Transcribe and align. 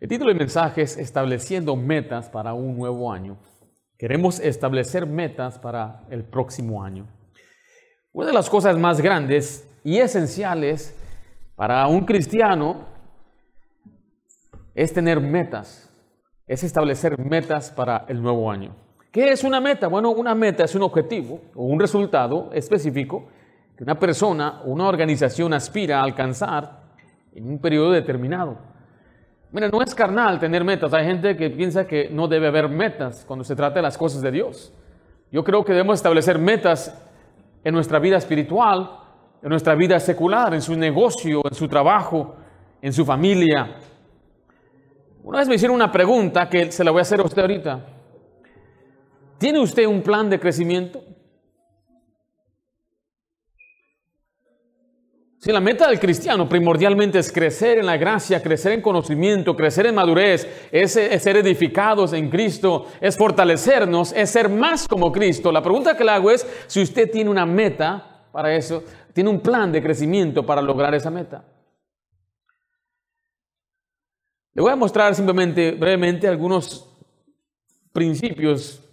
El 0.00 0.08
título 0.08 0.28
del 0.28 0.38
mensaje 0.38 0.82
es 0.82 0.96
Estableciendo 0.96 1.74
metas 1.74 2.28
para 2.28 2.54
un 2.54 2.76
nuevo 2.76 3.12
año. 3.12 3.36
Queremos 3.98 4.38
establecer 4.38 5.06
metas 5.06 5.58
para 5.58 6.04
el 6.08 6.22
próximo 6.22 6.84
año. 6.84 7.08
Una 8.12 8.28
de 8.28 8.32
las 8.32 8.48
cosas 8.48 8.78
más 8.78 9.00
grandes 9.00 9.68
y 9.82 9.98
esenciales 9.98 10.96
para 11.56 11.84
un 11.88 12.04
cristiano 12.04 12.86
es 14.72 14.92
tener 14.92 15.20
metas, 15.20 15.90
es 16.46 16.62
establecer 16.62 17.18
metas 17.18 17.72
para 17.72 18.04
el 18.06 18.22
nuevo 18.22 18.52
año. 18.52 18.76
¿Qué 19.10 19.32
es 19.32 19.42
una 19.42 19.60
meta? 19.60 19.88
Bueno, 19.88 20.10
una 20.10 20.36
meta 20.36 20.62
es 20.62 20.76
un 20.76 20.82
objetivo 20.82 21.40
o 21.56 21.64
un 21.64 21.80
resultado 21.80 22.52
específico 22.52 23.26
que 23.76 23.82
una 23.82 23.98
persona 23.98 24.62
o 24.64 24.70
una 24.70 24.86
organización 24.86 25.54
aspira 25.54 25.98
a 25.98 26.04
alcanzar 26.04 26.84
en 27.32 27.48
un 27.48 27.58
periodo 27.58 27.90
determinado. 27.90 28.67
Mira, 29.50 29.68
no 29.68 29.82
es 29.82 29.94
carnal 29.94 30.38
tener 30.38 30.62
metas. 30.62 30.92
Hay 30.92 31.06
gente 31.06 31.36
que 31.36 31.48
piensa 31.48 31.86
que 31.86 32.10
no 32.10 32.28
debe 32.28 32.48
haber 32.48 32.68
metas 32.68 33.24
cuando 33.26 33.44
se 33.44 33.56
trata 33.56 33.76
de 33.76 33.82
las 33.82 33.96
cosas 33.96 34.20
de 34.20 34.30
Dios. 34.30 34.72
Yo 35.32 35.42
creo 35.42 35.64
que 35.64 35.72
debemos 35.72 35.96
establecer 35.96 36.38
metas 36.38 36.94
en 37.64 37.74
nuestra 37.74 37.98
vida 37.98 38.18
espiritual, 38.18 38.90
en 39.42 39.48
nuestra 39.48 39.74
vida 39.74 39.98
secular, 40.00 40.52
en 40.52 40.60
su 40.60 40.76
negocio, 40.76 41.40
en 41.44 41.54
su 41.54 41.66
trabajo, 41.66 42.36
en 42.82 42.92
su 42.92 43.04
familia. 43.04 43.76
Una 45.22 45.38
vez 45.38 45.48
me 45.48 45.54
hicieron 45.54 45.74
una 45.74 45.90
pregunta 45.90 46.48
que 46.48 46.70
se 46.70 46.84
la 46.84 46.90
voy 46.90 47.00
a 47.00 47.02
hacer 47.02 47.20
a 47.20 47.24
usted 47.24 47.42
ahorita. 47.42 47.86
¿Tiene 49.38 49.60
usted 49.60 49.86
un 49.86 50.02
plan 50.02 50.28
de 50.28 50.38
crecimiento? 50.38 51.02
Si 55.40 55.52
la 55.52 55.60
meta 55.60 55.88
del 55.88 56.00
cristiano 56.00 56.48
primordialmente 56.48 57.20
es 57.20 57.30
crecer 57.30 57.78
en 57.78 57.86
la 57.86 57.96
gracia, 57.96 58.42
crecer 58.42 58.72
en 58.72 58.82
conocimiento, 58.82 59.54
crecer 59.54 59.86
en 59.86 59.94
madurez, 59.94 60.68
es, 60.72 60.92
ser 60.92 61.36
edificados 61.36 62.12
en 62.12 62.28
Cristo, 62.28 62.86
es 63.00 63.16
fortalecernos, 63.16 64.12
es 64.12 64.30
ser 64.30 64.48
más 64.48 64.88
como 64.88 65.12
Cristo. 65.12 65.52
La 65.52 65.62
pregunta 65.62 65.96
que 65.96 66.02
le 66.02 66.10
hago 66.10 66.32
es 66.32 66.44
si 66.66 66.82
usted 66.82 67.08
tiene 67.08 67.30
una 67.30 67.46
meta 67.46 68.26
para 68.32 68.52
eso, 68.52 68.82
tiene 69.12 69.30
un 69.30 69.38
plan 69.38 69.70
de 69.70 69.80
crecimiento 69.80 70.44
para 70.44 70.60
lograr 70.60 70.92
esa 70.96 71.10
meta. 71.10 71.44
Le 74.54 74.62
voy 74.62 74.72
a 74.72 74.76
mostrar 74.76 75.14
simplemente, 75.14 75.70
brevemente, 75.70 76.26
algunos 76.26 76.98
principios 77.92 78.84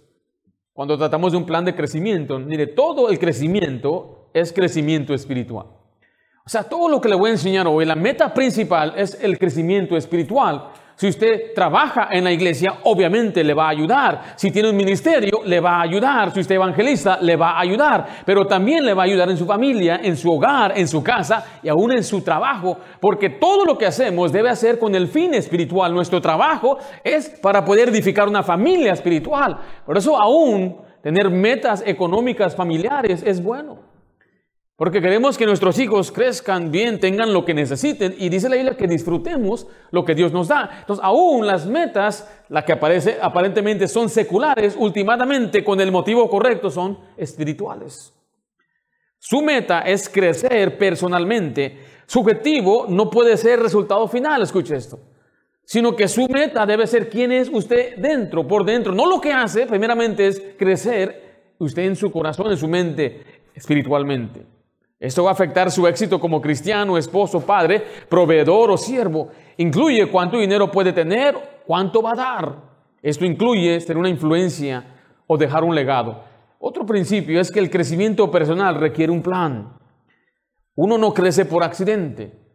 cuando 0.72 0.96
tratamos 0.96 1.32
de 1.32 1.38
un 1.38 1.46
plan 1.46 1.64
de 1.64 1.74
crecimiento. 1.74 2.38
Mire, 2.38 2.68
todo 2.68 3.10
el 3.10 3.18
crecimiento 3.18 4.30
es 4.32 4.52
crecimiento 4.52 5.12
espiritual. 5.12 5.75
O 6.46 6.48
sea, 6.48 6.62
todo 6.62 6.88
lo 6.88 7.00
que 7.00 7.08
le 7.08 7.16
voy 7.16 7.30
a 7.30 7.32
enseñar 7.32 7.66
hoy, 7.66 7.84
la 7.84 7.96
meta 7.96 8.32
principal 8.32 8.94
es 8.96 9.18
el 9.20 9.36
crecimiento 9.36 9.96
espiritual. 9.96 10.68
Si 10.94 11.08
usted 11.08 11.52
trabaja 11.56 12.06
en 12.12 12.22
la 12.22 12.30
iglesia, 12.30 12.78
obviamente 12.84 13.42
le 13.42 13.52
va 13.52 13.66
a 13.66 13.70
ayudar. 13.70 14.34
Si 14.36 14.52
tiene 14.52 14.70
un 14.70 14.76
ministerio, 14.76 15.40
le 15.44 15.58
va 15.58 15.78
a 15.78 15.82
ayudar. 15.82 16.32
Si 16.32 16.38
usted 16.38 16.54
evangelista, 16.54 17.18
le 17.20 17.34
va 17.34 17.50
a 17.50 17.62
ayudar. 17.62 18.06
Pero 18.24 18.46
también 18.46 18.86
le 18.86 18.94
va 18.94 19.02
a 19.02 19.06
ayudar 19.06 19.28
en 19.28 19.36
su 19.36 19.44
familia, 19.44 19.98
en 20.00 20.16
su 20.16 20.32
hogar, 20.32 20.78
en 20.78 20.86
su 20.86 21.02
casa 21.02 21.44
y 21.64 21.68
aún 21.68 21.90
en 21.90 22.04
su 22.04 22.20
trabajo. 22.20 22.78
Porque 23.00 23.28
todo 23.28 23.64
lo 23.64 23.76
que 23.76 23.86
hacemos 23.86 24.30
debe 24.30 24.48
hacer 24.48 24.78
con 24.78 24.94
el 24.94 25.08
fin 25.08 25.34
espiritual. 25.34 25.92
Nuestro 25.92 26.20
trabajo 26.20 26.78
es 27.02 27.28
para 27.28 27.64
poder 27.64 27.88
edificar 27.88 28.28
una 28.28 28.44
familia 28.44 28.92
espiritual. 28.92 29.58
Por 29.84 29.98
eso 29.98 30.16
aún 30.16 30.76
tener 31.02 31.28
metas 31.28 31.82
económicas 31.84 32.54
familiares 32.54 33.24
es 33.26 33.42
bueno. 33.42 33.95
Porque 34.76 35.00
queremos 35.00 35.38
que 35.38 35.46
nuestros 35.46 35.78
hijos 35.78 36.12
crezcan 36.12 36.70
bien, 36.70 37.00
tengan 37.00 37.32
lo 37.32 37.46
que 37.46 37.54
necesiten. 37.54 38.14
Y 38.18 38.28
dice 38.28 38.50
la 38.50 38.56
Biblia 38.56 38.76
que 38.76 38.86
disfrutemos 38.86 39.66
lo 39.90 40.04
que 40.04 40.14
Dios 40.14 40.32
nos 40.32 40.48
da. 40.48 40.68
Entonces, 40.80 41.02
aún 41.02 41.46
las 41.46 41.66
metas, 41.66 42.30
las 42.50 42.64
que 42.64 42.72
aparece, 42.72 43.16
aparentemente 43.20 43.88
son 43.88 44.10
seculares, 44.10 44.76
últimamente 44.78 45.64
con 45.64 45.80
el 45.80 45.90
motivo 45.90 46.28
correcto 46.28 46.70
son 46.70 46.98
espirituales. 47.16 48.12
Su 49.18 49.40
meta 49.40 49.80
es 49.80 50.10
crecer 50.10 50.76
personalmente. 50.76 51.78
Su 52.04 52.20
objetivo 52.20 52.84
no 52.86 53.08
puede 53.08 53.38
ser 53.38 53.60
resultado 53.60 54.06
final, 54.08 54.42
escuche 54.42 54.76
esto. 54.76 55.00
Sino 55.64 55.96
que 55.96 56.06
su 56.06 56.28
meta 56.28 56.66
debe 56.66 56.86
ser 56.86 57.08
quién 57.08 57.32
es 57.32 57.48
usted 57.50 57.96
dentro, 57.96 58.46
por 58.46 58.66
dentro. 58.66 58.92
No 58.92 59.06
lo 59.06 59.22
que 59.22 59.32
hace, 59.32 59.66
primeramente, 59.66 60.26
es 60.26 60.40
crecer 60.58 61.54
usted 61.58 61.84
en 61.84 61.96
su 61.96 62.12
corazón, 62.12 62.50
en 62.50 62.58
su 62.58 62.68
mente, 62.68 63.24
espiritualmente. 63.54 64.55
Esto 64.98 65.24
va 65.24 65.30
a 65.30 65.32
afectar 65.34 65.70
su 65.70 65.86
éxito 65.86 66.18
como 66.18 66.40
cristiano, 66.40 66.96
esposo, 66.96 67.40
padre, 67.40 67.82
proveedor 68.08 68.70
o 68.70 68.78
siervo. 68.78 69.28
Incluye 69.58 70.10
cuánto 70.10 70.38
dinero 70.38 70.70
puede 70.70 70.92
tener, 70.92 71.36
cuánto 71.66 72.00
va 72.00 72.12
a 72.12 72.16
dar. 72.16 72.56
Esto 73.02 73.24
incluye 73.26 73.78
ser 73.80 73.98
una 73.98 74.08
influencia 74.08 74.84
o 75.26 75.36
dejar 75.36 75.64
un 75.64 75.74
legado. 75.74 76.24
Otro 76.58 76.86
principio 76.86 77.40
es 77.40 77.50
que 77.50 77.60
el 77.60 77.70
crecimiento 77.70 78.30
personal 78.30 78.76
requiere 78.76 79.12
un 79.12 79.22
plan. 79.22 79.76
Uno 80.74 80.96
no 80.96 81.12
crece 81.12 81.44
por 81.44 81.62
accidente. 81.62 82.46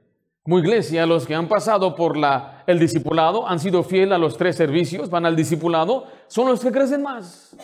Como 0.43 0.57
iglesia, 0.57 1.05
los 1.05 1.27
que 1.27 1.35
han 1.35 1.47
pasado 1.47 1.95
por 1.95 2.17
la, 2.17 2.63
el 2.65 2.79
discipulado, 2.79 3.47
han 3.47 3.59
sido 3.59 3.83
fieles 3.83 4.15
a 4.15 4.17
los 4.17 4.37
tres 4.37 4.55
servicios, 4.55 5.11
van 5.11 5.27
al 5.27 5.35
discipulado, 5.35 6.05
son 6.27 6.47
los 6.47 6.61
que 6.61 6.71
crecen 6.71 7.03
más. 7.03 7.55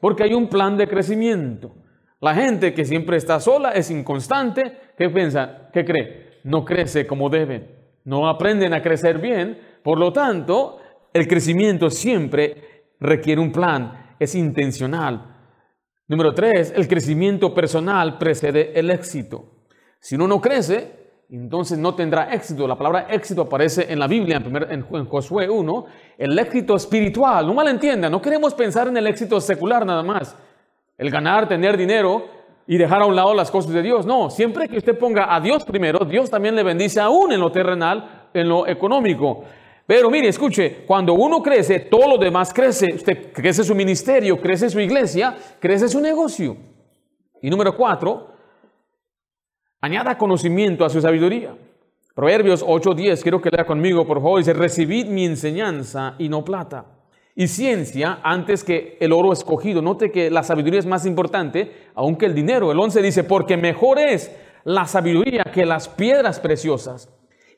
Porque 0.00 0.24
hay 0.24 0.34
un 0.34 0.48
plan 0.48 0.76
de 0.76 0.86
crecimiento. 0.86 1.74
La 2.20 2.34
gente 2.34 2.72
que 2.72 2.84
siempre 2.84 3.18
está 3.18 3.40
sola 3.40 3.72
es 3.72 3.90
inconstante. 3.90 4.78
¿Qué 4.96 5.10
piensa? 5.10 5.68
¿Qué 5.72 5.84
cree? 5.84 6.40
No 6.44 6.64
crece 6.64 7.06
como 7.06 7.28
deben. 7.28 7.76
No 8.04 8.28
aprenden 8.28 8.72
a 8.72 8.82
crecer 8.82 9.18
bien. 9.18 9.60
Por 9.82 9.98
lo 9.98 10.12
tanto, 10.12 10.78
el 11.12 11.28
crecimiento 11.28 11.90
siempre 11.90 12.94
requiere 13.00 13.40
un 13.40 13.52
plan. 13.52 14.14
Es 14.18 14.34
intencional. 14.34 15.34
Número 16.08 16.32
tres, 16.32 16.72
el 16.74 16.88
crecimiento 16.88 17.52
personal 17.52 18.16
precede 18.16 18.78
el 18.78 18.90
éxito. 18.90 19.66
Si 20.00 20.14
uno 20.14 20.26
no 20.26 20.40
crece, 20.40 21.24
entonces 21.28 21.78
no 21.78 21.94
tendrá 21.94 22.32
éxito. 22.32 22.66
La 22.66 22.78
palabra 22.78 23.08
éxito 23.10 23.42
aparece 23.42 23.92
en 23.92 23.98
la 23.98 24.06
Biblia, 24.06 24.36
en, 24.36 24.86
en, 24.90 25.04
Josué 25.06 25.50
1. 25.50 25.86
El 26.16 26.38
éxito 26.38 26.76
espiritual, 26.76 27.46
no 27.46 27.52
malentienda, 27.52 28.08
no 28.08 28.22
queremos 28.22 28.54
pensar 28.54 28.88
en 28.88 28.96
el 28.96 29.06
éxito 29.08 29.38
secular 29.40 29.84
nada 29.84 30.02
más 30.02 30.36
el 30.98 31.10
ganar, 31.10 31.48
tener 31.48 31.76
dinero 31.76 32.26
y 32.66 32.78
dejar 32.78 33.02
a 33.02 33.06
un 33.06 33.14
lado 33.14 33.34
las 33.34 33.50
cosas 33.50 33.72
de 33.72 33.82
Dios. 33.82 34.06
No, 34.06 34.30
siempre 34.30 34.68
que 34.68 34.78
usted 34.78 34.98
ponga 34.98 35.34
a 35.34 35.40
Dios 35.40 35.64
primero, 35.64 36.04
Dios 36.04 36.30
también 36.30 36.56
le 36.56 36.62
bendice 36.62 37.00
aún 37.00 37.32
en 37.32 37.40
lo 37.40 37.52
terrenal, 37.52 38.28
en 38.32 38.48
lo 38.48 38.66
económico. 38.66 39.44
Pero 39.86 40.10
mire, 40.10 40.28
escuche, 40.28 40.84
cuando 40.84 41.14
uno 41.14 41.42
crece, 41.42 41.80
todo 41.80 42.08
lo 42.08 42.18
demás 42.18 42.52
crece. 42.52 42.94
Usted 42.94 43.32
crece 43.32 43.62
su 43.62 43.74
ministerio, 43.74 44.40
crece 44.40 44.68
su 44.68 44.80
iglesia, 44.80 45.36
crece 45.60 45.88
su 45.88 46.00
negocio. 46.00 46.56
Y 47.40 47.50
número 47.50 47.76
cuatro, 47.76 48.32
añada 49.80 50.18
conocimiento 50.18 50.84
a 50.84 50.88
su 50.88 51.00
sabiduría. 51.00 51.56
Proverbios 52.16 52.64
8:10, 52.64 53.22
quiero 53.22 53.40
que 53.40 53.50
lea 53.50 53.64
conmigo, 53.64 54.06
por 54.06 54.20
favor, 54.20 54.38
dice, 54.38 54.54
recibid 54.54 55.06
mi 55.06 55.24
enseñanza 55.26 56.16
y 56.18 56.28
no 56.28 56.44
plata 56.44 56.95
y 57.38 57.48
ciencia 57.48 58.18
antes 58.22 58.64
que 58.64 58.96
el 58.98 59.12
oro 59.12 59.32
escogido. 59.32 59.82
Note 59.82 60.10
que 60.10 60.30
la 60.30 60.42
sabiduría 60.42 60.80
es 60.80 60.86
más 60.86 61.04
importante 61.04 61.70
aunque 61.94 62.26
el 62.26 62.34
dinero. 62.34 62.72
El 62.72 62.80
11 62.80 63.02
dice, 63.02 63.24
porque 63.24 63.58
mejor 63.58 63.98
es 63.98 64.34
la 64.64 64.86
sabiduría 64.86 65.44
que 65.44 65.66
las 65.66 65.86
piedras 65.86 66.40
preciosas. 66.40 67.10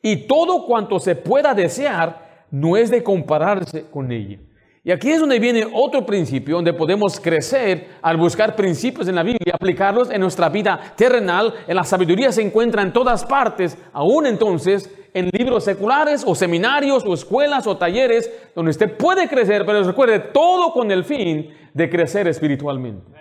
Y 0.03 0.27
todo 0.27 0.67
cuanto 0.67 0.99
se 0.99 1.15
pueda 1.15 1.55
desear 1.55 2.47
no 2.51 2.77
es 2.77 2.91
de 2.91 3.05
compararse 3.05 3.87
con 3.91 4.11
ella. 4.11 4.41
Y 4.83 4.91
aquí 4.91 5.11
es 5.11 5.21
donde 5.21 5.39
viene 5.39 5.67
otro 5.73 6.05
principio, 6.07 6.57
donde 6.57 6.73
podemos 6.73 7.21
crecer 7.21 7.89
al 8.01 8.17
buscar 8.17 8.57
principios 8.57 9.07
en 9.07 9.15
la 9.15 9.23
Biblia, 9.23 9.55
aplicarlos 9.55 10.11
en 10.11 10.21
nuestra 10.21 10.49
vida 10.49 10.81
terrenal. 10.97 11.55
En 11.67 11.77
la 11.77 11.85
sabiduría 11.85 12.33
se 12.33 12.43
encuentra 12.43 12.83
en 12.83 12.93
todas 12.93 13.25
partes, 13.25 13.77
aún 13.93 14.27
entonces 14.27 14.91
en 15.15 15.31
libros 15.33 15.65
seculares 15.65 16.25
o 16.27 16.35
seminarios 16.35 17.05
o 17.07 17.15
escuelas 17.15 17.67
o 17.67 17.77
talleres 17.77 18.31
donde 18.55 18.71
usted 18.71 18.97
puede 18.97 19.29
crecer, 19.29 19.65
pero 19.65 19.83
recuerde, 19.83 20.19
todo 20.19 20.73
con 20.73 20.91
el 20.91 21.05
fin 21.05 21.51
de 21.75 21.91
crecer 21.91 22.29
espiritualmente. 22.29 23.13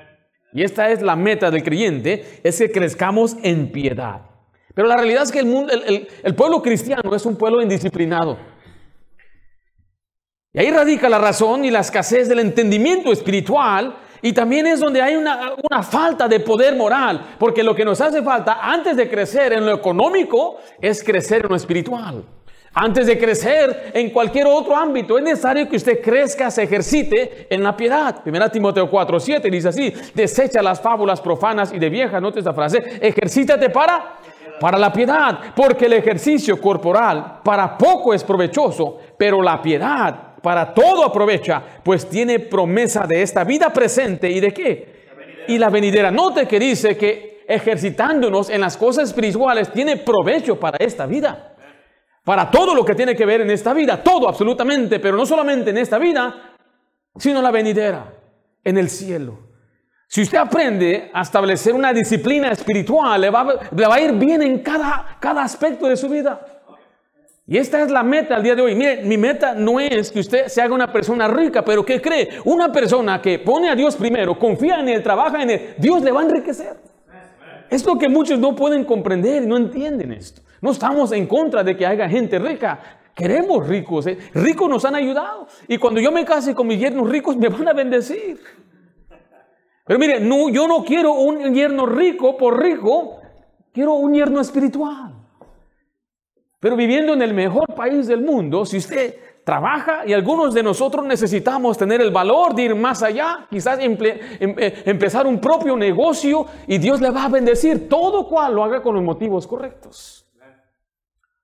Y 0.53 0.63
esta 0.63 0.89
es 0.89 1.01
la 1.01 1.15
meta 1.15 1.51
del 1.51 1.63
creyente, 1.63 2.41
es 2.43 2.57
que 2.57 2.71
crezcamos 2.71 3.35
en 3.43 3.71
piedad. 3.71 4.21
Pero 4.73 4.87
la 4.87 4.95
realidad 4.95 5.23
es 5.23 5.31
que 5.31 5.39
el, 5.39 5.45
mundo, 5.45 5.73
el 5.73 6.35
pueblo 6.35 6.61
cristiano 6.61 7.15
es 7.15 7.25
un 7.25 7.35
pueblo 7.35 7.61
indisciplinado. 7.61 8.37
Y 10.57 10.59
ahí 10.59 10.71
radica 10.71 11.07
la 11.07 11.19
razón 11.19 11.65
y 11.65 11.69
la 11.69 11.81
escasez 11.81 12.27
del 12.27 12.39
entendimiento 12.39 13.11
espiritual. 13.11 13.95
Y 14.21 14.33
también 14.33 14.67
es 14.67 14.79
donde 14.79 15.01
hay 15.01 15.15
una, 15.15 15.53
falta 15.83 16.27
de 16.27 16.39
poder 16.39 16.75
moral. 16.75 17.35
Porque 17.37 17.63
lo 17.63 17.75
que 17.75 17.85
nos 17.85 18.01
hace 18.01 18.21
falta 18.23 18.59
antes 18.61 18.97
de 18.97 19.09
crecer 19.09 19.53
en 19.53 19.65
lo 19.65 19.73
económico 19.73 20.57
es 20.81 21.03
crecer 21.03 21.43
en 21.43 21.49
lo 21.49 21.55
espiritual. 21.55 22.23
Antes 22.73 23.07
de 23.07 23.17
crecer 23.17 23.91
en 23.93 24.11
cualquier 24.11 24.45
otro 24.45 24.75
ámbito, 24.75 25.17
es 25.17 25.23
necesario 25.23 25.67
que 25.67 25.77
usted 25.77 25.99
crezca, 25.99 26.51
se 26.51 26.63
ejercite 26.63 27.47
en 27.49 27.63
la 27.63 27.75
piedad. 27.75 28.21
Primera 28.21 28.49
Timoteo 28.49 28.87
4, 28.87 29.19
7 29.19 29.49
dice 29.49 29.69
así, 29.69 29.91
desecha 30.13 30.61
las 30.61 30.79
fábulas 30.79 31.19
profanas 31.19 31.73
y 31.73 31.79
de 31.79 31.89
viejas, 31.89 32.21
note 32.21 32.39
esta 32.39 32.53
frase, 32.53 32.99
ejercítate 33.01 33.69
para 33.69 34.17
Para 34.59 34.77
la 34.79 34.91
piedad, 34.91 35.39
porque 35.55 35.85
el 35.85 35.93
ejercicio 35.93 36.59
corporal 36.59 37.41
para 37.43 37.77
poco 37.77 38.11
es 38.11 38.23
provechoso, 38.23 38.97
pero 39.15 39.41
la 39.43 39.61
piedad 39.61 40.26
para 40.41 40.73
todo 40.73 41.03
aprovecha, 41.03 41.61
pues 41.83 42.09
tiene 42.09 42.39
promesa 42.39 43.05
de 43.07 43.21
esta 43.21 43.43
vida 43.43 43.71
presente 43.71 44.29
y 44.29 44.39
de 44.39 44.53
qué? 44.53 44.97
Y 45.47 45.57
la 45.57 45.69
venidera. 45.69 46.11
Note 46.11 46.47
que 46.47 46.59
dice 46.59 46.97
que 46.97 47.43
ejercitándonos 47.47 48.49
en 48.49 48.61
las 48.61 48.75
cosas 48.77 49.09
espirituales 49.09 49.71
tiene 49.71 49.97
provecho 49.97 50.59
para 50.59 50.77
esta 50.77 51.05
vida. 51.05 51.55
Para 52.23 52.51
todo 52.51 52.75
lo 52.75 52.83
que 52.83 52.93
tiene 52.93 53.15
que 53.15 53.25
ver 53.25 53.41
en 53.41 53.51
esta 53.51 53.73
vida, 53.73 54.03
todo 54.03 54.27
absolutamente, 54.27 54.99
pero 54.99 55.15
no 55.15 55.25
solamente 55.25 55.69
en 55.69 55.77
esta 55.77 55.97
vida, 55.97 56.55
sino 57.15 57.41
la 57.41 57.51
venidera, 57.51 58.13
en 58.63 58.77
el 58.77 58.89
cielo. 58.89 59.47
Si 60.09 60.21
usted 60.21 60.37
aprende 60.37 61.09
a 61.13 61.21
establecer 61.21 61.73
una 61.73 61.93
disciplina 61.93 62.51
espiritual, 62.51 63.19
le 63.19 63.29
va, 63.29 63.59
a 63.93 63.99
ir 64.01 64.13
bien 64.13 64.41
en 64.41 64.59
cada, 64.59 65.17
cada 65.19 65.43
aspecto 65.43 65.87
de 65.87 65.97
su 65.97 66.09
vida. 66.09 66.56
Y 67.49 67.57
esta 67.57 67.81
es 67.81 67.89
la 67.89 68.03
meta 68.03 68.35
al 68.35 68.43
día 68.43 68.55
de 68.55 68.61
hoy. 68.61 68.75
Mire, 68.75 69.03
mi 69.03 69.17
meta 69.17 69.53
no 69.55 69.79
es 69.79 70.11
que 70.11 70.19
usted 70.19 70.47
se 70.47 70.61
haga 70.61 70.75
una 70.75 70.91
persona 70.91 71.29
rica, 71.29 71.63
pero 71.63 71.85
que 71.85 72.01
cree, 72.01 72.27
una 72.43 72.73
persona 72.73 73.21
que 73.21 73.39
pone 73.39 73.69
a 73.69 73.75
Dios 73.75 73.95
primero, 73.95 74.37
confía 74.37 74.81
en 74.81 74.89
Él, 74.89 75.01
trabaja 75.01 75.41
en 75.41 75.51
Él, 75.51 75.75
Dios 75.77 76.03
le 76.03 76.11
va 76.11 76.21
a 76.21 76.23
enriquecer. 76.25 76.75
Es 77.69 77.85
lo 77.85 77.97
que 77.97 78.09
muchos 78.09 78.37
no 78.37 78.53
pueden 78.53 78.83
comprender 78.83 79.43
y 79.43 79.47
no 79.47 79.55
entienden 79.55 80.11
esto. 80.11 80.41
No 80.61 80.71
estamos 80.71 81.13
en 81.13 81.25
contra 81.25 81.63
de 81.63 81.77
que 81.77 81.85
haya 81.85 82.09
gente 82.09 82.37
rica. 82.37 82.99
Queremos 83.15 83.65
ricos. 83.65 84.07
¿eh? 84.07 84.17
Ricos 84.33 84.69
nos 84.69 84.83
han 84.83 84.95
ayudado. 84.95 85.47
Y 85.69 85.77
cuando 85.77 86.01
yo 86.01 86.11
me 86.11 86.25
case 86.25 86.53
con 86.53 86.67
mis 86.67 86.79
yernos 86.79 87.09
ricos, 87.09 87.37
me 87.37 87.47
van 87.47 87.67
a 87.69 87.73
bendecir. 87.73 88.39
Pero 89.85 89.99
mire, 89.99 90.19
no, 90.19 90.49
yo 90.49 90.67
no 90.67 90.83
quiero 90.83 91.13
un 91.13 91.53
yerno 91.53 91.85
rico 91.85 92.35
por 92.35 92.61
rico, 92.61 93.21
quiero 93.71 93.93
un 93.93 94.13
yerno 94.13 94.41
espiritual. 94.41 95.16
Pero 96.59 96.75
viviendo 96.75 97.13
en 97.13 97.21
el 97.21 97.33
mejor 97.33 97.73
país 97.75 98.07
del 98.07 98.21
mundo, 98.21 98.65
si 98.65 98.77
usted 98.77 99.15
trabaja 99.43 100.05
y 100.05 100.13
algunos 100.13 100.53
de 100.53 100.63
nosotros 100.63 101.05
necesitamos 101.05 101.77
tener 101.77 102.01
el 102.01 102.11
valor 102.11 102.55
de 102.55 102.63
ir 102.63 102.75
más 102.75 103.03
allá, 103.03 103.47
quizás 103.49 103.79
em, 103.79 103.95
eh, 104.01 104.83
empezar 104.85 105.27
un 105.27 105.39
propio 105.39 105.77
negocio 105.77 106.45
y 106.67 106.79
Dios 106.79 106.99
le 106.99 107.11
va 107.11 107.25
a 107.25 107.29
bendecir 107.29 107.87
todo 107.87 108.27
cual 108.27 108.55
lo 108.55 108.63
haga 108.63 108.81
con 108.81 108.95
los 108.95 109.03
motivos 109.03 109.45
correctos. 109.45 110.25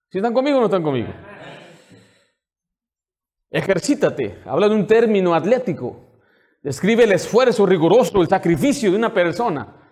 ¿Si 0.10 0.18
están 0.18 0.34
conmigo 0.34 0.58
o 0.58 0.60
no 0.60 0.66
están 0.66 0.84
conmigo? 0.84 1.10
Ejercítate, 3.50 4.40
habla 4.46 4.68
de 4.68 4.76
un 4.76 4.88
término 4.88 5.36
atlético. 5.36 6.20
Describe 6.62 7.04
el 7.04 7.12
esfuerzo 7.12 7.66
riguroso, 7.66 8.22
el 8.22 8.28
sacrificio 8.28 8.90
de 8.90 8.98
una 8.98 9.14
persona. 9.14 9.83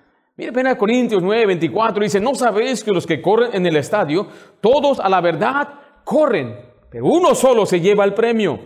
Mire, 0.42 0.54
pena 0.54 0.76
Corintios 0.76 1.22
9, 1.22 1.46
24 1.46 2.02
dice, 2.02 2.20
no 2.20 2.34
sabéis 2.34 2.84
que 2.84 2.90
los 2.90 3.06
que 3.06 3.22
corren 3.22 3.52
en 3.54 3.64
el 3.68 3.76
estadio, 3.76 4.26
todos 4.60 5.00
a 5.00 5.08
la 5.08 5.22
verdad 5.22 5.70
corren, 6.04 6.58
pero 6.90 7.06
uno 7.06 7.36
solo 7.36 7.64
se 7.64 7.80
lleva 7.80 8.06
el 8.06 8.16
premio. 8.16 8.60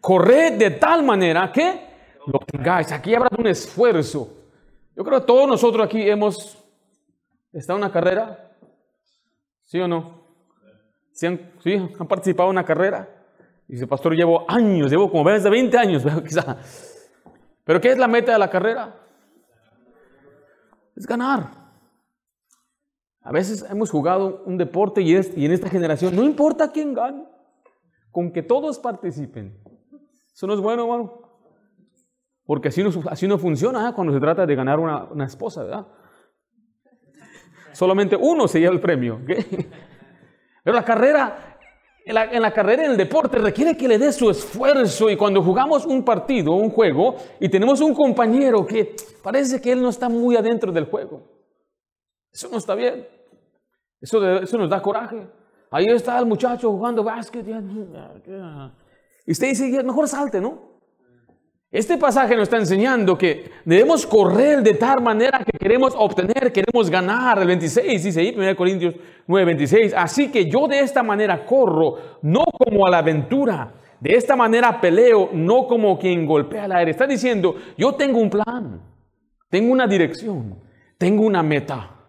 Corred 0.00 0.54
de 0.54 0.70
tal 0.70 1.02
manera 1.02 1.52
que 1.52 1.78
lo 2.24 2.38
tengáis. 2.38 2.90
Aquí 2.90 3.14
habrá 3.14 3.28
un 3.36 3.46
esfuerzo. 3.46 4.32
Yo 4.96 5.04
creo 5.04 5.20
que 5.20 5.26
todos 5.26 5.46
nosotros 5.46 5.84
aquí 5.84 6.08
hemos 6.08 6.56
estado 7.52 7.78
en 7.78 7.84
una 7.84 7.92
carrera. 7.92 8.52
¿Sí 9.66 9.78
o 9.78 9.86
no? 9.86 10.22
¿Sí 11.12 11.26
han, 11.26 11.38
participado 12.08 12.48
en 12.48 12.56
una 12.56 12.64
carrera? 12.64 13.06
Dice, 13.68 13.86
pastor, 13.86 14.14
llevo 14.14 14.46
años, 14.48 14.90
llevo 14.90 15.10
como 15.10 15.28
de 15.30 15.50
20 15.50 15.76
años, 15.76 16.02
quizá. 16.26 16.56
Pero 17.62 17.78
¿qué 17.78 17.90
es 17.90 17.98
la 17.98 18.08
meta 18.08 18.32
de 18.32 18.38
la 18.38 18.48
carrera? 18.48 19.00
Es 21.00 21.06
ganar. 21.06 21.50
A 23.22 23.32
veces 23.32 23.64
hemos 23.70 23.90
jugado 23.90 24.42
un 24.44 24.58
deporte 24.58 25.00
y, 25.00 25.14
en 25.14 25.50
esta 25.50 25.70
generación 25.70 26.14
no 26.14 26.22
importa 26.22 26.70
quién 26.70 26.92
gane, 26.92 27.24
con 28.10 28.30
que 28.30 28.42
todos 28.42 28.78
participen. 28.78 29.58
Eso 30.30 30.46
no 30.46 30.52
es 30.52 30.60
bueno, 30.60 30.82
hermano. 30.82 31.22
Porque 32.44 32.68
así 32.68 32.84
no, 32.84 32.90
así 33.08 33.26
no 33.26 33.38
funciona 33.38 33.88
¿eh? 33.88 33.92
cuando 33.94 34.12
se 34.12 34.20
trata 34.20 34.44
de 34.44 34.54
ganar 34.54 34.78
una, 34.78 35.24
esposa, 35.24 35.62
¿verdad? 35.62 35.86
Solamente 37.72 38.14
uno 38.14 38.46
se 38.46 38.60
lleva 38.60 38.74
el 38.74 38.80
premio. 38.80 39.22
Pero 40.64 40.76
la 40.76 40.84
carrera 40.84 41.49
en 42.04 42.42
la, 42.42 42.52
carrera, 42.52 42.84
en 42.84 42.92
el 42.92 42.96
deporte, 42.96 43.38
requiere 43.38 43.76
que 43.76 43.86
le 43.86 43.98
dé 43.98 44.12
su 44.12 44.30
esfuerzo. 44.30 45.10
Y 45.10 45.16
cuando 45.16 45.42
jugamos 45.42 45.86
un 45.86 46.04
partido, 46.04 46.52
un 46.52 46.70
juego, 46.70 47.16
y 47.38 47.48
tenemos 47.48 47.80
un 47.80 47.94
compañero 47.94 48.66
que 48.66 48.94
parece 49.22 49.60
que 49.60 49.72
él 49.72 49.82
no 49.82 49.90
está 49.90 50.08
muy 50.08 50.36
adentro 50.36 50.72
del 50.72 50.86
juego, 50.86 51.22
eso 52.32 52.48
no 52.50 52.58
está 52.58 52.74
bien. 52.74 53.06
Eso, 54.00 54.26
eso 54.38 54.56
nos 54.56 54.70
da 54.70 54.80
coraje. 54.80 55.28
Ahí 55.70 55.86
está 55.86 56.18
el 56.18 56.26
muchacho 56.26 56.70
jugando 56.70 57.04
básquet. 57.04 57.46
Y 59.26 59.32
usted 59.32 59.48
dice, 59.48 59.82
mejor 59.84 60.08
salte, 60.08 60.40
¿no? 60.40 60.69
Este 61.72 61.96
pasaje 61.98 62.34
nos 62.34 62.44
está 62.44 62.56
enseñando 62.56 63.16
que 63.16 63.48
debemos 63.64 64.04
correr 64.04 64.60
de 64.60 64.74
tal 64.74 65.00
manera 65.00 65.44
que 65.44 65.56
queremos 65.56 65.94
obtener, 65.96 66.52
queremos 66.52 66.90
ganar. 66.90 67.38
El 67.38 67.46
26 67.46 68.02
dice 68.02 68.20
ahí, 68.20 68.34
1 68.36 68.56
Corintios 68.56 68.96
9, 69.28 69.46
26. 69.46 69.94
Así 69.96 70.32
que 70.32 70.50
yo 70.50 70.66
de 70.66 70.80
esta 70.80 71.04
manera 71.04 71.46
corro, 71.46 72.18
no 72.22 72.42
como 72.44 72.86
a 72.86 72.90
la 72.90 72.98
aventura. 72.98 73.74
De 74.00 74.16
esta 74.16 74.34
manera 74.34 74.80
peleo, 74.80 75.30
no 75.32 75.68
como 75.68 75.96
quien 75.96 76.26
golpea 76.26 76.64
el 76.64 76.72
aire. 76.72 76.90
Está 76.90 77.06
diciendo, 77.06 77.54
yo 77.78 77.94
tengo 77.94 78.18
un 78.18 78.30
plan, 78.30 78.82
tengo 79.48 79.72
una 79.72 79.86
dirección, 79.86 80.58
tengo 80.98 81.24
una 81.24 81.44
meta. 81.44 82.08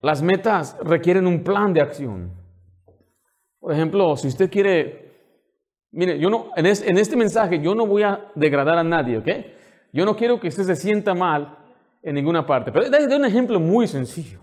Las 0.00 0.22
metas 0.22 0.76
requieren 0.84 1.26
un 1.26 1.42
plan 1.42 1.72
de 1.72 1.80
acción. 1.80 2.32
Por 3.58 3.72
ejemplo, 3.72 4.16
si 4.16 4.28
usted 4.28 4.48
quiere 4.48 5.07
Mire, 5.90 6.18
yo 6.18 6.28
no, 6.28 6.50
en, 6.54 6.66
este 6.66 7.16
mensaje 7.16 7.60
yo 7.60 7.74
no 7.74 7.86
voy 7.86 8.02
a 8.02 8.30
degradar 8.34 8.78
a 8.78 8.84
nadie, 8.84 9.18
¿ok? 9.18 9.28
Yo 9.92 10.04
no 10.04 10.16
quiero 10.16 10.38
que 10.38 10.48
usted 10.48 10.64
se 10.64 10.76
sienta 10.76 11.14
mal 11.14 11.56
en 12.02 12.14
ninguna 12.14 12.46
parte. 12.46 12.70
Pero 12.70 12.90
de, 12.90 13.16
un 13.16 13.24
ejemplo 13.24 13.58
muy 13.58 13.86
sencillo. 13.88 14.40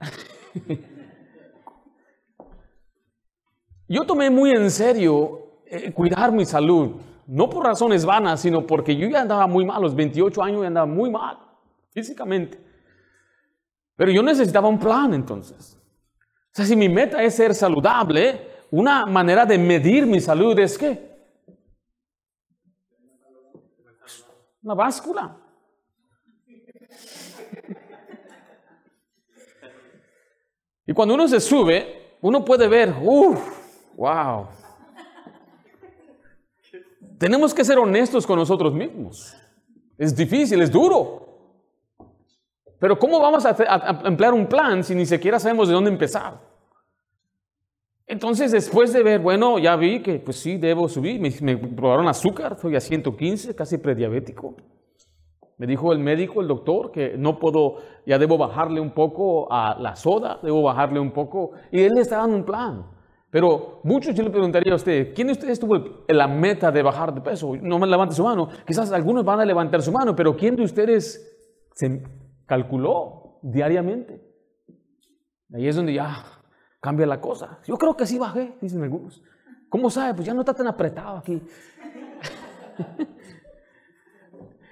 Yo 3.86 4.06
tomé 4.06 4.30
muy 4.30 4.50
en 4.50 4.70
serio 4.70 5.60
eh, 5.66 5.92
cuidar 5.92 6.32
mi 6.32 6.46
salud, 6.46 6.92
no 7.26 7.50
por 7.50 7.66
razones 7.66 8.06
vanas, 8.06 8.40
sino 8.40 8.66
porque 8.66 8.96
yo 8.96 9.06
ya 9.08 9.20
andaba 9.20 9.46
muy 9.46 9.66
mal, 9.66 9.76
a 9.76 9.80
los 9.80 9.94
28 9.94 10.42
años 10.42 10.62
ya 10.62 10.68
andaba 10.68 10.86
muy 10.86 11.10
mal, 11.10 11.38
físicamente. 11.90 12.58
Pero 13.94 14.10
yo 14.10 14.22
necesitaba 14.22 14.68
un 14.68 14.78
plan 14.78 15.12
entonces. 15.12 15.78
O 15.78 16.56
sea, 16.56 16.64
si 16.64 16.76
mi 16.76 16.88
meta 16.88 17.22
es 17.22 17.34
ser 17.34 17.54
saludable, 17.54 18.53
una 18.70 19.06
manera 19.06 19.46
de 19.46 19.58
medir 19.58 20.06
mi 20.06 20.20
salud 20.20 20.58
es 20.58 20.76
qué? 20.78 21.14
Una 24.62 24.74
báscula. 24.74 25.36
Y 30.86 30.92
cuando 30.92 31.14
uno 31.14 31.28
se 31.28 31.40
sube, 31.40 32.16
uno 32.20 32.44
puede 32.44 32.68
ver, 32.68 32.94
uff, 33.02 33.96
wow. 33.96 34.48
Tenemos 37.18 37.54
que 37.54 37.64
ser 37.64 37.78
honestos 37.78 38.26
con 38.26 38.38
nosotros 38.38 38.74
mismos. 38.74 39.36
Es 39.96 40.14
difícil, 40.14 40.60
es 40.60 40.70
duro. 40.70 41.22
Pero 42.78 42.98
¿cómo 42.98 43.20
vamos 43.20 43.46
a, 43.46 43.56
a 43.56 44.08
emplear 44.08 44.34
un 44.34 44.46
plan 44.46 44.82
si 44.84 44.94
ni 44.94 45.06
siquiera 45.06 45.38
sabemos 45.38 45.68
de 45.68 45.74
dónde 45.74 45.90
empezar? 45.90 46.53
Entonces, 48.06 48.52
después 48.52 48.92
de 48.92 49.02
ver, 49.02 49.20
bueno, 49.20 49.58
ya 49.58 49.76
vi 49.76 50.02
que 50.02 50.18
pues 50.18 50.36
sí, 50.36 50.58
debo 50.58 50.88
subir, 50.88 51.20
me, 51.20 51.56
probaron 51.56 52.06
azúcar, 52.06 52.52
estoy 52.52 52.76
a 52.76 52.80
115, 52.80 53.54
casi 53.54 53.78
prediabético. 53.78 54.54
Me 55.56 55.66
dijo 55.66 55.92
el 55.92 56.00
médico, 56.00 56.40
el 56.40 56.48
doctor, 56.48 56.90
que 56.90 57.16
no 57.16 57.38
puedo, 57.38 57.76
ya 58.04 58.18
debo 58.18 58.36
bajarle 58.36 58.80
un 58.80 58.90
poco 58.90 59.50
a 59.50 59.78
la 59.80 59.96
soda, 59.96 60.38
debo 60.42 60.62
bajarle 60.62 61.00
un 61.00 61.12
poco, 61.12 61.52
y 61.70 61.80
él 61.80 61.92
le 61.94 62.02
está 62.02 62.18
dando 62.18 62.36
un 62.36 62.44
plan. 62.44 62.86
Pero 63.30 63.80
muchos 63.84 64.14
yo 64.14 64.22
le 64.22 64.30
preguntaría 64.30 64.72
a 64.72 64.76
usted, 64.76 65.14
¿quién 65.14 65.28
de 65.28 65.32
ustedes 65.32 65.58
tuvo 65.58 66.04
la 66.06 66.28
meta 66.28 66.70
de 66.70 66.82
bajar 66.82 67.14
de 67.14 67.20
peso? 67.20 67.56
No 67.60 67.78
me 67.78 67.86
levante 67.86 68.14
su 68.14 68.22
mano. 68.22 68.48
Quizás 68.66 68.92
algunos 68.92 69.24
van 69.24 69.40
a 69.40 69.44
levantar 69.44 69.82
su 69.82 69.90
mano, 69.90 70.14
pero 70.14 70.36
¿quién 70.36 70.54
de 70.54 70.62
ustedes 70.62 71.36
se 71.72 72.02
calculó 72.46 73.40
diariamente? 73.42 74.22
Ahí 75.52 75.66
es 75.66 75.74
donde 75.74 75.94
ya 75.94 76.24
cambia 76.84 77.06
la 77.06 77.18
cosa. 77.18 77.60
Yo 77.66 77.78
creo 77.78 77.96
que 77.96 78.06
sí 78.06 78.18
bajé, 78.18 78.58
dicen 78.60 78.82
algunos. 78.82 79.22
¿Cómo 79.70 79.88
sabe? 79.88 80.12
Pues 80.12 80.26
ya 80.26 80.34
no 80.34 80.40
está 80.40 80.52
tan 80.52 80.66
apretado 80.66 81.16
aquí. 81.16 81.40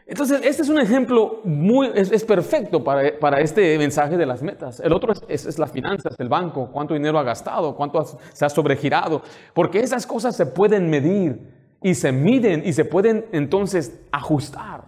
Entonces, 0.06 0.42
este 0.44 0.60
es 0.60 0.68
un 0.68 0.78
ejemplo 0.78 1.40
muy, 1.44 1.90
es, 1.94 2.22
perfecto 2.24 2.84
para, 2.84 3.18
para, 3.18 3.40
este 3.40 3.78
mensaje 3.78 4.18
de 4.18 4.26
las 4.26 4.42
metas. 4.42 4.78
El 4.80 4.92
otro 4.92 5.14
es, 5.26 5.46
es, 5.46 5.58
las 5.58 5.72
finanzas, 5.72 6.14
el 6.18 6.28
banco, 6.28 6.68
cuánto 6.70 6.92
dinero 6.92 7.18
ha 7.18 7.22
gastado, 7.22 7.74
cuánto 7.74 8.04
se 8.04 8.44
ha 8.44 8.50
sobregirado, 8.50 9.22
porque 9.54 9.80
esas 9.80 10.06
cosas 10.06 10.36
se 10.36 10.44
pueden 10.44 10.90
medir 10.90 11.40
y 11.80 11.94
se 11.94 12.12
miden 12.12 12.62
y 12.62 12.74
se 12.74 12.84
pueden 12.84 13.24
entonces 13.32 13.98
ajustar. 14.12 14.84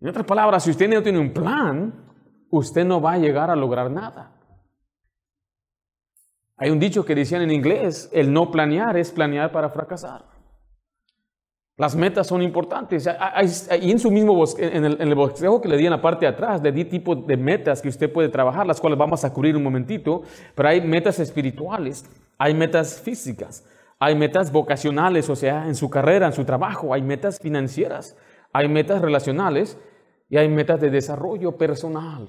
En 0.00 0.08
otras 0.08 0.26
palabras, 0.26 0.64
si 0.64 0.72
usted 0.72 0.88
no 0.88 1.04
tiene 1.04 1.20
un 1.20 1.32
plan, 1.32 1.94
usted 2.50 2.84
no 2.84 3.00
va 3.00 3.12
a 3.12 3.18
llegar 3.18 3.48
a 3.48 3.54
lograr 3.54 3.88
nada. 3.92 4.33
Hay 6.56 6.70
un 6.70 6.78
dicho 6.78 7.04
que 7.04 7.14
decían 7.14 7.42
en 7.42 7.50
inglés, 7.50 8.08
el 8.12 8.32
no 8.32 8.50
planear 8.50 8.96
es 8.96 9.10
planear 9.10 9.50
para 9.50 9.70
fracasar. 9.70 10.24
Las 11.76 11.96
metas 11.96 12.28
son 12.28 12.40
importantes. 12.42 13.08
Y 13.80 13.90
en 13.90 13.98
su 13.98 14.10
mismo 14.12 14.44
en 14.58 14.84
el, 14.84 14.92
en 15.00 15.08
el 15.08 15.14
bosquejo 15.16 15.60
que 15.60 15.68
le 15.68 15.76
di 15.76 15.86
en 15.86 15.90
la 15.90 16.00
parte 16.00 16.26
de 16.26 16.30
atrás, 16.30 16.62
le 16.62 16.70
di 16.70 16.84
tipo 16.84 17.16
de 17.16 17.36
metas 17.36 17.82
que 17.82 17.88
usted 17.88 18.12
puede 18.12 18.28
trabajar, 18.28 18.64
las 18.64 18.80
cuales 18.80 18.96
vamos 18.96 19.24
a 19.24 19.32
cubrir 19.32 19.56
un 19.56 19.64
momentito, 19.64 20.22
pero 20.54 20.68
hay 20.68 20.80
metas 20.80 21.18
espirituales, 21.18 22.04
hay 22.38 22.54
metas 22.54 23.00
físicas, 23.00 23.66
hay 23.98 24.14
metas 24.14 24.52
vocacionales, 24.52 25.28
o 25.28 25.34
sea, 25.34 25.66
en 25.66 25.74
su 25.74 25.90
carrera, 25.90 26.26
en 26.26 26.32
su 26.32 26.44
trabajo, 26.44 26.94
hay 26.94 27.02
metas 27.02 27.40
financieras, 27.40 28.16
hay 28.52 28.68
metas 28.68 29.02
relacionales 29.02 29.76
y 30.28 30.36
hay 30.36 30.48
metas 30.48 30.80
de 30.80 30.90
desarrollo 30.90 31.56
personal. 31.56 32.28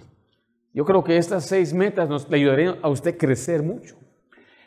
Yo 0.73 0.85
creo 0.85 1.03
que 1.03 1.17
estas 1.17 1.45
seis 1.45 1.71
metas 1.71 2.09
nos 2.09 2.27
le 2.27 2.37
ayudarían 2.37 2.77
a 2.81 2.89
usted 2.89 3.15
crecer 3.15 3.61
mucho. 3.61 3.95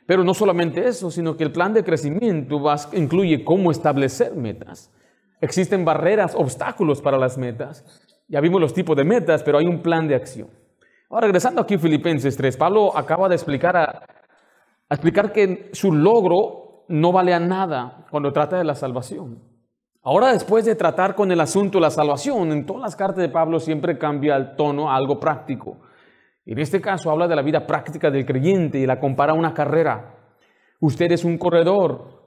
Pero 0.09 0.25
no 0.25 0.33
solamente 0.33 0.89
eso, 0.89 1.11
sino 1.11 1.37
que 1.37 1.45
el 1.45 1.53
plan 1.53 1.75
de 1.75 1.85
crecimiento 1.85 2.65
incluye 2.95 3.45
cómo 3.45 3.71
establecer 3.71 4.35
metas. 4.35 4.91
Existen 5.39 5.85
barreras, 5.85 6.35
obstáculos 6.35 7.03
para 7.03 7.19
las 7.19 7.37
metas. 7.37 7.85
Ya 8.27 8.41
vimos 8.41 8.59
los 8.59 8.73
tipos 8.73 8.97
de 8.97 9.05
metas, 9.05 9.43
pero 9.43 9.59
hay 9.59 9.67
un 9.67 9.83
plan 9.83 10.09
de 10.09 10.15
acción. 10.15 10.49
Ahora, 11.11 11.27
regresando 11.27 11.61
aquí 11.61 11.75
a 11.75 11.79
Filipenses 11.79 12.39
3, 12.39 12.57
Pablo 12.57 12.97
acaba 12.97 13.29
de 13.29 13.35
explicar, 13.35 14.07
explicar 14.89 15.31
que 15.31 15.69
su 15.75 15.93
logro 15.93 16.87
no 16.89 17.13
vale 17.13 17.35
a 17.35 17.39
nada 17.39 18.07
cuando 18.11 18.33
trata 18.33 18.57
de 18.57 18.65
la 18.65 18.77
salvación. 18.77 19.43
Ahora, 20.03 20.33
después 20.33 20.65
de 20.65 20.75
tratar 20.75 21.15
con 21.15 21.31
el 21.33 21.41
asunto 21.43 21.77
de 21.77 21.83
la 21.83 21.91
salvación, 21.91 22.51
en 22.51 22.65
todas 22.65 22.81
las 22.81 22.97
cartas 22.97 23.19
de 23.19 23.29
Pablo 23.29 23.61
siempre 23.61 23.99
cambia 23.99 24.37
el 24.37 24.57
tono 24.57 24.91
a 24.91 24.97
algo 24.97 25.21
práctico. 25.21 25.77
En 26.51 26.59
este 26.59 26.81
caso 26.81 27.11
habla 27.11 27.29
de 27.29 27.37
la 27.37 27.43
vida 27.43 27.67
práctica 27.67 28.11
del 28.11 28.25
creyente 28.25 28.79
y 28.79 28.87
la 28.87 28.99
compara 28.99 29.33
a 29.33 29.37
una 29.37 29.53
carrera. 29.53 30.15
Usted 30.81 31.13
es 31.13 31.23
un 31.23 31.37
corredor. 31.37 32.23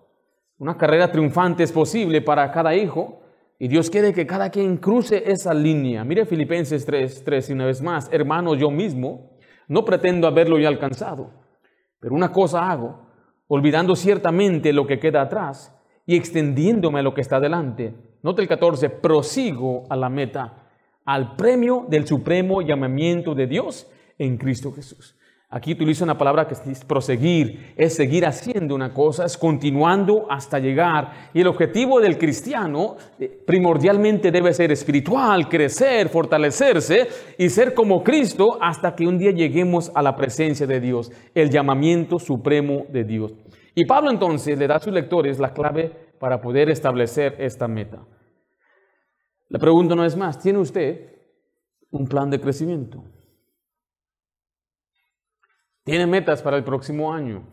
Una 0.60 0.78
carrera 0.78 1.12
triunfante 1.12 1.63
es 1.63 1.72
posible 1.72 2.22
para 2.22 2.51
cada 2.51 2.75
hijo. 2.75 3.20
Y 3.58 3.68
Dios 3.68 3.90
quiere 3.90 4.13
que 4.13 4.28
cada 4.28 4.51
quien 4.51 4.78
cruce 4.78 5.24
esa 5.25 5.56
línea. 5.56 6.04
Mire 6.04 6.28
Filipenses 6.28 6.86
3, 6.86 7.24
3 7.24 7.50
y 7.50 7.54
una 7.54 7.66
vez 7.66 7.82
más. 7.82 8.13
Hermanos, 8.13 8.60
yo 8.60 8.70
mismo 8.70 9.38
no 9.68 9.84
pretendo 9.84 10.28
haberlo 10.28 10.60
ya 10.60 10.68
alcanzado. 10.68 11.32
Pero 12.00 12.13
una 12.13 12.32
cosa 12.32 12.70
hago, 12.70 13.08
olvidando 13.48 13.96
ciertamente 13.96 14.72
lo 14.72 14.86
que 14.86 15.00
queda 15.00 15.24
atrás 15.24 15.75
y 16.06 16.16
extendiéndome 16.16 17.00
a 17.00 17.04
lo 17.04 17.16
que 17.16 17.22
está 17.22 17.40
delante. 17.40 17.96
Note 18.22 18.44
el 18.44 18.48
14, 18.48 18.88
prosigo 18.90 19.86
a 19.90 19.96
la 19.96 20.10
meta, 20.10 20.68
al 21.06 21.36
premio 21.36 21.88
del 21.90 22.06
supremo 22.06 22.62
llamamiento 22.62 23.34
de 23.34 23.48
Dios 23.48 23.92
en 24.22 24.38
Cristo 24.38 24.72
Jesús. 24.72 25.16
Aquí 25.50 25.74
utiliza 25.74 26.06
una 26.06 26.18
palabra 26.18 26.48
que 26.48 26.54
es 26.54 26.86
proseguir, 26.86 27.74
es 27.75 27.96
seguir 27.96 28.25
haciendo 28.25 28.74
una 28.74 28.94
cosa, 28.94 29.25
es 29.25 29.36
continuando 29.36 30.28
hasta 30.30 30.60
llegar. 30.60 31.30
Y 31.34 31.42
el 31.42 31.48
objetivo 31.48 32.00
del 32.00 32.18
cristiano 32.18 32.96
eh, 33.20 33.44
primordialmente 33.46 34.32
debe 34.32 34.54
ser 34.54 34.72
espiritual, 34.72 35.50
crecer, 35.50 36.08
fortalecerse 36.08 37.10
y 37.38 37.50
ser 37.50 37.74
como 37.74 38.01
Cristo 38.01 38.60
hasta 38.62 38.96
que 38.96 39.06
un 39.06 39.18
día 39.18 39.32
lleguemos 39.32 39.92
a 39.94 40.01
la 40.01 40.16
presencia 40.16 40.66
de 40.66 40.80
Dios, 40.80 41.12
el 41.36 41.50
llamamiento 41.50 42.18
supremo 42.18 42.86
de 42.90 43.04
Dios. 43.04 43.34
Y 43.75 43.86
Pablo 43.86 44.12
entonces 44.12 44.58
le 44.58 44.68
da 44.68 44.75
a 44.75 44.80
sus 44.80 44.94
lectores 44.94 45.38
la 45.40 45.51
clave 45.51 45.92
para 46.18 46.40
poder 46.40 46.70
establecer 46.70 47.36
esta 47.40 47.68
meta. 47.68 48.06
La 49.50 49.60
pregunta 49.60 49.96
no 49.96 50.06
es 50.06 50.16
más, 50.16 50.40
¿tiene 50.40 50.60
usted 50.60 51.10
un 51.90 52.08
plan 52.08 52.30
de 52.30 52.40
crecimiento? 52.40 53.04
Tiene 55.83 56.05
metas 56.05 56.41
para 56.41 56.57
el 56.57 56.63
próximo 56.63 57.11
año. 57.11 57.43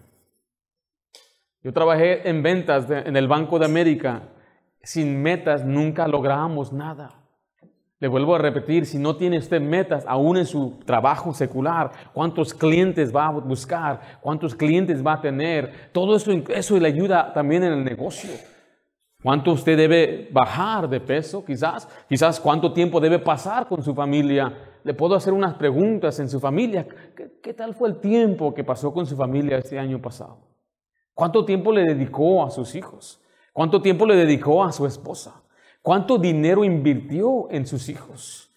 Yo 1.62 1.72
trabajé 1.72 2.28
en 2.28 2.42
ventas 2.42 2.88
en 2.90 3.16
el 3.16 3.26
Banco 3.26 3.58
de 3.58 3.64
América. 3.64 4.22
Sin 4.82 5.22
metas 5.22 5.64
nunca 5.64 6.06
logramos 6.06 6.72
nada. 6.72 7.10
Le 8.00 8.06
vuelvo 8.06 8.36
a 8.36 8.38
repetir, 8.38 8.86
si 8.86 8.96
no 8.98 9.16
tiene 9.16 9.38
usted 9.38 9.60
metas 9.60 10.04
aún 10.06 10.36
en 10.36 10.46
su 10.46 10.78
trabajo 10.84 11.34
secular, 11.34 11.90
cuántos 12.12 12.54
clientes 12.54 13.14
va 13.14 13.26
a 13.26 13.30
buscar, 13.32 14.20
cuántos 14.20 14.54
clientes 14.54 15.04
va 15.04 15.14
a 15.14 15.20
tener, 15.20 15.90
todo 15.90 16.14
eso, 16.14 16.30
eso 16.30 16.78
le 16.78 16.86
ayuda 16.86 17.32
también 17.32 17.64
en 17.64 17.72
el 17.72 17.84
negocio. 17.84 18.30
¿Cuánto 19.20 19.50
usted 19.50 19.76
debe 19.76 20.28
bajar 20.30 20.88
de 20.88 21.00
peso? 21.00 21.44
Quizás, 21.44 21.88
quizás 22.08 22.38
cuánto 22.38 22.72
tiempo 22.72 23.00
debe 23.00 23.18
pasar 23.18 23.66
con 23.66 23.82
su 23.82 23.92
familia 23.92 24.54
le 24.84 24.94
puedo 24.94 25.14
hacer 25.14 25.32
unas 25.32 25.54
preguntas 25.54 26.18
en 26.20 26.28
su 26.28 26.40
familia. 26.40 26.86
¿Qué, 27.42 27.54
tal 27.54 27.74
fue 27.74 27.88
el 27.88 28.00
tiempo 28.00 28.54
que 28.54 28.64
pasó 28.64 28.92
con 28.92 29.06
su 29.06 29.16
familia 29.16 29.58
este 29.58 29.78
año 29.78 30.00
pasado? 30.00 30.38
¿Cuánto 31.14 31.44
tiempo 31.44 31.72
le 31.72 31.82
dedicó 31.82 32.44
a 32.44 32.50
sus 32.50 32.74
hijos? 32.74 33.20
¿Cuánto 33.52 33.82
tiempo 33.82 34.06
le 34.06 34.16
dedicó 34.16 34.62
a 34.62 34.72
su 34.72 34.86
esposa? 34.86 35.42
¿Cuánto 35.82 36.18
dinero 36.18 36.64
invirtió 36.64 37.50
en 37.50 37.66
sus 37.66 37.88
hijos? 37.88 38.50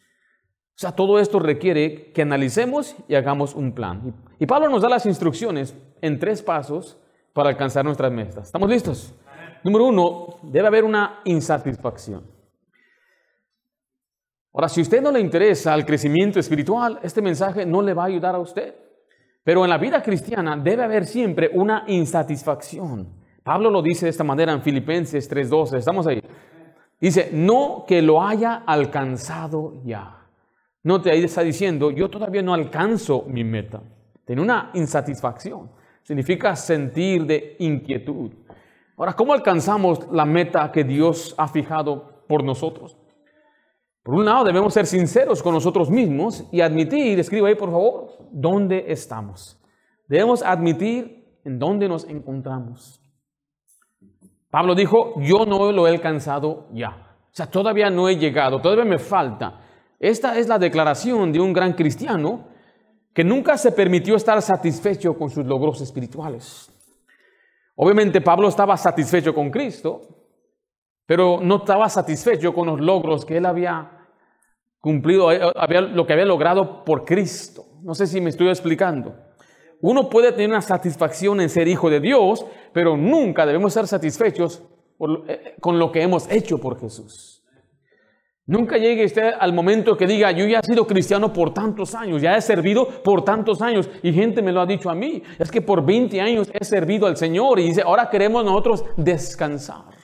O 0.75 0.79
sea, 0.81 0.91
todo 0.93 1.19
esto 1.19 1.39
requiere 1.39 2.11
que 2.11 2.21
analicemos 2.21 2.95
y 3.07 3.15
hagamos 3.15 3.55
un 3.55 3.73
plan. 3.73 4.15
Y 4.39 4.45
Pablo 4.45 4.69
nos 4.69 4.81
da 4.81 4.89
las 4.89 5.05
instrucciones 5.05 5.75
en 6.01 6.19
tres 6.19 6.41
pasos 6.41 6.97
para 7.33 7.49
alcanzar 7.49 7.85
nuestras 7.85 8.11
metas. 8.11 8.45
¿Estamos 8.45 8.69
listos? 8.69 9.13
Número 9.63 9.85
uno, 9.85 10.39
debe 10.41 10.67
haber 10.67 10.83
una 10.83 11.21
insatisfacción. 11.25 12.23
Ahora, 14.53 14.67
si 14.67 14.81
usted 14.81 15.01
no 15.01 15.11
le 15.11 15.19
interesa 15.19 15.73
el 15.73 15.85
crecimiento 15.85 16.39
espiritual, 16.39 16.99
este 17.03 17.21
mensaje 17.21 17.65
no 17.65 17.81
le 17.81 17.93
va 17.93 18.03
a 18.03 18.07
ayudar 18.07 18.35
a 18.35 18.39
usted. 18.39 18.75
Pero 19.43 19.63
en 19.63 19.69
la 19.69 19.77
vida 19.77 20.01
cristiana 20.03 20.57
debe 20.57 20.83
haber 20.83 21.05
siempre 21.05 21.49
una 21.53 21.85
insatisfacción. 21.87 23.07
Pablo 23.43 23.71
lo 23.71 23.81
dice 23.81 24.05
de 24.05 24.11
esta 24.11 24.23
manera 24.23 24.51
en 24.51 24.61
Filipenses 24.61 25.29
3:12. 25.29 25.77
Estamos 25.77 26.05
ahí. 26.05 26.21
Dice, 26.99 27.29
no 27.33 27.85
que 27.87 28.01
lo 28.01 28.21
haya 28.21 28.63
alcanzado 28.67 29.81
ya. 29.83 30.27
No 30.83 31.01
te 31.01 31.11
ahí 31.11 31.23
está 31.23 31.41
diciendo, 31.41 31.89
yo 31.89 32.09
todavía 32.09 32.43
no 32.43 32.53
alcanzo 32.53 33.25
mi 33.27 33.43
meta. 33.43 33.81
Tiene 34.25 34.41
una 34.41 34.69
insatisfacción. 34.73 35.71
Significa 36.03 36.55
sentir 36.55 37.25
de 37.25 37.55
inquietud. 37.59 38.31
Ahora, 38.97 39.13
¿cómo 39.13 39.33
alcanzamos 39.33 40.11
la 40.11 40.25
meta 40.25 40.71
que 40.71 40.83
Dios 40.83 41.33
ha 41.37 41.47
fijado 41.47 42.23
por 42.27 42.43
nosotros? 42.43 42.97
Por 44.03 44.15
un 44.15 44.25
lado, 44.25 44.45
debemos 44.45 44.73
ser 44.73 44.87
sinceros 44.87 45.43
con 45.43 45.53
nosotros 45.53 45.89
mismos 45.89 46.45
y 46.51 46.61
admitir, 46.61 47.19
escriba 47.19 47.49
ahí 47.49 47.55
por 47.55 47.69
favor, 47.69 48.17
dónde 48.31 48.85
estamos. 48.87 49.59
Debemos 50.07 50.41
admitir 50.41 51.39
en 51.45 51.59
dónde 51.59 51.87
nos 51.87 52.05
encontramos. 52.05 52.99
Pablo 54.49 54.75
dijo, 54.75 55.13
yo 55.21 55.45
no 55.45 55.71
lo 55.71 55.87
he 55.87 55.91
alcanzado 55.91 56.67
ya. 56.73 57.15
O 57.31 57.33
sea, 57.33 57.45
todavía 57.45 57.89
no 57.89 58.09
he 58.09 58.17
llegado, 58.17 58.59
todavía 58.59 58.85
me 58.85 58.99
falta. 58.99 59.61
Esta 59.99 60.37
es 60.37 60.47
la 60.47 60.59
declaración 60.59 61.31
de 61.31 61.39
un 61.39 61.53
gran 61.53 61.73
cristiano 61.73 62.47
que 63.13 63.23
nunca 63.23 63.57
se 63.57 63.71
permitió 63.71 64.15
estar 64.15 64.41
satisfecho 64.41 65.13
con 65.13 65.29
sus 65.29 65.45
logros 65.45 65.79
espirituales. 65.81 66.69
Obviamente 67.75 68.19
Pablo 68.19 68.47
estaba 68.47 68.75
satisfecho 68.77 69.33
con 69.33 69.49
Cristo, 69.49 70.20
pero 71.11 71.41
no 71.43 71.57
estaba 71.57 71.89
satisfecho 71.89 72.53
con 72.53 72.67
los 72.67 72.79
logros 72.79 73.25
que 73.25 73.35
él 73.35 73.45
había 73.45 74.07
cumplido, 74.79 75.29
eh, 75.29 75.41
había, 75.57 75.81
lo 75.81 76.07
que 76.07 76.13
había 76.13 76.23
logrado 76.23 76.85
por 76.85 77.03
Cristo. 77.03 77.65
No 77.83 77.93
sé 77.93 78.07
si 78.07 78.21
me 78.21 78.29
estoy 78.29 78.47
explicando. 78.47 79.17
Uno 79.81 80.09
puede 80.09 80.31
tener 80.31 80.47
una 80.47 80.61
satisfacción 80.61 81.41
en 81.41 81.49
ser 81.49 81.67
hijo 81.67 81.89
de 81.89 81.99
Dios, 81.99 82.45
pero 82.71 82.95
nunca 82.95 83.45
debemos 83.45 83.73
ser 83.73 83.87
satisfechos 83.87 84.63
eh, 85.27 85.55
con 85.59 85.79
lo 85.79 85.91
que 85.91 86.01
hemos 86.01 86.31
hecho 86.31 86.59
por 86.59 86.79
Jesús. 86.79 87.43
Nunca 88.45 88.77
llegue 88.77 89.03
usted 89.03 89.33
al 89.37 89.51
momento 89.51 89.97
que 89.97 90.07
diga, 90.07 90.31
yo 90.31 90.45
ya 90.45 90.59
he 90.59 90.65
sido 90.65 90.87
cristiano 90.87 91.33
por 91.33 91.53
tantos 91.53 91.93
años, 91.93 92.21
ya 92.21 92.37
he 92.37 92.41
servido 92.41 92.87
por 92.87 93.25
tantos 93.25 93.61
años, 93.61 93.89
y 94.01 94.13
gente 94.13 94.41
me 94.41 94.53
lo 94.53 94.61
ha 94.61 94.65
dicho 94.65 94.89
a 94.89 94.95
mí, 94.95 95.21
es 95.37 95.51
que 95.51 95.61
por 95.61 95.85
20 95.85 96.21
años 96.21 96.49
he 96.53 96.63
servido 96.63 97.05
al 97.05 97.17
Señor, 97.17 97.59
y 97.59 97.63
dice, 97.63 97.81
ahora 97.81 98.09
queremos 98.09 98.45
nosotros 98.45 98.85
descansar. 98.95 100.00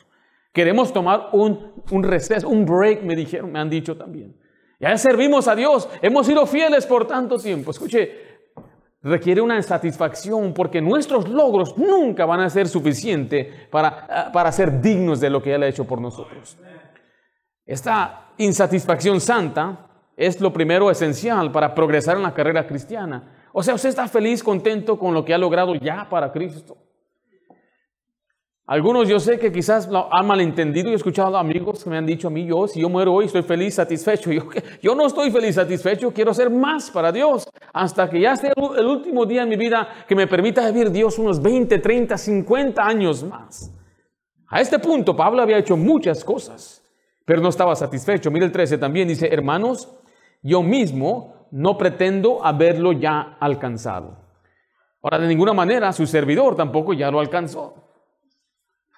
Queremos 0.58 0.92
tomar 0.92 1.30
un, 1.34 1.72
un 1.92 2.04
receso, 2.04 2.50
un 2.50 2.66
break, 2.66 3.04
me 3.04 3.16
dijeron, 3.16 3.52
me 3.52 3.60
han 3.60 3.70
dicho 3.70 3.96
también. 3.96 4.36
Ya 4.80 4.98
servimos 4.98 5.48
a 5.48 5.56
Dios, 5.56 5.88
hemos 6.02 6.26
sido 6.26 6.48
fieles 6.48 6.88
por 6.88 7.06
tanto 7.06 7.38
tiempo. 7.38 7.70
Escuche, 7.70 8.12
requiere 9.04 9.40
una 9.40 9.58
insatisfacción 9.58 10.56
porque 10.56 10.82
nuestros 10.82 11.30
logros 11.30 11.78
nunca 11.78 12.26
van 12.26 12.40
a 12.40 12.50
ser 12.50 12.68
suficientes 12.68 13.68
para, 13.70 14.08
ah, 14.10 14.32
para 14.34 14.52
ser 14.52 14.82
dignos 14.82 15.20
de 15.20 15.30
lo 15.30 15.44
que 15.44 15.54
Él 15.54 15.62
ha 15.62 15.68
hecho 15.68 15.86
por 15.86 16.02
nosotros. 16.02 16.58
Esta 17.64 18.32
insatisfacción 18.40 19.22
santa 19.22 19.92
es 20.16 20.42
lo 20.42 20.52
primero 20.52 20.90
esencial 20.90 21.52
para 21.52 21.76
progresar 21.76 22.18
en 22.18 22.24
la 22.24 22.34
carrera 22.34 22.66
cristiana. 22.66 23.32
O 23.54 23.62
sea, 23.62 23.76
usted 23.76 23.90
está 23.90 24.08
feliz, 24.08 24.42
contento 24.42 24.98
con 24.98 25.14
lo 25.14 25.24
que 25.24 25.36
ha 25.36 25.38
logrado 25.38 25.76
ya 25.76 26.10
para 26.10 26.32
Cristo. 26.32 26.87
Algunos 28.69 29.07
yo 29.07 29.17
sé 29.17 29.39
que 29.39 29.50
quizás 29.50 29.88
lo 29.88 30.13
han 30.13 30.27
malentendido 30.27 30.89
y 30.89 30.91
he 30.91 30.95
escuchado 30.95 31.38
amigos 31.38 31.86
que 31.86 31.89
me 31.89 31.97
han 31.97 32.05
dicho 32.05 32.27
a 32.27 32.31
mí, 32.31 32.45
yo 32.45 32.67
si 32.67 32.81
yo 32.81 32.89
muero 32.89 33.13
hoy 33.13 33.25
estoy 33.25 33.41
feliz, 33.41 33.75
satisfecho. 33.75 34.29
Yo, 34.33 34.43
yo 34.81 34.93
no 34.93 35.07
estoy 35.07 35.31
feliz, 35.31 35.55
satisfecho, 35.55 36.12
quiero 36.12 36.33
ser 36.33 36.50
más 36.50 36.91
para 36.91 37.13
Dios 37.13 37.47
hasta 37.71 38.09
que 38.09 38.19
ya 38.19 38.33
esté 38.33 38.51
el 38.77 38.86
último 38.86 39.25
día 39.25 39.43
en 39.43 39.50
mi 39.50 39.55
vida 39.55 39.88
que 40.05 40.15
me 40.15 40.27
permita 40.27 40.69
vivir 40.69 40.91
Dios 40.91 41.17
unos 41.17 41.41
20, 41.41 41.79
30, 41.79 42.17
50 42.17 42.86
años 42.86 43.24
más. 43.24 43.74
A 44.50 44.59
este 44.59 44.79
punto 44.79 45.15
Pablo 45.15 45.41
había 45.41 45.59
hecho 45.59 45.77
muchas 45.77 46.25
cosas, 46.25 46.83
pero 47.24 47.41
no 47.41 47.47
estaba 47.47 47.74
satisfecho. 47.74 48.31
Mira 48.31 48.45
el 48.45 48.51
13 48.51 48.77
también 48.77 49.07
dice, 49.07 49.29
hermanos, 49.31 49.97
yo 50.41 50.62
mismo 50.62 51.47
no 51.51 51.77
pretendo 51.77 52.45
haberlo 52.45 52.91
ya 52.91 53.38
alcanzado. 53.39 54.17
Ahora, 55.01 55.19
de 55.19 55.27
ninguna 55.27 55.53
manera 55.53 55.93
su 55.93 56.05
servidor 56.05 56.57
tampoco 56.57 56.91
ya 56.91 57.09
lo 57.09 57.21
alcanzó. 57.21 57.87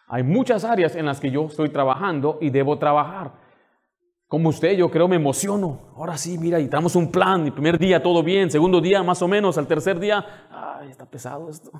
Hay 0.10 0.24
muchas 0.24 0.64
áreas 0.64 0.96
en 0.96 1.06
las 1.06 1.20
que 1.20 1.30
yo 1.30 1.46
estoy 1.46 1.70
trabajando 1.70 2.40
y 2.42 2.50
debo 2.50 2.80
trabajar. 2.80 3.32
Como 4.28 4.50
usted, 4.50 4.72
yo 4.74 4.90
creo, 4.90 5.08
me 5.08 5.16
emociono. 5.16 5.94
Ahora 5.96 6.18
sí, 6.18 6.40
mira, 6.40 6.60
y 6.60 6.68
damos 6.68 6.96
un 6.96 7.12
plan. 7.12 7.46
El 7.46 7.54
primer 7.54 7.78
día 7.78 8.02
todo 8.02 8.24
bien, 8.24 8.50
segundo 8.50 8.82
día 8.82 9.04
más 9.04 9.22
o 9.22 9.28
menos, 9.28 9.60
al 9.60 9.68
tercer 9.68 10.00
día, 10.00 10.26
ay, 10.50 10.90
está 10.90 11.06
pesado 11.06 11.48
esto. 11.48 11.72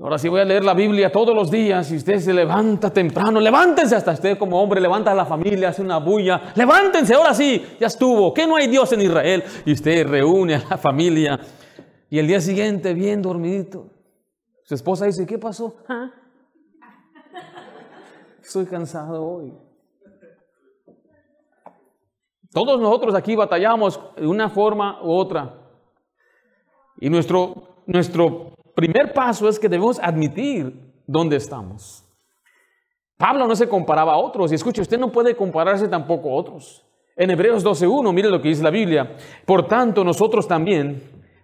Ahora 0.00 0.18
sí 0.18 0.28
voy 0.28 0.40
a 0.40 0.44
leer 0.44 0.64
la 0.64 0.74
Biblia 0.74 1.12
todos 1.12 1.36
los 1.36 1.50
días 1.50 1.92
y 1.92 1.96
usted 1.96 2.18
se 2.18 2.32
levanta 2.32 2.90
temprano. 2.90 3.38
Levántense 3.38 3.94
hasta 3.94 4.12
usted 4.12 4.38
como 4.38 4.60
hombre, 4.60 4.80
levanta 4.80 5.12
a 5.12 5.14
la 5.14 5.26
familia, 5.26 5.68
hace 5.68 5.82
una 5.82 5.98
bulla. 5.98 6.52
Levántense, 6.56 7.14
ahora 7.14 7.32
sí, 7.32 7.64
ya 7.78 7.86
estuvo. 7.86 8.34
¿Qué 8.34 8.44
no 8.46 8.56
hay 8.56 8.66
Dios 8.66 8.92
en 8.92 9.02
Israel? 9.02 9.44
Y 9.64 9.72
usted 9.72 10.06
reúne 10.06 10.56
a 10.56 10.64
la 10.70 10.78
familia. 10.78 11.38
Y 12.10 12.18
el 12.18 12.26
día 12.26 12.40
siguiente, 12.40 12.92
bien 12.94 13.22
dormidito. 13.22 13.91
Su 14.64 14.74
esposa 14.74 15.06
dice, 15.06 15.26
¿qué 15.26 15.38
pasó? 15.38 15.76
¿Ah? 15.88 16.10
Estoy 18.42 18.66
cansado 18.66 19.24
hoy. 19.24 19.52
Todos 22.52 22.80
nosotros 22.80 23.14
aquí 23.14 23.34
batallamos 23.34 24.00
de 24.16 24.26
una 24.26 24.50
forma 24.50 25.02
u 25.02 25.12
otra. 25.12 25.54
Y 27.00 27.08
nuestro, 27.08 27.82
nuestro 27.86 28.54
primer 28.74 29.12
paso 29.12 29.48
es 29.48 29.58
que 29.58 29.68
debemos 29.68 29.98
admitir 29.98 30.92
dónde 31.06 31.36
estamos. 31.36 32.04
Pablo 33.16 33.46
no 33.46 33.56
se 33.56 33.68
comparaba 33.68 34.14
a 34.14 34.18
otros. 34.18 34.52
Y 34.52 34.56
escuche, 34.56 34.82
usted 34.82 34.98
no 34.98 35.12
puede 35.12 35.34
compararse 35.34 35.88
tampoco 35.88 36.30
a 36.30 36.34
otros. 36.34 36.84
En 37.16 37.30
Hebreos 37.30 37.64
12.1, 37.64 38.12
mire 38.12 38.28
lo 38.28 38.42
que 38.42 38.48
dice 38.48 38.62
la 38.62 38.70
Biblia. 38.70 39.16
Por 39.46 39.68
tanto, 39.68 40.02
nosotros 40.02 40.48
también, 40.48 41.02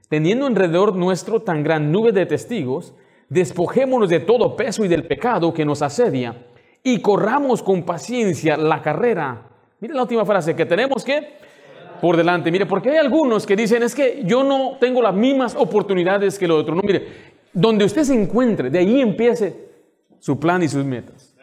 teniendo 0.09 0.47
alrededor 0.47 0.97
nuestro 0.97 1.41
tan 1.41 1.63
gran 1.63 1.93
nube 1.93 2.13
de 2.13 2.27
testigos, 2.27 2.95
despojémonos 3.29 4.09
de 4.09 4.21
todo 4.21 4.57
peso 4.57 4.85
y 4.85 4.89
del 4.89 5.07
pecado 5.07 5.53
que 5.53 5.65
nos 5.65 5.83
asedia 5.83 6.47
y 6.83 7.01
corramos 7.01 7.63
con 7.63 7.83
paciencia 7.83 8.57
la 8.57 8.81
carrera. 8.81 9.49
Mire 9.81 9.95
la 9.95 10.03
última 10.03 10.25
frase, 10.25 10.57
que 10.57 10.67
tenemos 10.67 11.05
que 11.05 11.39
por 12.01 12.17
delante. 12.17 12.51
Mire, 12.51 12.67
porque 12.67 12.91
hay 12.91 12.97
algunos 12.97 13.47
que 13.47 13.57
dicen, 13.57 13.83
es 13.83 13.95
que 13.95 14.23
yo 14.25 14.45
no 14.45 14.77
tengo 14.81 15.03
las 15.03 15.15
mismas 15.15 15.55
oportunidades 15.55 16.39
que 16.39 16.47
el 16.47 16.53
otro. 16.53 16.75
No, 16.75 16.83
mire, 16.83 17.07
donde 17.53 17.85
usted 17.85 18.05
se 18.05 18.15
encuentre, 18.15 18.71
de 18.71 18.79
ahí 18.79 19.01
empiece 19.01 19.69
su 20.19 20.39
plan 20.39 20.63
y 20.63 20.69
sus 20.69 20.85
metas. 20.85 21.35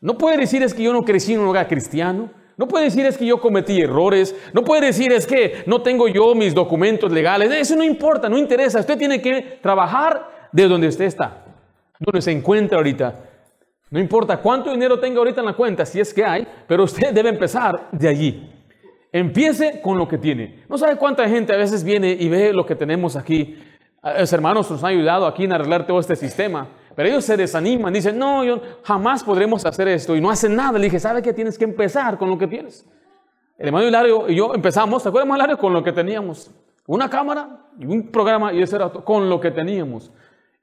No 0.00 0.16
puede 0.16 0.38
decir 0.38 0.62
es 0.62 0.74
que 0.74 0.82
yo 0.82 0.92
no 0.92 1.02
crecí 1.02 1.34
en 1.34 1.40
un 1.40 1.48
hogar 1.48 1.68
cristiano. 1.68 2.30
No 2.56 2.68
puede 2.68 2.86
decir 2.86 3.06
es 3.06 3.16
que 3.16 3.26
yo 3.26 3.40
cometí 3.40 3.80
errores. 3.80 4.34
No 4.52 4.64
puede 4.64 4.86
decir 4.86 5.12
es 5.12 5.26
que 5.26 5.62
no 5.66 5.82
tengo 5.82 6.08
yo 6.08 6.34
mis 6.34 6.54
documentos 6.54 7.12
legales. 7.12 7.50
Eso 7.50 7.76
no 7.76 7.84
importa, 7.84 8.28
no 8.28 8.38
interesa. 8.38 8.80
Usted 8.80 8.98
tiene 8.98 9.20
que 9.20 9.58
trabajar 9.62 10.39
de 10.52 10.68
donde 10.68 10.88
usted 10.88 11.04
está, 11.04 11.44
donde 11.98 12.22
se 12.22 12.32
encuentra 12.32 12.78
ahorita. 12.78 13.14
No 13.90 13.98
importa 13.98 14.36
cuánto 14.38 14.70
dinero 14.70 15.00
tenga 15.00 15.18
ahorita 15.18 15.40
en 15.40 15.46
la 15.46 15.54
cuenta, 15.54 15.84
si 15.84 16.00
es 16.00 16.14
que 16.14 16.24
hay, 16.24 16.46
pero 16.66 16.84
usted 16.84 17.10
debe 17.14 17.28
empezar 17.28 17.88
de 17.92 18.08
allí. 18.08 18.50
Empiece 19.12 19.80
con 19.82 19.98
lo 19.98 20.06
que 20.06 20.18
tiene. 20.18 20.64
No 20.68 20.78
sabe 20.78 20.96
cuánta 20.96 21.28
gente 21.28 21.52
a 21.52 21.56
veces 21.56 21.82
viene 21.82 22.10
y 22.12 22.28
ve 22.28 22.52
lo 22.52 22.64
que 22.64 22.76
tenemos 22.76 23.16
aquí. 23.16 23.58
Los 24.02 24.32
hermanos 24.32 24.70
nos 24.70 24.82
han 24.84 24.90
ayudado 24.90 25.26
aquí 25.26 25.44
en 25.44 25.52
arreglar 25.52 25.86
todo 25.86 25.98
este 25.98 26.16
sistema, 26.16 26.68
pero 26.94 27.08
ellos 27.08 27.24
se 27.24 27.36
desaniman, 27.36 27.92
dicen, 27.92 28.18
no, 28.18 28.44
yo 28.44 28.62
jamás 28.84 29.24
podremos 29.24 29.66
hacer 29.66 29.88
esto 29.88 30.16
y 30.16 30.20
no 30.20 30.30
hacen 30.30 30.54
nada. 30.54 30.78
Le 30.78 30.84
dije, 30.84 31.00
¿sabe 31.00 31.22
que 31.22 31.32
tienes 31.32 31.58
que 31.58 31.64
empezar 31.64 32.16
con 32.16 32.30
lo 32.30 32.38
que 32.38 32.46
tienes? 32.46 32.86
El 33.58 33.66
hermano 33.66 33.86
Hilario 33.86 34.28
y 34.28 34.36
yo 34.36 34.54
empezamos, 34.54 35.02
¿se 35.02 35.08
acuerdan, 35.08 35.34
Hilario? 35.34 35.58
Con 35.58 35.72
lo 35.72 35.82
que 35.82 35.92
teníamos. 35.92 36.50
Una 36.86 37.10
cámara 37.10 37.66
y 37.78 37.86
un 37.86 38.10
programa 38.10 38.52
y 38.52 38.62
eso 38.62 38.76
era 38.76 38.88
con 38.88 39.28
lo 39.28 39.38
que 39.40 39.50
teníamos. 39.50 40.10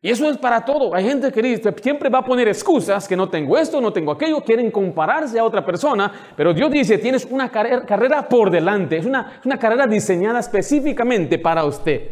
Y 0.01 0.12
eso 0.12 0.29
es 0.29 0.38
para 0.38 0.63
todo. 0.63 0.93
Hay 0.93 1.05
gente 1.05 1.31
que 1.31 1.73
siempre 1.81 2.10
va 2.10 2.19
a 2.19 2.25
poner 2.25 2.47
excusas, 2.47 3.07
que 3.07 3.15
no 3.15 3.29
tengo 3.29 3.57
esto, 3.57 3.81
no 3.81 3.91
tengo 3.91 4.12
aquello, 4.12 4.41
quieren 4.41 4.69
compararse 4.69 5.39
a 5.39 5.43
otra 5.43 5.65
persona, 5.65 6.12
pero 6.36 6.53
Dios 6.53 6.69
dice, 6.71 6.99
tienes 6.99 7.25
una 7.25 7.49
carrera, 7.49 8.29
por 8.29 8.51
delante, 8.51 8.97
es 8.97 9.05
una, 9.05 9.41
una 9.43 9.57
carrera 9.57 9.88
diseñada 9.88 10.39
específicamente 10.39 11.39
para 11.39 11.65
usted. 11.65 12.12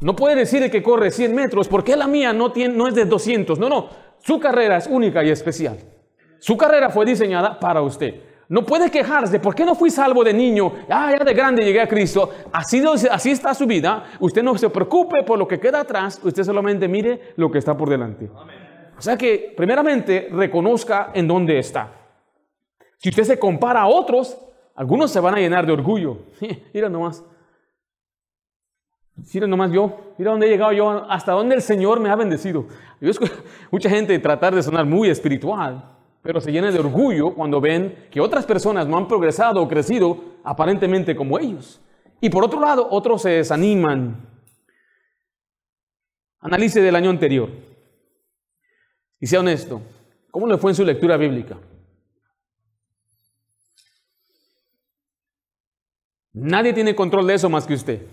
No 0.00 0.16
puede 0.16 0.36
decir 0.36 0.70
que 0.70 0.82
corre 0.82 1.10
100 1.10 1.34
metros, 1.34 1.68
porque 1.68 1.94
la 1.96 2.06
mía 2.06 2.32
no, 2.32 2.52
tiene, 2.52 2.74
no 2.74 2.88
es 2.88 2.94
de 2.94 3.04
200, 3.04 3.58
no, 3.58 3.68
no, 3.68 3.90
su 4.18 4.40
carrera 4.40 4.78
es 4.78 4.86
única 4.86 5.22
y 5.22 5.30
especial. 5.30 5.78
Su 6.38 6.56
carrera 6.56 6.90
fue 6.90 7.04
diseñada 7.04 7.60
para 7.60 7.82
usted. 7.82 8.14
No 8.48 8.64
puede 8.64 8.90
quejarse, 8.90 9.40
¿por 9.40 9.54
qué 9.54 9.64
no 9.64 9.74
fui 9.74 9.90
salvo 9.90 10.22
de 10.22 10.34
niño? 10.34 10.72
Ah, 10.88 11.12
ya 11.16 11.24
de 11.24 11.34
grande 11.34 11.64
llegué 11.64 11.80
a 11.80 11.88
Cristo. 11.88 12.30
Así, 12.52 12.82
así 13.10 13.30
está 13.30 13.54
su 13.54 13.66
vida. 13.66 14.04
Usted 14.20 14.42
no 14.42 14.56
se 14.58 14.68
preocupe 14.70 15.22
por 15.22 15.38
lo 15.38 15.48
que 15.48 15.58
queda 15.58 15.80
atrás, 15.80 16.20
usted 16.22 16.42
solamente 16.44 16.86
mire 16.86 17.32
lo 17.36 17.50
que 17.50 17.58
está 17.58 17.76
por 17.76 17.88
delante. 17.88 18.30
O 18.96 19.00
sea 19.00 19.16
que, 19.16 19.54
primeramente, 19.56 20.28
reconozca 20.30 21.10
en 21.14 21.26
dónde 21.26 21.58
está. 21.58 21.90
Si 22.98 23.08
usted 23.08 23.24
se 23.24 23.38
compara 23.38 23.82
a 23.82 23.86
otros, 23.86 24.38
algunos 24.74 25.10
se 25.10 25.20
van 25.20 25.34
a 25.34 25.38
llenar 25.38 25.66
de 25.66 25.72
orgullo. 25.72 26.18
Mira 26.72 26.88
nomás. 26.88 27.24
Mira 29.32 29.46
nomás 29.46 29.70
yo, 29.70 30.14
mira 30.18 30.32
dónde 30.32 30.46
he 30.46 30.50
llegado 30.50 30.72
yo, 30.72 30.90
hasta 31.08 31.32
dónde 31.32 31.54
el 31.54 31.62
Señor 31.62 32.00
me 32.00 32.10
ha 32.10 32.16
bendecido. 32.16 32.66
Yo 33.00 33.10
escucho 33.10 33.32
mucha 33.70 33.88
gente 33.88 34.18
tratar 34.18 34.54
de 34.54 34.62
sonar 34.62 34.84
muy 34.86 35.08
espiritual, 35.08 35.84
pero 36.24 36.40
se 36.40 36.50
llena 36.50 36.72
de 36.72 36.78
orgullo 36.78 37.34
cuando 37.34 37.60
ven 37.60 38.08
que 38.10 38.18
otras 38.18 38.46
personas 38.46 38.88
no 38.88 38.96
han 38.96 39.06
progresado 39.06 39.60
o 39.60 39.68
crecido 39.68 40.24
aparentemente 40.42 41.14
como 41.14 41.38
ellos. 41.38 41.82
Y 42.18 42.30
por 42.30 42.42
otro 42.42 42.58
lado, 42.58 42.88
otros 42.90 43.20
se 43.20 43.28
desaniman. 43.28 44.26
Analice 46.40 46.80
del 46.80 46.96
año 46.96 47.10
anterior. 47.10 47.50
Y 49.20 49.26
sea 49.26 49.40
honesto, 49.40 49.82
¿cómo 50.30 50.46
le 50.46 50.56
fue 50.56 50.70
en 50.70 50.76
su 50.76 50.84
lectura 50.84 51.18
bíblica? 51.18 51.58
Nadie 56.32 56.72
tiene 56.72 56.94
control 56.94 57.26
de 57.26 57.34
eso 57.34 57.50
más 57.50 57.66
que 57.66 57.74
usted. 57.74 58.06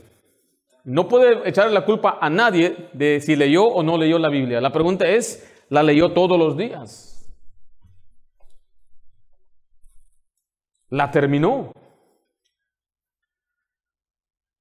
No 0.83 1.07
puede 1.07 1.47
echarle 1.47 1.73
la 1.73 1.85
culpa 1.85 2.17
a 2.19 2.29
nadie 2.29 2.89
de 2.91 3.21
si 3.21 3.37
leyó 3.37 3.63
o 3.63 3.83
no 3.83 3.97
leyó 3.97 4.19
la 4.19 4.29
Biblia. 4.29 4.59
La 4.59 4.73
pregunta 4.73 5.07
es, 5.07 5.49
¿la 5.69 5.81
leyó 5.81 6.11
todos 6.11 6.37
los 6.37 6.57
días? 6.57 7.10
La 10.91 11.09
terminó. 11.09 11.71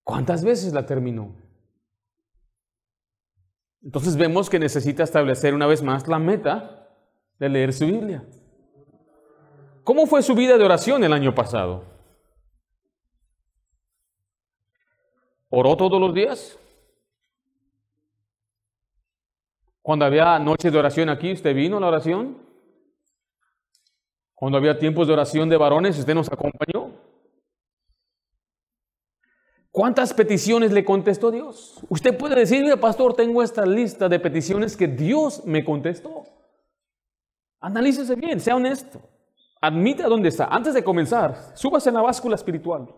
¿Cuántas 0.05 0.45
veces 0.45 0.73
la 0.73 0.87
terminó? 0.87 1.35
Entonces 3.83 4.17
vemos 4.17 4.49
que 4.49 4.61
necesita 4.61 5.03
establecer 5.03 5.55
una 5.55 5.67
vez 5.67 5.83
más 5.83 6.07
la 6.07 6.21
meta 6.21 6.89
de 7.39 7.49
leer 7.49 7.73
su 7.73 7.85
Biblia. 7.87 8.25
¿Cómo 9.83 10.07
fue 10.07 10.23
su 10.23 10.37
vida 10.37 10.57
de 10.57 10.65
oración 10.65 11.03
el 11.03 11.13
año 11.13 11.35
pasado? 11.35 11.85
¿Oró 15.49 15.77
todos 15.77 16.01
los 16.01 16.15
días? 16.15 16.57
Cuando 19.83 20.05
había 20.05 20.39
noches 20.39 20.73
de 20.73 20.79
oración 20.79 21.09
aquí, 21.09 21.33
¿usted 21.33 21.57
vino 21.57 21.79
a 21.79 21.81
la 21.81 21.89
oración? 21.89 22.50
Cuando 24.41 24.57
había 24.57 24.79
tiempos 24.79 25.07
de 25.07 25.13
oración 25.13 25.51
de 25.51 25.59
varones, 25.59 25.99
usted 25.99 26.15
nos 26.15 26.33
acompañó. 26.33 26.95
¿Cuántas 29.71 30.15
peticiones 30.15 30.73
le 30.73 30.83
contestó 30.83 31.31
Dios? 31.31 31.85
Usted 31.91 32.17
puede 32.17 32.37
decir, 32.37 32.65
pastor, 32.81 33.13
tengo 33.13 33.43
esta 33.43 33.67
lista 33.67 34.09
de 34.09 34.19
peticiones 34.19 34.79
que 34.79 34.89
Dios 34.89 35.45
me 35.45 35.63
contestó. 35.63 36.25
Analícese 37.61 38.15
bien, 38.15 38.41
sea 38.41 38.57
honesto. 38.57 39.03
Admita 39.61 40.09
dónde 40.09 40.31
está. 40.31 40.47
Antes 40.47 40.73
de 40.73 40.83
comenzar, 40.83 41.53
súbase 41.55 41.91
en 41.91 41.97
la 41.97 42.03
báscula 42.03 42.35
espiritual. 42.35 42.89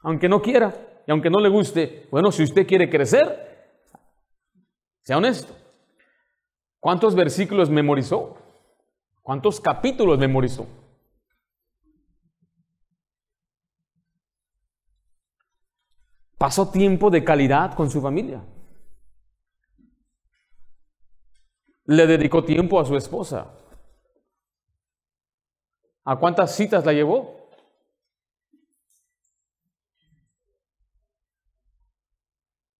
Aunque 0.00 0.28
no 0.28 0.42
quiera 0.42 0.74
y 1.06 1.12
aunque 1.12 1.30
no 1.30 1.38
le 1.38 1.48
guste, 1.48 2.08
bueno, 2.10 2.32
si 2.32 2.42
usted 2.42 2.66
quiere 2.66 2.90
crecer, 2.90 3.78
sea 5.02 5.18
honesto. 5.18 5.54
¿Cuántos 6.80 7.14
versículos 7.14 7.70
memorizó? 7.70 8.41
¿Cuántos 9.22 9.60
capítulos 9.60 10.18
memorizó? 10.18 10.66
Pasó 16.36 16.70
tiempo 16.70 17.08
de 17.08 17.24
calidad 17.24 17.74
con 17.74 17.88
su 17.88 18.02
familia. 18.02 18.42
le 21.84 22.06
dedicó 22.06 22.44
tiempo 22.44 22.80
a 22.80 22.84
su 22.84 22.96
esposa. 22.96 23.52
¿A 26.04 26.18
cuántas 26.18 26.54
citas 26.54 26.84
la 26.84 26.92
llevó? 26.92 27.48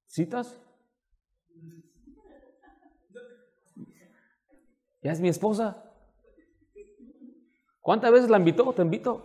¿Citas? 0.06 0.58
Ya 5.02 5.12
es 5.12 5.20
mi 5.20 5.28
esposa. 5.28 5.91
¿Cuántas 7.82 8.12
veces 8.12 8.30
la 8.30 8.38
invitó? 8.38 8.72
Te 8.72 8.82
invito 8.82 9.24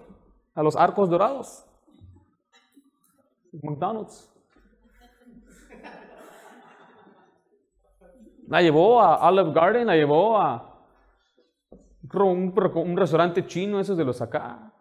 a 0.56 0.64
los 0.64 0.76
arcos 0.76 1.10
dorados. 1.10 1.64
McDonald's. 3.62 4.34
La 8.48 8.62
llevó 8.62 9.02
a 9.02 9.30
Olive 9.30 9.54
Garden, 9.54 9.88
la 9.88 9.96
llevó 9.96 10.40
a 10.40 10.74
un, 12.14 12.98
restaurante 12.98 13.46
chino, 13.46 13.80
esos 13.80 13.98
de 13.98 14.06
los 14.06 14.22
acá. 14.22 14.74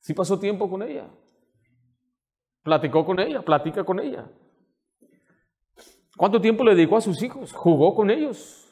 Sí 0.00 0.14
pasó 0.14 0.38
tiempo 0.38 0.70
con 0.70 0.82
ella. 0.82 1.08
Platicó 2.62 3.04
con 3.04 3.18
ella, 3.18 3.42
platica 3.42 3.84
con 3.84 4.00
ella. 4.00 4.30
¿Cuánto 6.16 6.40
tiempo 6.40 6.64
le 6.64 6.74
dedicó 6.74 6.96
a 6.96 7.00
sus 7.00 7.22
hijos? 7.22 7.52
Jugó 7.52 7.94
con 7.94 8.10
ellos. 8.10 8.67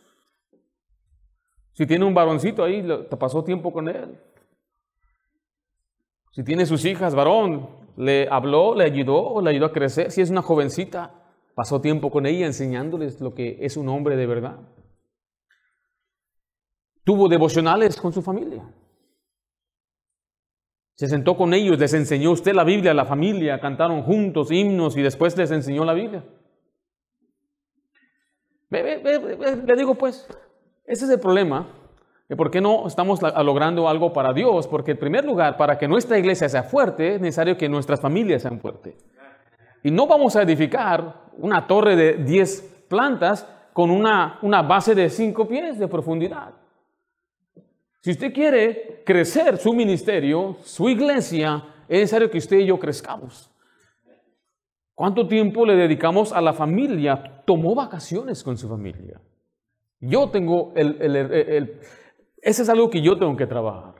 Si 1.77 1.87
tiene 1.87 2.07
un 2.07 2.15
varoncito 2.15 2.65
ahí, 2.65 2.83
te 2.83 3.17
pasó 3.19 3.45
tiempo 3.45 3.71
con 3.71 3.87
él. 3.89 4.19
Si 6.33 6.43
tiene 6.43 6.65
sus 6.65 6.87
hijas, 6.87 7.15
varón, 7.15 7.69
le 7.99 8.29
habló, 8.31 8.75
le 8.75 8.85
ayudó, 8.85 9.43
le 9.43 9.51
ayudó 9.51 9.67
a 9.67 9.73
crecer. 9.73 10.11
Si 10.11 10.23
es 10.23 10.31
una 10.31 10.41
jovencita, 10.41 11.13
pasó 11.55 11.83
tiempo 11.83 12.11
con 12.11 12.25
ella 12.25 12.47
enseñándoles 12.47 13.21
lo 13.21 13.35
que 13.35 13.59
es 13.61 13.77
un 13.77 13.91
hombre 13.91 14.17
de 14.17 14.27
verdad. 14.27 14.59
Tuvo 17.05 17.29
devocionales 17.29 18.01
con 18.01 18.11
su 18.11 18.23
familia. 18.23 18.65
Se 20.95 21.09
sentó 21.09 21.37
con 21.37 21.53
ellos, 21.53 21.79
les 21.79 21.93
enseñó 21.93 22.31
usted 22.31 22.55
la 22.55 22.65
Biblia 22.65 22.93
a 22.93 22.95
la 22.95 23.05
familia, 23.05 23.61
cantaron 23.61 24.03
juntos 24.03 24.51
himnos 24.51 24.97
y 24.97 25.03
después 25.03 25.37
les 25.37 25.51
enseñó 25.51 25.85
la 25.85 25.93
Biblia. 25.93 26.25
Le 28.71 29.77
digo 29.77 29.95
pues, 29.95 30.27
ese 30.87 31.05
es 31.05 31.11
el 31.11 31.21
problema 31.21 31.67
de 32.29 32.37
por 32.37 32.51
qué 32.51 32.61
no 32.61 32.87
estamos 32.87 33.21
logrando 33.23 33.89
algo 33.89 34.13
para 34.13 34.33
Dios, 34.33 34.67
porque 34.67 34.93
en 34.93 34.99
primer 34.99 35.25
lugar, 35.25 35.57
para 35.57 35.79
que 35.79 35.87
nuestra 35.87 36.19
iglesia 36.19 36.49
sea 36.49 36.65
fuerte, 36.65 37.15
es 37.15 37.21
necesario 37.21 37.57
que 37.57 37.69
nuestras 37.69 38.01
familias 38.01 38.43
sean 38.43 38.61
fuertes. 38.61 38.95
Y 39.83 39.91
no 39.91 40.07
vamos 40.07 40.35
a 40.35 40.43
edificar 40.43 41.27
una 41.39 41.67
torre 41.67 41.95
de 41.95 42.15
10 42.25 42.85
plantas 42.89 43.47
con 43.73 43.91
una, 43.91 44.39
una 44.43 44.63
base 44.63 44.95
de 44.95 45.09
5 45.09 45.47
pies 45.47 45.79
de 45.79 45.87
profundidad. 45.87 46.55
Si 48.01 48.11
usted 48.11 48.33
quiere 48.33 49.03
crecer 49.05 49.59
su 49.59 49.73
ministerio, 49.73 50.57
su 50.63 50.89
iglesia, 50.89 51.65
es 51.89 52.01
necesario 52.01 52.31
que 52.31 52.39
usted 52.39 52.59
y 52.59 52.67
yo 52.67 52.79
crezcamos. 52.79 53.51
¿Cuánto 54.95 55.29
tiempo 55.29 55.67
le 55.67 55.77
dedicamos 55.77 56.33
a 56.33 56.41
la 56.41 56.53
familia? 56.53 57.43
Tomó 57.45 57.75
vacaciones 57.75 58.43
con 58.43 58.57
su 58.57 58.69
familia. 58.69 59.21
Yo 60.01 60.31
tengo 60.31 60.73
el, 60.75 61.01
el, 61.01 61.81
ese 62.43 62.63
es 62.63 62.69
algo 62.69 62.91
que 62.91 63.01
yo 63.01 63.19
tengo 63.19 63.37
que 63.37 63.47
trabajar. 63.47 63.95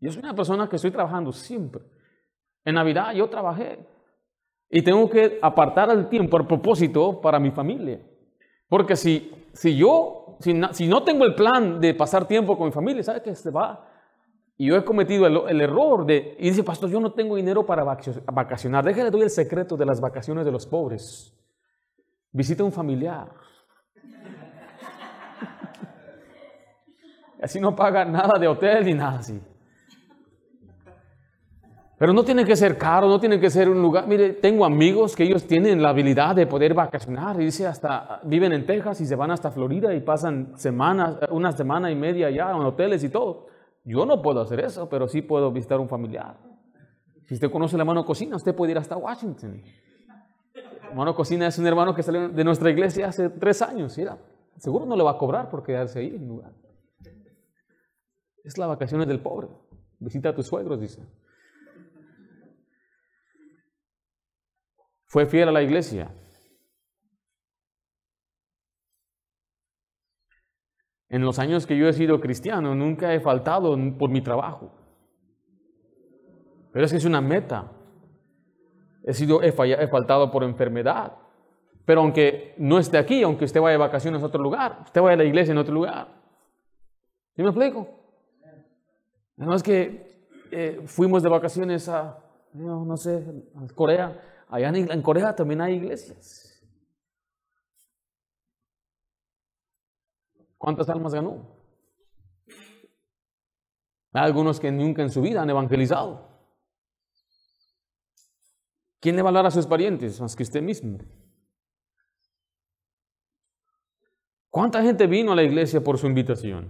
Yo 0.00 0.10
soy 0.10 0.22
una 0.22 0.34
persona 0.34 0.68
que 0.68 0.76
estoy 0.76 0.90
trabajando 0.90 1.32
siempre. 1.32 1.82
En 2.64 2.74
Navidad 2.74 3.12
yo 3.14 3.28
trabajé 3.28 3.86
y 4.70 4.82
tengo 4.82 5.08
que 5.08 5.38
apartar 5.42 5.90
el 5.90 6.08
tiempo 6.08 6.38
a 6.38 6.46
propósito 6.46 7.20
para 7.20 7.38
mi 7.38 7.50
familia. 7.50 8.00
Porque 8.68 8.96
si, 8.96 9.30
si 9.52 9.76
yo 9.76 10.22
si, 10.42 10.88
no 10.88 11.02
tengo 11.02 11.24
el 11.24 11.34
plan 11.34 11.80
de 11.80 11.94
pasar 11.94 12.26
tiempo 12.26 12.56
con 12.56 12.66
mi 12.66 12.72
familia, 12.72 13.02
¿sabe 13.02 13.22
qué? 13.22 13.34
Se 13.34 13.50
va. 13.50 13.88
Y 14.56 14.66
yo 14.66 14.76
he 14.76 14.84
cometido 14.84 15.26
el, 15.26 15.60
error 15.60 16.04
de, 16.04 16.36
y 16.38 16.50
dice, 16.50 16.62
pastor, 16.62 16.90
yo 16.90 17.00
no 17.00 17.12
tengo 17.12 17.36
dinero 17.36 17.64
para 17.64 17.84
vacacionar. 17.84 18.84
Déjale, 18.84 19.10
doy 19.10 19.22
el 19.22 19.30
secreto 19.30 19.76
de 19.76 19.86
las 19.86 20.00
vacaciones 20.00 20.44
de 20.44 20.52
los 20.52 20.66
pobres. 20.66 21.32
Visita 22.32 22.62
un 22.62 22.72
familiar. 22.72 23.32
Así 27.42 27.60
no 27.60 27.74
paga 27.74 28.04
nada 28.04 28.38
de 28.38 28.48
hotel 28.48 28.84
ni 28.84 28.94
nada 28.94 29.18
así. 29.18 29.40
Pero 31.98 32.12
no 32.12 32.24
tiene 32.24 32.44
que 32.44 32.56
ser 32.56 32.76
caro, 32.76 33.06
no 33.06 33.20
tiene 33.20 33.38
que 33.38 33.48
ser 33.48 33.68
un 33.68 33.80
lugar. 33.80 34.08
Mire, 34.08 34.32
tengo 34.32 34.64
amigos 34.64 35.14
que 35.14 35.22
ellos 35.22 35.46
tienen 35.46 35.80
la 35.80 35.90
habilidad 35.90 36.34
de 36.34 36.48
poder 36.48 36.74
vacacionar. 36.74 37.40
Y 37.40 37.44
dice, 37.44 37.64
hasta 37.66 38.20
viven 38.24 38.52
en 38.52 38.66
Texas 38.66 39.00
y 39.00 39.06
se 39.06 39.14
van 39.14 39.30
hasta 39.30 39.52
Florida 39.52 39.94
y 39.94 40.00
pasan 40.00 40.52
semanas, 40.56 41.18
una 41.30 41.52
semana 41.52 41.92
y 41.92 41.94
media 41.94 42.26
allá 42.26 42.50
en 42.50 42.62
hoteles 42.62 43.04
y 43.04 43.08
todo. 43.08 43.46
Yo 43.84 44.04
no 44.04 44.20
puedo 44.20 44.40
hacer 44.40 44.58
eso, 44.60 44.88
pero 44.88 45.06
sí 45.06 45.22
puedo 45.22 45.52
visitar 45.52 45.78
un 45.78 45.88
familiar. 45.88 46.36
Si 47.24 47.34
usted 47.34 47.50
conoce 47.52 47.78
la 47.78 47.84
mano 47.84 48.04
cocina, 48.04 48.34
usted 48.34 48.54
puede 48.54 48.72
ir 48.72 48.78
hasta 48.78 48.96
Washington. 48.96 49.62
Hermano 50.88 51.14
Cocina 51.14 51.46
es 51.46 51.58
un 51.58 51.66
hermano 51.66 51.94
que 51.94 52.02
salió 52.02 52.28
de 52.28 52.44
nuestra 52.44 52.68
iglesia 52.68 53.08
hace 53.08 53.30
tres 53.30 53.62
años. 53.62 53.98
Seguro 54.58 54.84
no 54.84 54.94
le 54.94 55.02
va 55.02 55.12
a 55.12 55.16
cobrar 55.16 55.48
por 55.48 55.62
quedarse 55.62 56.00
ahí 56.00 56.16
en 56.16 56.28
lugar. 56.28 56.50
Es 58.44 58.58
las 58.58 58.68
vacaciones 58.68 59.06
del 59.06 59.20
pobre. 59.20 59.48
Visita 59.98 60.30
a 60.30 60.34
tus 60.34 60.46
suegros, 60.46 60.80
dice. 60.80 61.06
Fue 65.06 65.26
fiel 65.26 65.48
a 65.48 65.52
la 65.52 65.62
iglesia. 65.62 66.10
En 71.08 71.22
los 71.22 71.38
años 71.38 71.66
que 71.66 71.76
yo 71.76 71.86
he 71.86 71.92
sido 71.92 72.20
cristiano, 72.20 72.74
nunca 72.74 73.14
he 73.14 73.20
faltado 73.20 73.76
por 73.98 74.10
mi 74.10 74.22
trabajo. 74.22 74.72
Pero 76.72 76.86
es 76.86 76.90
que 76.90 76.96
es 76.96 77.04
una 77.04 77.20
meta. 77.20 77.70
He, 79.04 79.12
sido, 79.12 79.42
he, 79.42 79.52
faltado 79.52 80.30
por 80.30 80.42
enfermedad. 80.42 81.18
Pero 81.84 82.00
aunque 82.00 82.54
no 82.56 82.78
esté 82.78 82.96
aquí, 82.96 83.22
aunque 83.22 83.44
usted 83.44 83.60
vaya 83.60 83.72
de 83.72 83.78
vacaciones 83.78 84.22
a 84.22 84.26
otro 84.26 84.42
lugar, 84.42 84.80
usted 84.86 85.00
vaya 85.02 85.14
a 85.14 85.18
la 85.18 85.24
iglesia 85.24 85.52
en 85.52 85.58
otro 85.58 85.74
lugar. 85.74 86.08
¿Sí 87.36 87.42
me 87.42 87.50
explico? 87.50 88.01
No 89.36 89.54
es 89.54 89.62
que 89.62 90.28
eh, 90.50 90.82
fuimos 90.86 91.22
de 91.22 91.28
vacaciones 91.28 91.88
a, 91.88 92.18
no, 92.52 92.84
no 92.84 92.96
sé, 92.96 93.24
a 93.56 93.74
Corea 93.74 94.20
Allá 94.52 94.68
en, 94.68 95.00
Corea 95.00 95.34
también 95.34 95.62
hay 95.62 95.76
iglesias. 95.76 96.62
¿Cuántas 100.58 100.90
almas 100.90 101.14
ganó? 101.14 101.56
Hay 104.12 104.24
algunos 104.26 104.60
que 104.60 104.70
nunca 104.70 105.00
en 105.00 105.08
su 105.08 105.22
vida 105.22 105.40
han 105.40 105.48
evangelizado. 105.48 106.28
¿Quién 109.00 109.16
le 109.16 109.22
va 109.22 109.28
a 109.28 109.30
hablar 109.30 109.46
a 109.46 109.50
sus 109.50 109.66
parientes 109.66 110.20
más 110.20 110.36
que 110.36 110.42
usted 110.42 110.60
mismo? 110.60 110.98
¿Cuánta 114.50 114.82
gente 114.82 115.06
vino 115.06 115.32
a 115.32 115.36
la 115.36 115.44
iglesia 115.44 115.82
por 115.82 115.96
su 115.96 116.06
invitación? 116.06 116.68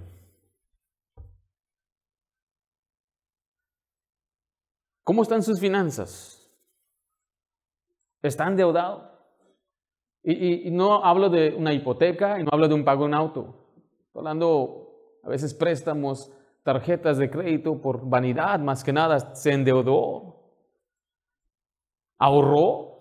¿Cómo 5.04 5.22
están 5.22 5.42
sus 5.42 5.60
finanzas? 5.60 6.38
está 8.22 8.46
endeudado. 8.46 9.10
Y, 10.22 10.70
no 10.70 11.04
hablo 11.04 11.28
de 11.28 11.54
una 11.56 11.72
hipoteca 11.72 12.38
y 12.38 12.44
no 12.44 12.50
hablo 12.52 12.68
de 12.68 12.74
un 12.74 12.84
pago 12.84 13.06
en 13.06 13.14
auto. 13.14 13.56
Estoy 14.06 14.20
hablando 14.20 15.18
a 15.24 15.28
veces 15.28 15.52
préstamos, 15.52 16.32
tarjetas 16.62 17.18
de 17.18 17.28
crédito 17.28 17.80
por 17.80 18.08
vanidad, 18.08 18.60
más 18.60 18.84
que 18.84 18.92
nada, 18.92 19.34
se 19.34 19.52
endeudó, 19.52 20.36
ahorró. 22.18 22.92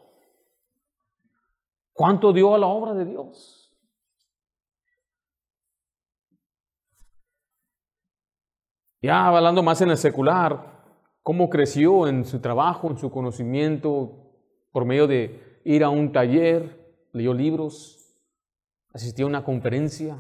¿Cuánto 1.94 2.34
dio 2.34 2.56
a 2.56 2.58
la 2.58 2.68
obra 2.68 2.96
de 2.96 3.06
Dios? 3.06 3.72
Ya 9.04 9.28
hablando 9.28 9.62
más 9.62 9.82
en 9.82 9.92
el 9.92 9.98
secular, 9.98 10.71
cómo 11.24 11.50
creció 11.50 12.08
en 12.08 12.26
su 12.26 12.40
trabajo, 12.40 12.90
en 12.90 12.98
su 12.98 13.12
conocimiento, 13.12 14.18
por 14.72 14.86
medio 14.86 15.08
de 15.08 15.60
ir 15.64 15.84
a 15.84 15.90
un 15.90 16.12
taller, 16.12 16.96
leyó 17.14 17.34
libros, 17.34 18.16
asistió 18.94 19.26
a 19.26 19.30
una 19.30 19.44
conferencia. 19.44 20.18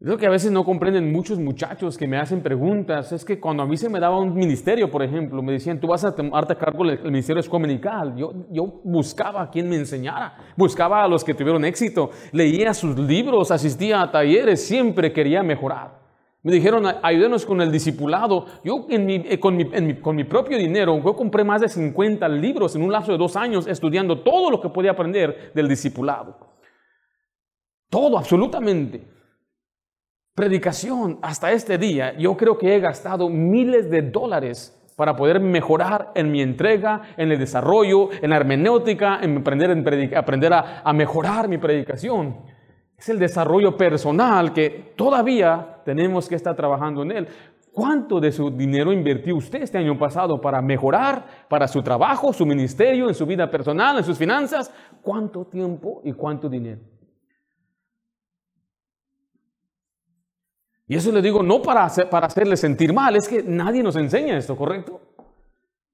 Lo 0.00 0.16
que 0.16 0.26
a 0.26 0.30
veces 0.30 0.52
no 0.52 0.64
comprenden 0.64 1.10
muchos 1.10 1.40
muchachos 1.40 1.98
que 1.98 2.06
me 2.06 2.18
hacen 2.18 2.40
preguntas 2.40 3.10
es 3.10 3.24
que 3.24 3.40
cuando 3.40 3.64
a 3.64 3.66
mí 3.66 3.76
se 3.76 3.88
me 3.88 3.98
daba 3.98 4.20
un 4.20 4.32
ministerio, 4.32 4.88
por 4.92 5.02
ejemplo, 5.02 5.42
me 5.42 5.52
decían, 5.52 5.80
tú 5.80 5.88
vas 5.88 6.04
a 6.04 6.14
tomarte 6.14 6.52
a 6.52 6.58
cargo 6.58 6.86
del 6.86 7.02
ministerio 7.02 7.40
escomenical. 7.40 8.14
Yo, 8.14 8.32
yo 8.48 8.80
buscaba 8.84 9.42
a 9.42 9.50
quien 9.50 9.68
me 9.68 9.74
enseñara, 9.74 10.36
buscaba 10.56 11.02
a 11.02 11.08
los 11.08 11.24
que 11.24 11.34
tuvieron 11.34 11.64
éxito, 11.64 12.10
leía 12.30 12.74
sus 12.74 12.96
libros, 12.96 13.50
asistía 13.50 14.00
a 14.00 14.12
talleres, 14.12 14.64
siempre 14.64 15.12
quería 15.12 15.42
mejorar. 15.42 16.07
Me 16.48 16.54
dijeron, 16.54 16.86
ayúdenos 17.02 17.44
con 17.44 17.60
el 17.60 17.70
discipulado. 17.70 18.46
Yo 18.64 18.86
eh, 18.88 19.38
con, 19.38 19.54
mi, 19.54 20.24
propio 20.24 20.56
dinero, 20.56 20.98
yo 21.04 21.14
compré 21.14 21.44
más 21.44 21.60
de 21.60 21.68
50 21.68 22.26
libros 22.30 22.74
en 22.74 22.80
un 22.80 22.90
lapso 22.90 23.12
de 23.12 23.18
dos 23.18 23.36
años 23.36 23.66
estudiando 23.66 24.20
todo 24.20 24.50
lo 24.50 24.58
que 24.58 24.70
podía 24.70 24.92
aprender 24.92 25.52
del 25.54 25.68
discipulado. 25.68 26.38
Todo, 27.90 28.16
absolutamente. 28.16 29.06
Predicación, 30.34 31.18
hasta 31.20 31.52
este 31.52 31.76
día, 31.76 32.16
yo 32.16 32.34
creo 32.34 32.56
que 32.56 32.74
he 32.74 32.80
gastado 32.80 33.28
miles 33.28 33.90
de 33.90 34.00
dólares 34.00 34.74
para 34.96 35.16
poder 35.16 35.40
mejorar 35.40 36.12
en 36.14 36.32
mi 36.32 36.40
entrega, 36.40 37.02
en 37.18 37.30
el 37.30 37.38
desarrollo, 37.38 38.08
en 38.22 38.30
la 38.30 38.36
hermenéutica, 38.36 39.18
en 39.20 39.36
aprender, 39.36 39.70
en 39.70 40.16
aprender 40.16 40.54
a, 40.54 40.80
a 40.82 40.94
mejorar 40.94 41.46
mi 41.46 41.58
predicación. 41.58 42.38
Es 42.96 43.10
el 43.10 43.18
desarrollo 43.18 43.76
personal 43.76 44.54
que 44.54 44.94
todavía 44.96 45.74
tenemos 45.88 46.28
que 46.28 46.34
estar 46.34 46.54
trabajando 46.54 47.00
en 47.00 47.12
él. 47.12 47.28
¿Cuánto 47.72 48.20
de 48.20 48.30
su 48.30 48.50
dinero 48.50 48.92
invirtió 48.92 49.34
usted 49.34 49.62
este 49.62 49.78
año 49.78 49.98
pasado 49.98 50.38
para 50.38 50.60
mejorar, 50.60 51.46
para 51.48 51.66
su 51.66 51.82
trabajo, 51.82 52.30
su 52.30 52.44
ministerio, 52.44 53.08
en 53.08 53.14
su 53.14 53.24
vida 53.24 53.50
personal, 53.50 53.96
en 53.96 54.04
sus 54.04 54.18
finanzas? 54.18 54.70
¿Cuánto 55.00 55.46
tiempo 55.46 56.02
y 56.04 56.12
cuánto 56.12 56.46
dinero? 56.50 56.82
Y 60.86 60.94
eso 60.94 61.10
le 61.10 61.22
digo 61.22 61.42
no 61.42 61.62
para, 61.62 61.88
para 62.10 62.26
hacerle 62.26 62.58
sentir 62.58 62.92
mal, 62.92 63.16
es 63.16 63.26
que 63.26 63.42
nadie 63.42 63.82
nos 63.82 63.96
enseña 63.96 64.36
esto, 64.36 64.54
¿correcto? 64.58 65.00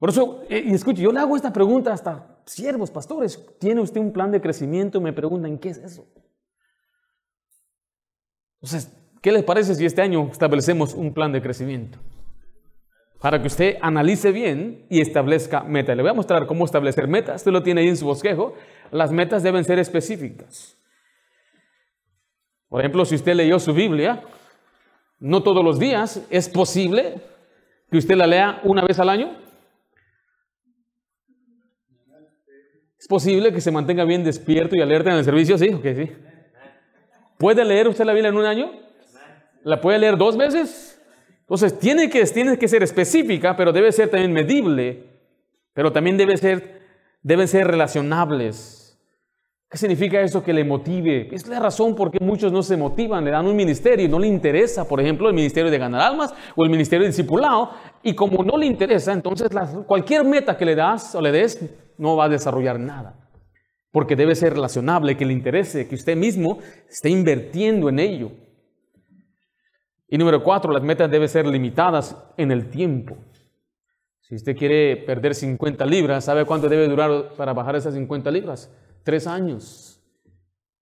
Por 0.00 0.08
eso, 0.08 0.42
eh, 0.48 0.64
y 0.66 0.74
escuche, 0.74 1.02
yo 1.02 1.12
le 1.12 1.20
hago 1.20 1.36
esta 1.36 1.52
pregunta 1.52 1.92
hasta 1.92 2.40
siervos, 2.46 2.90
pastores, 2.90 3.40
¿tiene 3.60 3.80
usted 3.80 4.00
un 4.00 4.12
plan 4.12 4.32
de 4.32 4.40
crecimiento? 4.40 5.00
Me 5.00 5.12
preguntan, 5.12 5.56
¿qué 5.58 5.68
es 5.68 5.78
eso? 5.78 6.04
Entonces, 8.60 9.03
¿qué 9.24 9.32
les 9.32 9.42
parece 9.42 9.74
si 9.74 9.86
este 9.86 10.02
año 10.02 10.28
establecemos 10.30 10.92
un 10.92 11.14
plan 11.14 11.32
de 11.32 11.40
crecimiento? 11.40 11.98
Para 13.22 13.40
que 13.40 13.46
usted 13.46 13.78
analice 13.80 14.32
bien 14.32 14.84
y 14.90 15.00
establezca 15.00 15.62
metas. 15.62 15.96
Le 15.96 16.02
voy 16.02 16.10
a 16.10 16.14
mostrar 16.14 16.46
cómo 16.46 16.66
establecer 16.66 17.08
metas. 17.08 17.36
Usted 17.36 17.50
lo 17.50 17.62
tiene 17.62 17.80
ahí 17.80 17.88
en 17.88 17.96
su 17.96 18.04
bosquejo. 18.04 18.54
Las 18.90 19.12
metas 19.12 19.42
deben 19.42 19.64
ser 19.64 19.78
específicas. 19.78 20.76
Por 22.68 22.82
ejemplo, 22.82 23.06
si 23.06 23.14
usted 23.14 23.34
leyó 23.34 23.58
su 23.58 23.72
Biblia, 23.72 24.22
no 25.20 25.42
todos 25.42 25.64
los 25.64 25.78
días, 25.78 26.20
es 26.28 26.50
posible 26.50 27.14
que 27.90 27.96
usted 27.96 28.16
la 28.16 28.26
lea 28.26 28.60
una 28.62 28.84
vez 28.84 28.98
al 28.98 29.08
año. 29.08 29.38
¿Es 32.98 33.08
posible 33.08 33.54
que 33.54 33.62
se 33.62 33.70
mantenga 33.70 34.04
bien 34.04 34.22
despierto 34.22 34.76
y 34.76 34.82
alerta 34.82 35.12
en 35.12 35.16
el 35.16 35.24
servicio? 35.24 35.56
Sí, 35.56 35.70
ok, 35.70 35.86
sí. 35.96 36.12
¿Puede 37.38 37.64
leer 37.64 37.88
usted 37.88 38.04
la 38.04 38.12
Biblia 38.12 38.28
en 38.28 38.36
un 38.36 38.44
año? 38.44 38.83
¿La 39.64 39.80
puede 39.80 39.98
leer 39.98 40.16
dos 40.16 40.36
veces? 40.36 41.00
Entonces, 41.40 41.78
tiene 41.78 42.08
que, 42.08 42.24
tiene 42.26 42.58
que 42.58 42.68
ser 42.68 42.82
específica, 42.82 43.56
pero 43.56 43.72
debe 43.72 43.92
ser 43.92 44.08
también 44.08 44.32
medible, 44.32 45.04
pero 45.72 45.90
también 45.90 46.16
debe 46.16 46.36
ser, 46.36 46.82
deben 47.22 47.48
ser 47.48 47.66
relacionables. 47.66 48.98
¿Qué 49.68 49.78
significa 49.78 50.20
eso 50.20 50.44
que 50.44 50.52
le 50.52 50.64
motive? 50.64 51.28
Es 51.32 51.48
la 51.48 51.58
razón 51.58 51.96
por 51.96 52.10
qué 52.10 52.18
muchos 52.20 52.52
no 52.52 52.62
se 52.62 52.76
motivan, 52.76 53.24
le 53.24 53.30
dan 53.30 53.46
un 53.46 53.56
ministerio 53.56 54.06
y 54.06 54.08
no 54.08 54.18
le 54.18 54.28
interesa, 54.28 54.86
por 54.86 55.00
ejemplo, 55.00 55.28
el 55.28 55.34
ministerio 55.34 55.70
de 55.70 55.78
ganar 55.78 56.00
almas 56.00 56.32
o 56.54 56.64
el 56.64 56.70
ministerio 56.70 57.02
de 57.02 57.08
discipulado, 57.08 57.70
y 58.02 58.14
como 58.14 58.44
no 58.44 58.56
le 58.56 58.66
interesa, 58.66 59.12
entonces 59.12 59.48
cualquier 59.86 60.24
meta 60.24 60.56
que 60.56 60.64
le 60.64 60.76
das 60.76 61.14
o 61.14 61.20
le 61.20 61.32
des 61.32 61.58
no 61.98 62.16
va 62.16 62.26
a 62.26 62.28
desarrollar 62.28 62.78
nada 62.78 63.24
porque 63.94 64.16
debe 64.16 64.34
ser 64.34 64.54
relacionable, 64.54 65.16
que 65.16 65.24
le 65.24 65.32
interese, 65.32 65.86
que 65.86 65.94
usted 65.94 66.16
mismo 66.16 66.58
esté 66.90 67.10
invirtiendo 67.10 67.88
en 67.88 68.00
ello. 68.00 68.32
Y 70.08 70.18
número 70.18 70.42
cuatro, 70.42 70.72
las 70.72 70.82
metas 70.82 71.10
deben 71.10 71.28
ser 71.28 71.46
limitadas 71.46 72.16
en 72.36 72.50
el 72.50 72.70
tiempo. 72.70 73.16
Si 74.20 74.34
usted 74.34 74.56
quiere 74.56 74.96
perder 74.96 75.34
50 75.34 75.84
libras, 75.86 76.24
¿sabe 76.24 76.44
cuánto 76.44 76.68
debe 76.68 76.88
durar 76.88 77.34
para 77.36 77.52
bajar 77.52 77.76
esas 77.76 77.94
50 77.94 78.30
libras? 78.30 78.72
Tres 79.02 79.26
años. 79.26 80.02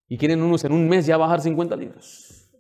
Y 0.09 0.17
quieren 0.17 0.43
unos 0.43 0.65
en 0.65 0.73
un 0.73 0.89
mes 0.89 1.07
ya 1.07 1.17
bajar 1.17 1.41
50 1.41 1.75
libras. 1.77 2.51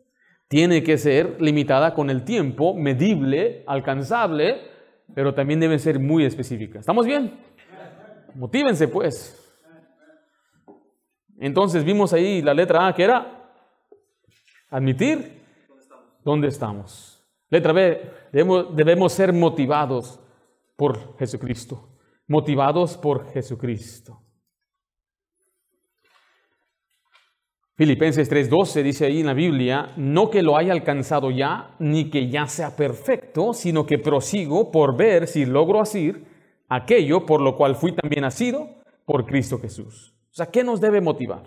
Tiene 0.48 0.82
que 0.82 0.98
ser 0.98 1.40
limitada 1.40 1.94
con 1.94 2.10
el 2.10 2.24
tiempo, 2.24 2.74
medible, 2.74 3.64
alcanzable, 3.66 4.60
pero 5.14 5.34
también 5.34 5.60
debe 5.60 5.78
ser 5.78 5.98
muy 5.98 6.24
específica. 6.24 6.80
¿Estamos 6.80 7.06
bien? 7.06 7.38
Motívense 8.34 8.88
pues. 8.88 9.38
Entonces 11.38 11.84
vimos 11.84 12.12
ahí 12.12 12.42
la 12.42 12.54
letra 12.54 12.86
A 12.86 12.94
que 12.94 13.04
era 13.04 13.50
admitir 14.70 15.41
dónde 16.24 16.48
estamos. 16.48 17.24
Letra 17.50 17.72
B, 17.72 18.10
debemos, 18.32 18.74
debemos 18.74 19.12
ser 19.12 19.32
motivados 19.32 20.20
por 20.76 21.16
Jesucristo. 21.18 21.88
Motivados 22.26 22.96
por 22.96 23.30
Jesucristo. 23.32 24.22
Filipenses 27.74 28.30
3:12 28.30 28.82
dice 28.82 29.06
ahí 29.06 29.20
en 29.20 29.26
la 29.26 29.34
Biblia, 29.34 29.92
no 29.96 30.30
que 30.30 30.42
lo 30.42 30.56
haya 30.56 30.72
alcanzado 30.72 31.30
ya, 31.30 31.74
ni 31.78 32.10
que 32.10 32.28
ya 32.28 32.46
sea 32.46 32.76
perfecto, 32.76 33.54
sino 33.54 33.86
que 33.86 33.98
prosigo 33.98 34.70
por 34.70 34.96
ver 34.96 35.26
si 35.26 35.46
logro 35.46 35.80
asir 35.80 36.24
aquello 36.68 37.26
por 37.26 37.40
lo 37.40 37.56
cual 37.56 37.74
fui 37.74 37.92
también 37.92 38.22
nacido 38.22 38.68
por 39.04 39.26
Cristo 39.26 39.58
Jesús. 39.58 40.14
O 40.30 40.34
sea, 40.34 40.46
¿qué 40.46 40.62
nos 40.64 40.80
debe 40.80 41.00
motivar? 41.00 41.42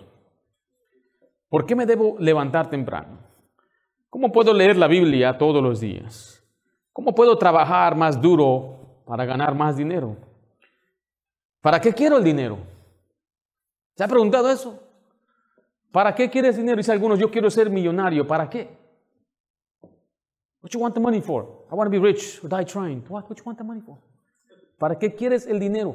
¿Por 1.48 1.64
qué 1.64 1.74
me 1.74 1.86
debo 1.86 2.16
levantar 2.18 2.70
temprano? 2.70 3.25
¿Cómo 4.16 4.32
puedo 4.32 4.54
leer 4.54 4.78
la 4.78 4.88
Biblia 4.88 5.36
todos 5.36 5.62
los 5.62 5.78
días? 5.78 6.42
¿Cómo 6.90 7.14
puedo 7.14 7.36
trabajar 7.36 7.94
más 7.94 8.18
duro 8.18 9.02
para 9.04 9.26
ganar 9.26 9.54
más 9.54 9.76
dinero? 9.76 10.16
¿Para 11.60 11.78
qué 11.78 11.92
quiero 11.92 12.16
el 12.16 12.24
dinero? 12.24 12.56
¿Se 13.94 14.02
ha 14.02 14.08
preguntado 14.08 14.48
eso? 14.48 14.82
¿Para 15.92 16.14
qué 16.14 16.30
quieres 16.30 16.56
dinero? 16.56 16.78
Dice 16.78 16.92
algunos, 16.92 17.18
yo 17.18 17.30
quiero 17.30 17.50
ser 17.50 17.68
millonario. 17.68 18.26
¿Para 18.26 18.48
qué? 18.48 18.70
What 20.62 20.70
you 20.70 20.80
want 20.80 20.94
the 20.94 21.00
money 21.00 21.20
for? 21.20 21.66
I 21.70 21.74
want 21.74 21.86
to 21.86 21.90
be 21.90 21.98
rich 21.98 22.42
or 22.42 22.48
die 22.48 22.64
trying. 22.64 23.04
What, 23.10 23.28
what 23.28 23.36
you 23.36 23.44
want 23.44 23.58
the 23.58 23.64
money 23.64 23.82
for? 23.82 23.98
¿Para 24.78 24.98
qué 24.98 25.14
quieres 25.14 25.46
el 25.46 25.60
dinero? 25.60 25.94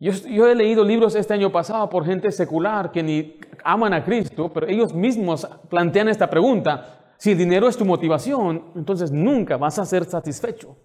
Yo, 0.00 0.46
he 0.48 0.54
leído 0.54 0.84
libros 0.84 1.14
este 1.14 1.34
año 1.34 1.50
pasado 1.52 1.88
por 1.88 2.04
gente 2.04 2.30
secular 2.32 2.90
que 2.90 3.02
ni 3.02 3.38
aman 3.62 3.94
a 3.94 4.04
Cristo, 4.04 4.50
pero 4.52 4.66
ellos 4.66 4.92
mismos 4.92 5.46
plantean 5.68 6.08
esta 6.08 6.28
pregunta. 6.28 7.14
Si 7.16 7.32
el 7.32 7.38
dinero 7.38 7.68
es 7.68 7.76
tu 7.76 7.84
motivación, 7.84 8.72
entonces 8.74 9.10
nunca 9.12 9.56
vas 9.56 9.78
a 9.78 9.84
ser 9.84 10.04
satisfecho, 10.04 10.76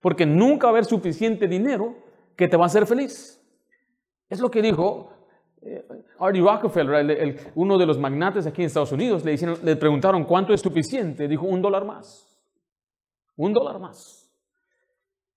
porque 0.00 0.24
nunca 0.24 0.66
va 0.66 0.70
a 0.70 0.74
haber 0.74 0.84
suficiente 0.84 1.48
dinero 1.48 1.96
que 2.36 2.48
te 2.48 2.56
va 2.56 2.64
a 2.64 2.66
hacer 2.66 2.86
feliz. 2.86 3.40
Es 4.28 4.40
lo 4.40 4.50
que 4.50 4.62
dijo 4.62 5.12
eh, 5.60 5.86
Artie 6.18 6.40
Rockefeller, 6.40 7.52
uno 7.54 7.76
de 7.76 7.86
los 7.86 7.98
magnates 7.98 8.46
aquí 8.46 8.62
en 8.62 8.66
Estados 8.68 8.92
Unidos. 8.92 9.24
Le, 9.24 9.36
le 9.36 9.76
preguntaron 9.76 10.24
cuánto 10.24 10.54
es 10.54 10.60
suficiente. 10.60 11.28
Dijo 11.28 11.46
un 11.46 11.60
dólar 11.60 11.84
más. 11.84 12.26
Un 13.36 13.52
dólar 13.52 13.78
más. 13.78 14.30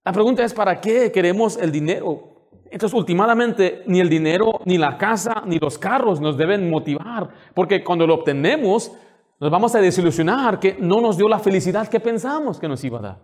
La 0.05 0.13
pregunta 0.13 0.43
es, 0.43 0.53
¿para 0.53 0.79
qué 0.79 1.11
queremos 1.11 1.57
el 1.57 1.71
dinero? 1.71 2.34
Entonces, 2.71 2.97
últimamente, 2.97 3.83
ni 3.87 3.99
el 3.99 4.09
dinero, 4.09 4.59
ni 4.65 4.77
la 4.77 4.97
casa, 4.97 5.43
ni 5.45 5.59
los 5.59 5.77
carros 5.77 6.19
nos 6.19 6.37
deben 6.37 6.69
motivar, 6.69 7.29
porque 7.53 7.83
cuando 7.83 8.07
lo 8.07 8.15
obtenemos, 8.15 8.91
nos 9.39 9.51
vamos 9.51 9.75
a 9.75 9.79
desilusionar 9.79 10.59
que 10.59 10.77
no 10.79 10.99
nos 10.99 11.17
dio 11.17 11.27
la 11.27 11.39
felicidad 11.39 11.87
que 11.87 11.99
pensamos 11.99 12.59
que 12.59 12.67
nos 12.67 12.83
iba 12.83 12.99
a 12.99 13.01
dar. 13.01 13.21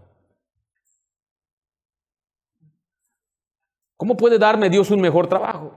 ¿Cómo 3.97 4.17
puede 4.17 4.37
darme 4.37 4.69
Dios 4.69 4.91
un 4.91 5.01
mejor 5.01 5.27
trabajo? 5.27 5.73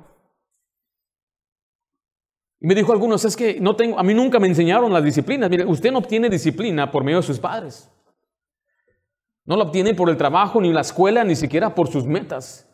Y 2.61 2.67
me 2.67 2.75
dijo 2.75 2.93
algunos, 2.93 3.25
es 3.25 3.37
que 3.37 3.61
no 3.61 3.77
tengo, 3.77 3.99
a 3.99 4.03
mí 4.03 4.15
nunca 4.15 4.39
me 4.39 4.47
enseñaron 4.47 4.93
las 4.93 5.05
disciplinas. 5.05 5.51
Mire, 5.51 5.67
usted 5.67 5.93
no 5.93 5.99
obtiene 5.99 6.31
disciplina 6.31 6.91
por 6.91 7.05
medio 7.05 7.19
de 7.19 7.27
sus 7.27 7.39
padres. 7.39 7.91
No 9.45 9.57
la 9.57 9.65
obtiene 9.65 9.95
por 9.95 10.09
el 10.09 10.17
trabajo, 10.17 10.61
ni 10.61 10.73
la 10.73 10.81
escuela, 10.81 11.23
ni 11.25 11.37
siquiera 11.37 11.75
por 11.75 11.89
sus 11.89 12.07
metas 12.07 12.71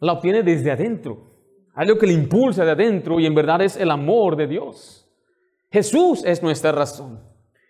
la 0.00 0.14
obtiene 0.14 0.42
desde 0.42 0.70
adentro. 0.70 1.30
Algo 1.74 1.98
que 1.98 2.06
le 2.06 2.12
impulsa 2.12 2.64
de 2.64 2.72
adentro 2.72 3.20
y 3.20 3.26
en 3.26 3.34
verdad 3.34 3.62
es 3.62 3.76
el 3.76 3.90
amor 3.90 4.36
de 4.36 4.46
Dios. 4.46 5.08
Jesús 5.70 6.24
es 6.24 6.42
nuestra 6.42 6.72
razón. 6.72 7.20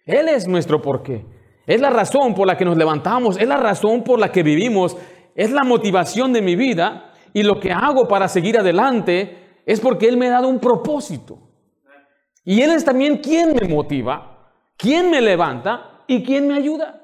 Él 0.07 0.29
es 0.29 0.49
nuestro 0.49 0.81
porqué. 0.81 1.27
Es 1.67 1.81
la 1.81 1.91
razón 1.91 2.35
por 2.35 2.47
la 2.47 2.57
que 2.57 2.65
nos 2.65 2.77
levantamos, 2.77 3.39
es 3.39 3.47
la 3.47 3.59
razón 3.59 4.03
por 4.03 4.19
la 4.19 4.33
que 4.33 4.43
vivimos, 4.43 4.97
es 5.35 5.53
la 5.53 5.63
motivación 5.63 6.33
de 6.33 6.43
mi 6.43 6.57
vida 6.57 7.13
y 7.33 7.43
lo 7.43 7.61
que 7.61 7.71
hago 7.73 8.09
para 8.09 8.27
seguir 8.29 8.59
adelante 8.59 9.61
es 9.67 9.81
porque 9.81 10.09
Él 10.09 10.17
me 10.17 10.29
ha 10.29 10.33
dado 10.33 10.49
un 10.49 10.59
propósito. 10.59 11.39
Y 12.45 12.63
Él 12.63 12.71
es 12.71 12.85
también 12.85 13.19
quien 13.19 13.55
me 13.55 13.69
motiva, 13.69 14.51
quien 14.77 15.11
me 15.11 15.21
levanta 15.21 16.03
y 16.07 16.25
quien 16.25 16.49
me 16.49 16.55
ayuda. 16.55 17.03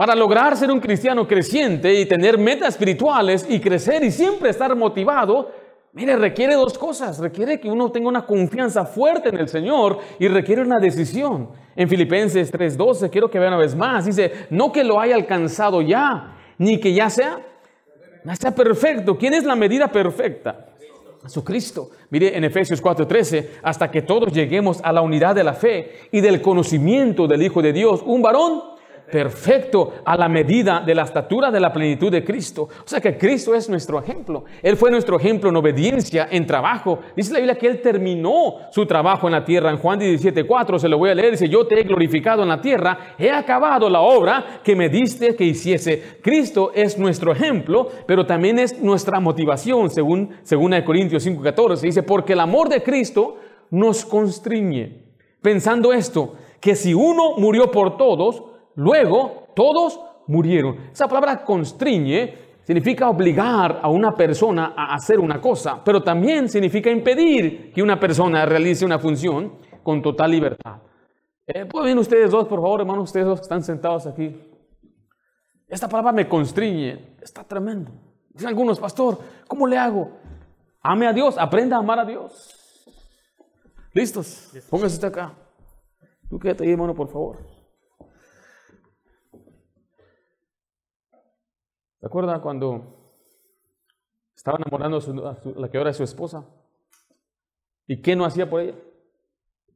Para 0.00 0.14
lograr 0.14 0.56
ser 0.56 0.70
un 0.70 0.80
cristiano 0.80 1.28
creciente 1.28 1.92
y 1.92 2.06
tener 2.06 2.38
metas 2.38 2.70
espirituales 2.70 3.44
y 3.46 3.60
crecer 3.60 4.02
y 4.02 4.10
siempre 4.10 4.48
estar 4.48 4.74
motivado, 4.74 5.50
Mire, 5.92 6.16
requiere 6.16 6.54
dos 6.54 6.78
cosas. 6.78 7.18
Requiere 7.18 7.60
que 7.60 7.68
uno 7.68 7.92
tenga 7.92 8.08
una 8.08 8.24
confianza 8.24 8.86
fuerte 8.86 9.28
en 9.28 9.36
el 9.36 9.48
Señor 9.48 9.98
y 10.18 10.28
requiere 10.28 10.62
una 10.62 10.78
decisión. 10.78 11.50
En 11.76 11.86
Filipenses 11.86 12.50
3:12, 12.50 13.10
quiero 13.10 13.28
que 13.28 13.38
vean 13.38 13.52
una 13.52 13.60
vez 13.62 13.76
más, 13.76 14.06
dice, 14.06 14.46
no 14.48 14.72
que 14.72 14.84
lo 14.84 14.98
haya 14.98 15.16
alcanzado 15.16 15.82
ya, 15.82 16.34
ni 16.56 16.80
que 16.80 16.94
ya 16.94 17.10
sea, 17.10 17.38
ya 18.24 18.36
sea 18.36 18.54
perfecto. 18.54 19.18
¿Quién 19.18 19.34
es 19.34 19.44
la 19.44 19.54
medida 19.54 19.88
perfecta? 19.88 20.68
Jesucristo. 21.24 21.90
Mire 22.08 22.34
en 22.34 22.44
Efesios 22.44 22.82
4:13, 22.82 23.60
hasta 23.62 23.90
que 23.90 24.00
todos 24.00 24.32
lleguemos 24.32 24.80
a 24.82 24.94
la 24.94 25.02
unidad 25.02 25.34
de 25.34 25.44
la 25.44 25.52
fe 25.52 26.08
y 26.10 26.22
del 26.22 26.40
conocimiento 26.40 27.26
del 27.26 27.42
Hijo 27.42 27.60
de 27.60 27.74
Dios, 27.74 28.02
un 28.06 28.22
varón 28.22 28.79
perfecto 29.10 29.94
a 30.04 30.16
la 30.16 30.28
medida 30.28 30.80
de 30.80 30.94
la 30.94 31.02
estatura 31.02 31.50
de 31.50 31.60
la 31.60 31.72
plenitud 31.72 32.10
de 32.10 32.24
Cristo. 32.24 32.68
O 32.84 32.88
sea 32.88 33.00
que 33.00 33.18
Cristo 33.18 33.54
es 33.54 33.68
nuestro 33.68 33.98
ejemplo. 33.98 34.44
Él 34.62 34.76
fue 34.76 34.90
nuestro 34.90 35.18
ejemplo 35.18 35.50
en 35.50 35.56
obediencia, 35.56 36.28
en 36.30 36.46
trabajo. 36.46 37.00
Dice 37.16 37.32
la 37.32 37.38
Biblia 37.40 37.58
que 37.58 37.66
Él 37.66 37.80
terminó 37.80 38.56
su 38.70 38.86
trabajo 38.86 39.26
en 39.26 39.32
la 39.32 39.44
tierra. 39.44 39.70
En 39.70 39.78
Juan 39.78 39.98
17:4 39.98 40.78
se 40.78 40.88
lo 40.88 40.98
voy 40.98 41.10
a 41.10 41.14
leer. 41.14 41.32
Dice, 41.32 41.48
yo 41.48 41.66
te 41.66 41.80
he 41.80 41.82
glorificado 41.82 42.42
en 42.42 42.48
la 42.48 42.60
tierra, 42.60 43.14
he 43.18 43.30
acabado 43.30 43.90
la 43.90 44.00
obra 44.00 44.60
que 44.62 44.76
me 44.76 44.88
diste 44.88 45.34
que 45.34 45.44
hiciese. 45.44 46.18
Cristo 46.22 46.72
es 46.74 46.98
nuestro 46.98 47.32
ejemplo, 47.32 47.88
pero 48.06 48.26
también 48.26 48.58
es 48.58 48.80
nuestra 48.80 49.20
motivación, 49.20 49.90
según, 49.90 50.30
según 50.42 50.74
Corintios 50.82 51.26
5:14. 51.26 51.80
Dice, 51.80 52.02
porque 52.02 52.32
el 52.34 52.40
amor 52.40 52.68
de 52.68 52.82
Cristo 52.82 53.36
nos 53.70 54.04
constriñe. 54.04 55.02
Pensando 55.40 55.92
esto, 55.92 56.34
que 56.60 56.76
si 56.76 56.92
uno 56.92 57.36
murió 57.38 57.70
por 57.70 57.96
todos, 57.96 58.42
Luego, 58.80 59.48
todos 59.54 60.00
murieron. 60.28 60.88
Esa 60.90 61.06
palabra 61.06 61.44
constriñe 61.44 62.34
significa 62.62 63.10
obligar 63.10 63.78
a 63.82 63.90
una 63.90 64.14
persona 64.14 64.72
a 64.74 64.94
hacer 64.94 65.20
una 65.20 65.38
cosa, 65.38 65.84
pero 65.84 66.02
también 66.02 66.48
significa 66.48 66.90
impedir 66.90 67.74
que 67.74 67.82
una 67.82 68.00
persona 68.00 68.46
realice 68.46 68.86
una 68.86 68.98
función 68.98 69.58
con 69.82 70.00
total 70.00 70.30
libertad. 70.30 70.80
Eh, 71.46 71.66
¿Pueden 71.66 71.88
venir 71.88 72.00
ustedes 72.00 72.30
dos, 72.30 72.48
por 72.48 72.62
favor, 72.62 72.80
hermanos, 72.80 73.04
ustedes 73.04 73.26
dos 73.26 73.40
que 73.40 73.42
están 73.42 73.62
sentados 73.62 74.06
aquí? 74.06 74.34
Esta 75.68 75.86
palabra 75.86 76.12
me 76.12 76.26
constriñe, 76.26 77.16
está 77.20 77.44
tremendo. 77.44 77.92
Dicen 78.30 78.48
algunos, 78.48 78.80
pastor, 78.80 79.18
¿cómo 79.46 79.66
le 79.66 79.76
hago? 79.76 80.10
Ame 80.80 81.06
a 81.06 81.12
Dios, 81.12 81.36
aprenda 81.36 81.76
a 81.76 81.80
amar 81.80 81.98
a 81.98 82.06
Dios. 82.06 82.86
¿Listos? 83.92 84.52
Póngase 84.70 84.94
usted 84.94 85.08
acá. 85.08 85.34
Tú 86.30 86.38
quédate 86.38 86.64
ahí, 86.64 86.70
hermano, 86.70 86.94
por 86.94 87.08
favor. 87.08 87.59
¿Se 92.00 92.06
acuerda 92.06 92.40
cuando 92.40 93.14
estaba 94.34 94.58
enamorando 94.58 95.28
a, 95.28 95.36
la 95.60 95.70
que 95.70 95.76
ahora 95.76 95.90
es 95.90 95.98
su 95.98 96.02
esposa? 96.02 96.46
¿Y 97.86 98.00
qué 98.00 98.16
no 98.16 98.24
hacía 98.24 98.48
por 98.48 98.62
ella? 98.62 98.74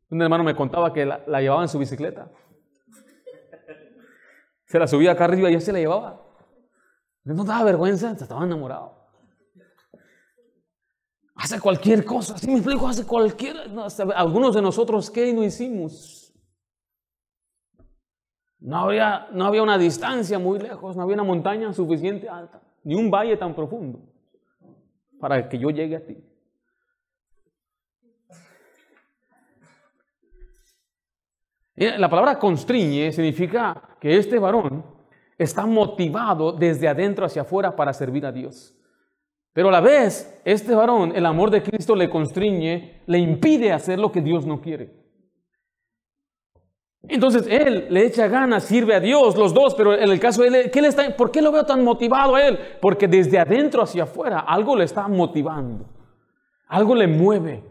Un 0.09 0.23
hermano 0.23 0.43
me 0.43 0.57
contaba 0.57 0.91
que 0.93 1.05
la, 1.05 1.41
llevaba 1.41 1.63
en 1.63 1.69
su 1.69 1.79
bicicleta. 1.79 2.31
Se 4.65 4.79
la 4.79 4.87
subía 4.87 5.13
acá 5.13 5.27
arriba 5.27 5.51
y 5.51 5.53
ya 5.53 5.61
se 5.61 5.73
la 5.73 5.81
llevaba. 5.81 6.23
No 7.25 7.45
daba 7.45 7.65
vergüenza, 7.65 8.13
estaba 8.13 8.45
enamorado. 8.45 9.05
Hace 11.35 11.61
cualquier 11.61 12.07
cosa, 12.07 12.35
así 12.35 12.47
me 12.47 12.55
explico, 12.55 12.89
hace 12.89 13.05
cualquier. 13.07 13.57
algunos 14.15 14.55
de 14.55 14.63
nosotros, 14.63 15.11
¿qué 15.11 15.33
no 15.35 15.45
hicimos? 15.45 16.24
No 18.65 18.79
había, 18.79 19.29
no 19.31 19.45
había 19.45 19.63
una 19.63 19.77
distancia 19.77 20.39
muy 20.39 20.59
lejos, 20.59 20.97
no 20.97 21.03
había 21.03 21.17
una 21.17 21.23
montaña 21.23 21.71
suficiente 21.75 22.31
alta, 22.31 22.63
ni 22.83 22.95
un 22.95 23.11
valle 23.11 23.37
tan 23.37 23.55
profundo 23.55 24.01
para 25.21 25.47
que 25.51 25.59
yo 25.59 25.69
llegue 25.69 25.97
a 25.97 26.07
ti. 26.07 26.17
La 31.77 32.09
palabra 32.09 32.39
constriñe 32.39 33.13
significa 33.13 33.97
que 34.01 34.17
este 34.17 34.39
varón 34.39 34.83
está 35.37 35.67
motivado 35.67 36.53
desde 36.53 36.89
adentro 36.89 37.27
hacia 37.27 37.43
afuera 37.43 37.77
para 37.77 37.93
servir 37.93 38.25
a 38.25 38.33
Dios. 38.33 38.75
Pero 39.53 39.69
a 39.69 39.73
la 39.73 39.83
vez, 39.83 40.41
este 40.43 40.75
varón, 40.75 41.13
el 41.15 41.27
amor 41.27 41.51
de 41.51 41.63
Cristo 41.63 41.95
le 41.95 42.09
constriñe, 42.09 43.03
le 43.05 43.19
impide 43.19 43.73
hacer 43.73 43.99
lo 43.99 44.11
que 44.11 44.23
Dios 44.23 44.47
no 44.47 44.63
quiere. 44.63 45.04
Entonces 47.09 47.47
él 47.49 47.87
le 47.91 48.07
echa 48.07 48.29
ganas, 48.29 48.65
sirve 48.65 48.95
a 48.95 49.01
Dios, 49.01 49.37
los 49.37 49.53
dos, 49.53 49.75
pero 49.75 49.95
en 49.95 50.11
el 50.11 50.19
caso 50.19 50.43
de 50.43 50.49
él, 50.49 50.71
¿qué 50.71 50.81
le 50.81 50.89
está, 50.89 51.15
¿por 51.17 51.31
qué 51.31 51.43
lo 51.43 51.53
veo 51.53 51.65
tan 51.65 51.85
motivado 51.85 52.35
a 52.35 52.47
él? 52.47 52.59
Porque 52.81 53.07
desde 53.07 53.39
adentro 53.39 53.83
hacia 53.83 54.05
afuera 54.05 54.41
algo 54.41 54.75
le 54.77 54.85
está 54.85 55.07
motivando, 55.09 55.85
algo 56.67 56.95
le 56.95 57.07
mueve, 57.07 57.63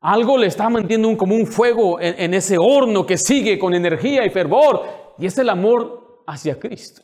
algo 0.00 0.38
le 0.38 0.46
está 0.46 0.68
manteniendo 0.68 1.08
un, 1.08 1.16
como 1.16 1.34
un 1.34 1.46
fuego 1.46 2.00
en, 2.00 2.14
en 2.18 2.34
ese 2.34 2.56
horno 2.58 3.04
que 3.04 3.18
sigue 3.18 3.58
con 3.58 3.74
energía 3.74 4.24
y 4.24 4.30
fervor, 4.30 4.82
y 5.18 5.26
es 5.26 5.36
el 5.38 5.48
amor 5.50 6.22
hacia 6.26 6.58
Cristo. 6.58 7.02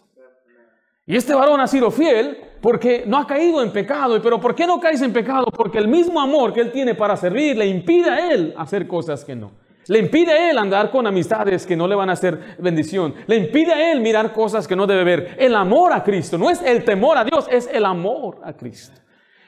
Y 1.06 1.16
este 1.16 1.34
varón 1.34 1.60
ha 1.60 1.66
sido 1.66 1.90
fiel 1.90 2.38
porque 2.60 3.04
no 3.06 3.18
ha 3.18 3.26
caído 3.26 3.62
en 3.62 3.72
pecado. 3.72 4.20
Pero 4.22 4.40
¿por 4.40 4.54
qué 4.54 4.66
no 4.66 4.80
caes 4.80 5.02
en 5.02 5.12
pecado? 5.12 5.46
Porque 5.46 5.78
el 5.78 5.88
mismo 5.88 6.20
amor 6.20 6.52
que 6.52 6.60
él 6.60 6.70
tiene 6.70 6.94
para 6.94 7.16
servir 7.16 7.56
le 7.56 7.66
impide 7.66 8.08
a 8.08 8.32
él 8.32 8.54
hacer 8.56 8.86
cosas 8.86 9.24
que 9.24 9.34
no. 9.34 9.50
Le 9.88 9.98
impide 9.98 10.32
a 10.32 10.50
él 10.50 10.58
andar 10.58 10.90
con 10.90 11.06
amistades 11.06 11.66
que 11.66 11.76
no 11.76 11.88
le 11.88 11.94
van 11.94 12.08
a 12.10 12.12
hacer 12.12 12.56
bendición. 12.58 13.14
Le 13.26 13.36
impide 13.36 13.72
a 13.72 13.92
él 13.92 14.00
mirar 14.00 14.32
cosas 14.32 14.68
que 14.68 14.76
no 14.76 14.86
debe 14.86 15.04
ver. 15.04 15.36
El 15.38 15.54
amor 15.54 15.92
a 15.92 16.04
Cristo, 16.04 16.38
no 16.38 16.50
es 16.50 16.62
el 16.62 16.84
temor 16.84 17.18
a 17.18 17.24
Dios, 17.24 17.46
es 17.50 17.68
el 17.72 17.84
amor 17.84 18.40
a 18.44 18.52
Cristo. 18.52 19.00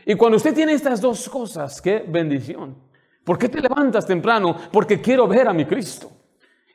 Y 0.06 0.14
cuando 0.16 0.36
usted 0.36 0.54
tiene 0.54 0.72
estas 0.72 1.00
dos 1.00 1.28
cosas, 1.28 1.80
qué 1.80 2.04
bendición. 2.06 2.76
¿Por 3.22 3.38
qué 3.38 3.48
te 3.48 3.60
levantas 3.60 4.06
temprano? 4.06 4.56
Porque 4.70 5.00
quiero 5.00 5.26
ver 5.26 5.48
a 5.48 5.52
mi 5.52 5.64
Cristo. 5.64 6.10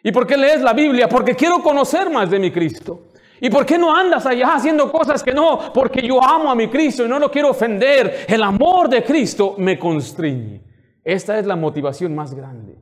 ¿Y 0.01 0.11
por 0.11 0.25
qué 0.25 0.37
lees 0.37 0.61
la 0.61 0.73
Biblia? 0.73 1.07
Porque 1.09 1.35
quiero 1.35 1.61
conocer 1.61 2.09
más 2.09 2.29
de 2.29 2.39
mi 2.39 2.51
Cristo. 2.51 3.09
¿Y 3.41 3.49
por 3.49 3.65
qué 3.65 3.77
no 3.77 3.95
andas 3.95 4.25
allá 4.25 4.55
haciendo 4.55 4.91
cosas 4.91 5.21
que 5.21 5.33
no? 5.33 5.71
Porque 5.73 6.01
yo 6.01 6.23
amo 6.23 6.49
a 6.49 6.55
mi 6.55 6.67
Cristo 6.67 7.05
y 7.05 7.07
no 7.07 7.19
lo 7.19 7.29
quiero 7.29 7.49
ofender. 7.49 8.25
El 8.27 8.43
amor 8.43 8.89
de 8.89 9.03
Cristo 9.03 9.55
me 9.57 9.77
constriñe. 9.77 10.61
Esta 11.03 11.37
es 11.37 11.45
la 11.45 11.55
motivación 11.55 12.15
más 12.15 12.33
grande. 12.33 12.77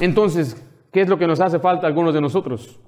Entonces, 0.00 0.56
¿qué 0.90 1.02
es 1.02 1.08
lo 1.08 1.18
que 1.18 1.26
nos 1.26 1.40
hace 1.40 1.58
falta 1.58 1.86
a 1.86 1.88
algunos 1.88 2.14
de 2.14 2.20
nosotros? 2.20 2.80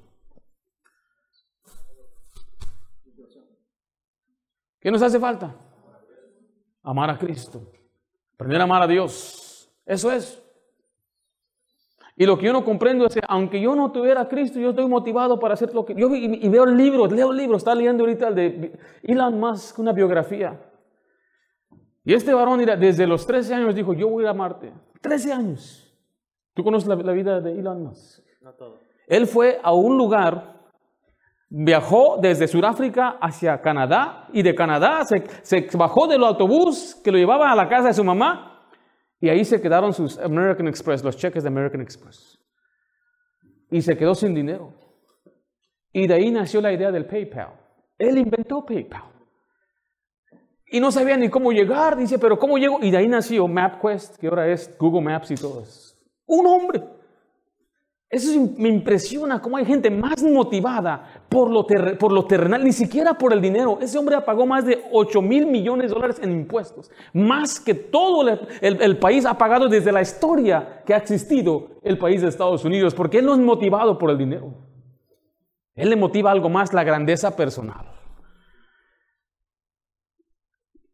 ¿Qué 4.80 4.90
nos 4.90 5.02
hace 5.02 5.20
falta? 5.20 5.54
Amar 6.82 7.10
a 7.10 7.18
Cristo. 7.18 7.70
Aprender 8.34 8.60
a 8.60 8.64
amar 8.64 8.82
a 8.82 8.86
Dios. 8.88 9.70
Eso 9.86 10.10
es. 10.10 10.42
Y 12.16 12.26
lo 12.26 12.36
que 12.36 12.46
yo 12.46 12.52
no 12.52 12.64
comprendo 12.64 13.06
es 13.06 13.14
que 13.14 13.20
aunque 13.28 13.60
yo 13.60 13.74
no 13.76 13.92
tuviera 13.92 14.22
a 14.22 14.28
Cristo, 14.28 14.58
yo 14.58 14.70
estoy 14.70 14.86
motivado 14.88 15.38
para 15.38 15.54
hacer 15.54 15.72
lo 15.72 15.84
que... 15.84 15.94
Yo 15.94 16.14
y, 16.14 16.48
veo 16.48 16.66
libros, 16.66 17.12
leo 17.12 17.32
libros, 17.32 17.58
está 17.58 17.74
leyendo 17.74 18.04
ahorita 18.04 18.28
el 18.28 18.34
de 18.34 18.78
Elon 19.02 19.38
Musk, 19.38 19.78
una 19.78 19.92
biografía. 19.92 20.60
Y 22.04 22.14
este 22.14 22.34
varón, 22.34 22.64
desde 22.64 23.06
los 23.06 23.26
13 23.26 23.54
años 23.54 23.74
dijo, 23.74 23.94
yo 23.94 24.08
voy 24.08 24.26
a 24.26 24.34
Marte. 24.34 24.72
13 25.00 25.32
años. 25.32 25.91
¿Tú 26.54 26.62
conoces 26.62 26.88
la, 26.88 27.12
vida 27.12 27.40
de 27.40 27.58
Elon 27.58 27.82
Musk? 27.84 28.22
No 28.42 28.52
todo. 28.54 28.80
Él 29.06 29.26
fue 29.26 29.58
a 29.62 29.72
un 29.72 29.96
lugar, 29.96 30.60
viajó 31.48 32.18
desde 32.20 32.46
Sudáfrica 32.46 33.16
hacia 33.20 33.60
Canadá 33.60 34.28
y 34.32 34.42
de 34.42 34.54
Canadá 34.54 35.04
se, 35.04 35.24
se 35.42 35.66
bajó 35.76 36.06
del 36.06 36.24
autobús 36.24 37.00
que 37.02 37.10
lo 37.10 37.18
llevaba 37.18 37.50
a 37.50 37.56
la 37.56 37.68
casa 37.68 37.88
de 37.88 37.94
su 37.94 38.04
mamá 38.04 38.52
y 39.22 39.28
ahí 39.28 39.44
se 39.44 39.60
quedaron 39.60 39.92
sus 39.92 40.18
American 40.18 40.66
Express, 40.66 41.04
los 41.04 41.16
cheques 41.16 41.44
de 41.44 41.48
American 41.48 41.80
Express. 41.80 42.38
Y 43.70 43.80
se 43.80 43.96
quedó 43.96 44.14
sin 44.14 44.34
dinero. 44.34 44.74
Y 45.92 46.08
de 46.08 46.14
ahí 46.14 46.30
nació 46.30 46.60
la 46.60 46.72
idea 46.72 46.90
del 46.90 47.06
PayPal. 47.06 47.52
Él 47.98 48.18
inventó 48.18 48.64
PayPal. 48.66 49.04
Y 50.66 50.80
no 50.80 50.90
sabía 50.90 51.16
ni 51.16 51.28
cómo 51.28 51.52
llegar, 51.52 51.96
dice, 51.96 52.18
pero 52.18 52.36
¿cómo 52.38 52.58
llego? 52.58 52.78
Y 52.82 52.90
de 52.90 52.96
ahí 52.96 53.06
nació 53.06 53.46
MapQuest, 53.46 54.16
que 54.16 54.26
ahora 54.26 54.50
es 54.50 54.76
Google 54.76 55.02
Maps 55.02 55.30
y 55.30 55.34
todo 55.36 55.62
eso. 55.62 55.91
Un 56.32 56.46
hombre. 56.46 56.82
Eso 58.08 58.48
me 58.56 58.70
impresiona 58.70 59.40
cómo 59.40 59.58
hay 59.58 59.66
gente 59.66 59.90
más 59.90 60.22
motivada 60.22 61.24
por 61.28 61.50
lo, 61.50 62.24
terrenal, 62.24 62.64
ni 62.64 62.72
siquiera 62.72 63.12
por 63.14 63.34
el 63.34 63.42
dinero. 63.42 63.78
Ese 63.82 63.98
hombre 63.98 64.18
pagó 64.22 64.46
más 64.46 64.64
de 64.64 64.82
8 64.92 65.20
mil 65.20 65.46
millones 65.46 65.90
de 65.90 65.94
dólares 65.94 66.20
en 66.22 66.32
impuestos, 66.32 66.90
más 67.12 67.60
que 67.60 67.74
todo 67.74 68.26
el, 68.26 68.40
el, 68.62 68.98
país 68.98 69.26
ha 69.26 69.36
pagado 69.36 69.68
desde 69.68 69.92
la 69.92 70.00
historia 70.00 70.82
que 70.86 70.94
ha 70.94 70.98
existido 70.98 71.80
el 71.82 71.98
país 71.98 72.22
de 72.22 72.28
Estados 72.28 72.64
Unidos, 72.64 72.94
porque 72.94 73.18
él 73.18 73.26
no 73.26 73.34
es 73.34 73.40
motivado 73.40 73.98
por 73.98 74.10
el 74.10 74.16
dinero. 74.16 74.54
Él 75.74 75.90
le 75.90 75.96
motiva 75.96 76.30
algo 76.30 76.48
más, 76.48 76.72
la 76.72 76.84
grandeza 76.84 77.36
personal. 77.36 77.92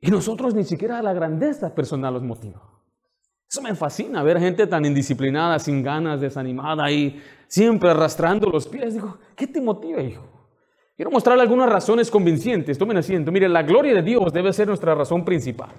Y 0.00 0.10
nosotros 0.10 0.54
ni 0.54 0.64
siquiera 0.64 1.00
la 1.00 1.12
grandeza 1.12 1.74
personal 1.76 2.14
los 2.14 2.24
motiva. 2.24 2.67
Eso 3.50 3.62
me 3.62 3.74
fascina, 3.74 4.22
ver 4.22 4.38
gente 4.38 4.66
tan 4.66 4.84
indisciplinada, 4.84 5.58
sin 5.58 5.82
ganas, 5.82 6.20
desanimada 6.20 6.90
y 6.90 7.18
siempre 7.46 7.90
arrastrando 7.90 8.50
los 8.50 8.68
pies. 8.68 8.92
Digo, 8.94 9.16
¿qué 9.34 9.46
te 9.46 9.60
motiva, 9.60 10.02
hijo? 10.02 10.22
Quiero 10.94 11.10
mostrarle 11.10 11.44
algunas 11.44 11.70
razones 11.70 12.10
convincentes. 12.10 12.76
Tomen 12.76 12.98
asiento. 12.98 13.32
Mire, 13.32 13.48
la 13.48 13.62
gloria 13.62 13.94
de 13.94 14.02
Dios 14.02 14.32
debe 14.32 14.52
ser 14.52 14.66
nuestra 14.68 14.94
razón 14.94 15.24
principal. 15.24 15.70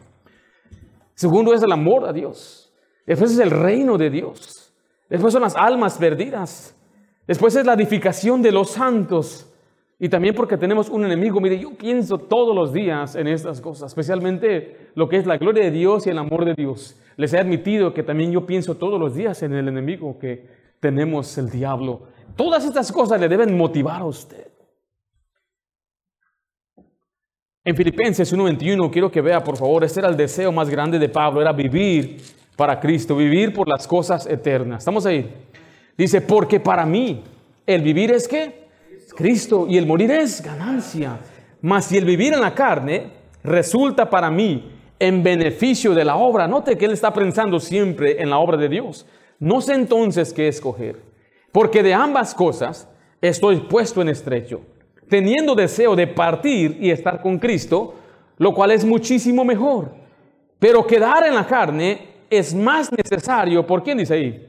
Segundo 1.13 1.53
es 1.53 1.61
el 1.61 1.71
amor 1.71 2.07
a 2.07 2.13
Dios. 2.13 2.73
Después 3.05 3.33
es 3.33 3.39
el 3.39 3.51
reino 3.51 3.97
de 3.97 4.09
Dios. 4.09 4.73
Después 5.09 5.33
son 5.33 5.41
las 5.43 5.55
almas 5.55 5.97
perdidas. 5.97 6.75
Después 7.27 7.55
es 7.55 7.65
la 7.65 7.73
edificación 7.73 8.41
de 8.41 8.51
los 8.51 8.71
santos. 8.71 9.48
Y 10.01 10.07
también 10.07 10.33
porque 10.33 10.57
tenemos 10.57 10.89
un 10.89 11.03
enemigo. 11.03 11.41
Mire, 11.41 11.59
yo 11.59 11.71
pienso 11.71 12.17
todos 12.17 12.55
los 12.55 12.71
días 12.71 13.15
en 13.15 13.27
estas 13.27 13.59
cosas, 13.59 13.91
especialmente 13.91 14.91
lo 14.95 15.09
que 15.09 15.17
es 15.17 15.25
la 15.25 15.37
gloria 15.37 15.65
de 15.65 15.71
Dios 15.71 16.07
y 16.07 16.09
el 16.09 16.17
amor 16.17 16.45
de 16.45 16.53
Dios. 16.53 16.97
Les 17.17 17.33
he 17.33 17.37
admitido 17.37 17.93
que 17.93 18.01
también 18.01 18.31
yo 18.31 18.45
pienso 18.45 18.77
todos 18.77 18.97
los 18.97 19.13
días 19.13 19.43
en 19.43 19.53
el 19.53 19.67
enemigo 19.67 20.17
que 20.17 20.47
tenemos, 20.79 21.37
el 21.37 21.49
diablo. 21.49 22.03
Todas 22.37 22.63
estas 22.63 22.89
cosas 22.93 23.19
le 23.19 23.27
deben 23.27 23.57
motivar 23.57 24.01
a 24.01 24.05
usted. 24.05 24.47
En 27.65 27.75
Filipenses 27.75 28.31
1:21 28.31 28.89
quiero 28.89 29.11
que 29.11 29.19
vea, 29.19 29.43
por 29.43 29.57
favor, 29.57 29.83
este 29.83 29.99
era 29.99 30.07
el 30.07 30.15
deseo 30.15 30.53
más 30.53 30.69
grande 30.69 30.97
de 30.97 31.09
Pablo, 31.09 31.41
era 31.41 31.51
vivir 31.51 32.21
para 32.55 32.79
Cristo, 32.79 33.17
vivir 33.17 33.53
por 33.53 33.67
las 33.67 33.85
cosas 33.85 34.25
eternas. 34.25 34.79
¿Estamos 34.79 35.05
ahí? 35.05 35.29
Dice, 35.97 36.21
porque 36.21 36.61
para 36.61 36.85
mí 36.85 37.21
el 37.65 37.81
vivir 37.81 38.11
es 38.11 38.29
que 38.29 38.68
Cristo 39.15 39.65
y 39.69 39.77
el 39.77 39.85
morir 39.85 40.11
es 40.11 40.41
ganancia. 40.41 41.19
Mas 41.61 41.85
si 41.85 41.97
el 41.97 42.05
vivir 42.05 42.33
en 42.33 42.41
la 42.41 42.53
carne 42.53 43.11
resulta 43.43 44.09
para 44.09 44.31
mí 44.31 44.71
en 44.99 45.23
beneficio 45.23 45.93
de 45.93 46.05
la 46.05 46.15
obra, 46.15 46.47
note 46.47 46.77
que 46.77 46.85
él 46.85 46.91
está 46.91 47.13
pensando 47.13 47.59
siempre 47.59 48.21
en 48.21 48.29
la 48.29 48.39
obra 48.39 48.57
de 48.57 48.69
Dios. 48.69 49.05
No 49.39 49.61
sé 49.61 49.73
entonces 49.73 50.33
qué 50.33 50.47
escoger, 50.47 51.01
porque 51.51 51.83
de 51.83 51.93
ambas 51.93 52.33
cosas 52.33 52.87
estoy 53.21 53.57
puesto 53.61 54.01
en 54.01 54.09
estrecho 54.09 54.61
teniendo 55.09 55.55
deseo 55.55 55.95
de 55.95 56.07
partir 56.07 56.77
y 56.79 56.91
estar 56.91 57.21
con 57.21 57.39
Cristo, 57.39 57.95
lo 58.37 58.53
cual 58.53 58.71
es 58.71 58.85
muchísimo 58.85 59.43
mejor. 59.43 59.91
Pero 60.59 60.85
quedar 60.85 61.25
en 61.25 61.35
la 61.35 61.45
carne 61.45 62.07
es 62.29 62.53
más 62.53 62.91
necesario, 62.91 63.65
¿por 63.65 63.83
quién 63.83 63.97
dice 63.97 64.13
ahí? 64.13 64.47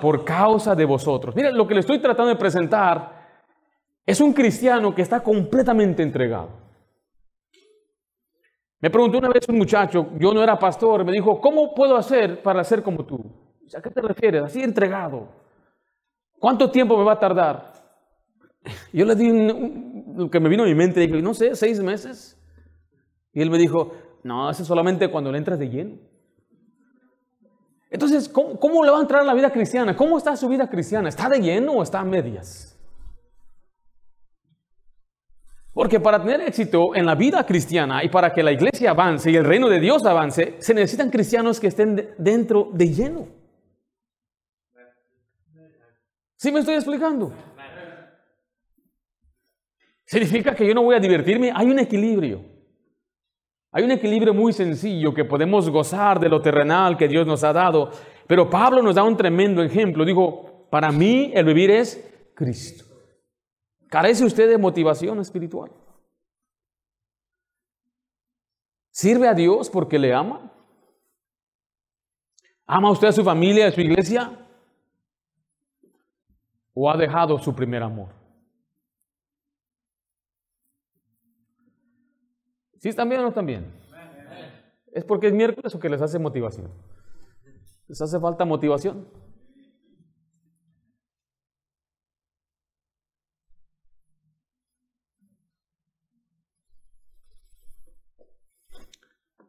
Por 0.00 0.24
causa 0.24 0.74
de 0.74 0.84
vosotros. 0.84 1.34
Mira, 1.34 1.50
lo 1.50 1.66
que 1.66 1.74
le 1.74 1.80
estoy 1.80 1.98
tratando 1.98 2.30
de 2.30 2.36
presentar 2.36 3.13
es 4.06 4.20
un 4.20 4.32
cristiano 4.32 4.94
que 4.94 5.02
está 5.02 5.22
completamente 5.22 6.02
entregado. 6.02 6.50
Me 8.80 8.90
preguntó 8.90 9.16
una 9.16 9.30
vez 9.30 9.48
un 9.48 9.56
muchacho, 9.56 10.10
yo 10.18 10.34
no 10.34 10.42
era 10.42 10.58
pastor, 10.58 11.04
me 11.04 11.12
dijo, 11.12 11.40
¿cómo 11.40 11.74
puedo 11.74 11.96
hacer 11.96 12.42
para 12.42 12.62
ser 12.64 12.82
como 12.82 13.06
tú? 13.06 13.18
¿A 13.74 13.80
qué 13.80 13.88
te 13.88 14.02
refieres? 14.02 14.42
Así 14.42 14.62
entregado. 14.62 15.28
¿Cuánto 16.38 16.70
tiempo 16.70 16.98
me 16.98 17.04
va 17.04 17.12
a 17.12 17.18
tardar? 17.18 17.72
Yo 18.92 19.06
le 19.06 19.14
di 19.14 19.32
lo 20.14 20.30
que 20.30 20.38
me 20.38 20.50
vino 20.50 20.64
a 20.64 20.66
mi 20.66 20.74
mente, 20.74 21.00
dije, 21.00 21.22
no 21.22 21.32
sé, 21.32 21.54
seis 21.54 21.80
meses. 21.80 22.38
Y 23.32 23.40
él 23.40 23.50
me 23.50 23.56
dijo, 23.56 23.92
no, 24.22 24.50
eso 24.50 24.60
es 24.60 24.68
solamente 24.68 25.10
cuando 25.10 25.32
le 25.32 25.38
entras 25.38 25.58
de 25.58 25.70
lleno. 25.70 25.96
Entonces, 27.88 28.28
¿cómo, 28.28 28.58
¿cómo, 28.60 28.84
le 28.84 28.90
va 28.90 28.98
a 28.98 29.00
entrar 29.00 29.22
a 29.22 29.24
la 29.24 29.34
vida 29.34 29.50
cristiana? 29.50 29.96
¿Cómo 29.96 30.18
está 30.18 30.36
su 30.36 30.48
vida 30.48 30.68
cristiana? 30.68 31.08
¿Está 31.08 31.28
de 31.30 31.40
lleno 31.40 31.72
o 31.72 31.82
está 31.82 32.00
a 32.00 32.04
medias? 32.04 32.73
Porque 35.74 35.98
para 35.98 36.22
tener 36.22 36.40
éxito 36.42 36.94
en 36.94 37.04
la 37.04 37.16
vida 37.16 37.44
cristiana 37.44 38.04
y 38.04 38.08
para 38.08 38.32
que 38.32 38.44
la 38.44 38.52
iglesia 38.52 38.90
avance 38.90 39.28
y 39.28 39.34
el 39.34 39.44
reino 39.44 39.68
de 39.68 39.80
Dios 39.80 40.06
avance, 40.06 40.54
se 40.58 40.72
necesitan 40.72 41.10
cristianos 41.10 41.58
que 41.58 41.66
estén 41.66 42.14
dentro 42.16 42.70
de 42.72 42.88
lleno. 42.88 43.26
¿Sí 46.36 46.52
me 46.52 46.60
estoy 46.60 46.76
explicando? 46.76 47.32
Significa 50.04 50.54
que 50.54 50.66
yo 50.66 50.74
no 50.74 50.84
voy 50.84 50.94
a 50.94 51.00
divertirme. 51.00 51.50
Hay 51.52 51.68
un 51.68 51.78
equilibrio. 51.80 52.44
Hay 53.72 53.82
un 53.82 53.90
equilibrio 53.90 54.32
muy 54.32 54.52
sencillo 54.52 55.12
que 55.12 55.24
podemos 55.24 55.68
gozar 55.68 56.20
de 56.20 56.28
lo 56.28 56.40
terrenal 56.40 56.96
que 56.96 57.08
Dios 57.08 57.26
nos 57.26 57.42
ha 57.42 57.52
dado. 57.52 57.90
Pero 58.28 58.48
Pablo 58.48 58.80
nos 58.80 58.94
da 58.94 59.02
un 59.02 59.16
tremendo 59.16 59.60
ejemplo. 59.60 60.04
Dijo, 60.04 60.68
para 60.70 60.92
mí 60.92 61.32
el 61.34 61.44
vivir 61.46 61.72
es 61.72 62.30
Cristo. 62.34 62.83
¿Carece 63.94 64.24
usted 64.24 64.48
de 64.48 64.58
motivación 64.58 65.20
espiritual? 65.20 65.70
¿Sirve 68.90 69.28
a 69.28 69.34
Dios 69.34 69.70
porque 69.70 70.00
le 70.00 70.12
ama? 70.12 70.50
¿Ama 72.66 72.90
usted 72.90 73.06
a 73.06 73.12
su 73.12 73.22
familia, 73.22 73.68
a 73.68 73.70
su 73.70 73.80
iglesia? 73.80 74.36
¿O 76.74 76.90
ha 76.90 76.96
dejado 76.96 77.38
su 77.38 77.54
primer 77.54 77.84
amor? 77.84 78.08
¿Sí 82.80 82.88
están 82.88 83.08
bien 83.08 83.20
o 83.20 83.22
no 83.22 83.28
están 83.28 83.46
bien? 83.46 83.80
¿Es 84.90 85.04
porque 85.04 85.28
es 85.28 85.32
miércoles 85.32 85.72
o 85.72 85.78
que 85.78 85.88
les 85.88 86.02
hace 86.02 86.18
motivación? 86.18 86.68
¿Les 87.86 88.02
hace 88.02 88.18
falta 88.18 88.44
motivación? 88.44 89.08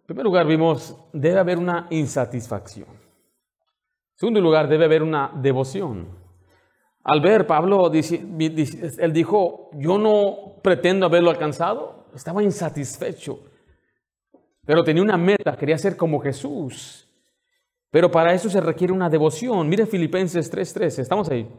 En 0.05 0.09
primer 0.09 0.25
lugar, 0.25 0.45
vimos, 0.45 0.95
debe 1.13 1.39
haber 1.39 1.57
una 1.57 1.87
insatisfacción. 1.89 2.87
En 2.87 4.17
segundo 4.19 4.39
lugar, 4.39 4.67
debe 4.67 4.85
haber 4.85 5.01
una 5.01 5.31
devoción. 5.41 6.09
Al 7.03 7.21
ver, 7.21 7.47
Pablo, 7.47 7.91
él 7.91 9.13
dijo, 9.13 9.71
yo 9.73 9.97
no 9.97 10.61
pretendo 10.61 11.07
haberlo 11.07 11.31
alcanzado, 11.31 12.05
estaba 12.13 12.43
insatisfecho, 12.43 13.39
pero 14.63 14.83
tenía 14.83 15.01
una 15.01 15.17
meta, 15.17 15.57
quería 15.57 15.77
ser 15.79 15.97
como 15.97 16.19
Jesús. 16.19 17.11
Pero 17.89 18.11
para 18.11 18.31
eso 18.31 18.47
se 18.47 18.61
requiere 18.61 18.93
una 18.93 19.09
devoción. 19.09 19.67
Mire 19.67 19.87
Filipenses 19.87 20.51
3:13, 20.51 20.99
estamos 20.99 21.31
ahí. 21.31 21.49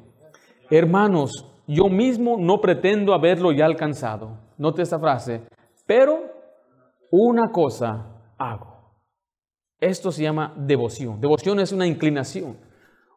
Hermanos, 0.70 1.32
yo 1.66 1.88
mismo 1.88 2.36
no 2.38 2.60
pretendo 2.60 3.12
haberlo 3.12 3.50
ya 3.50 3.64
alcanzado. 3.64 4.38
Note 4.56 4.82
esta 4.82 5.00
frase, 5.00 5.42
pero 5.84 6.20
una 7.10 7.50
cosa 7.50 8.15
hago. 8.38 8.76
Esto 9.78 10.10
se 10.10 10.22
llama 10.22 10.54
devoción. 10.56 11.20
Devoción 11.20 11.60
es 11.60 11.72
una 11.72 11.86
inclinación 11.86 12.56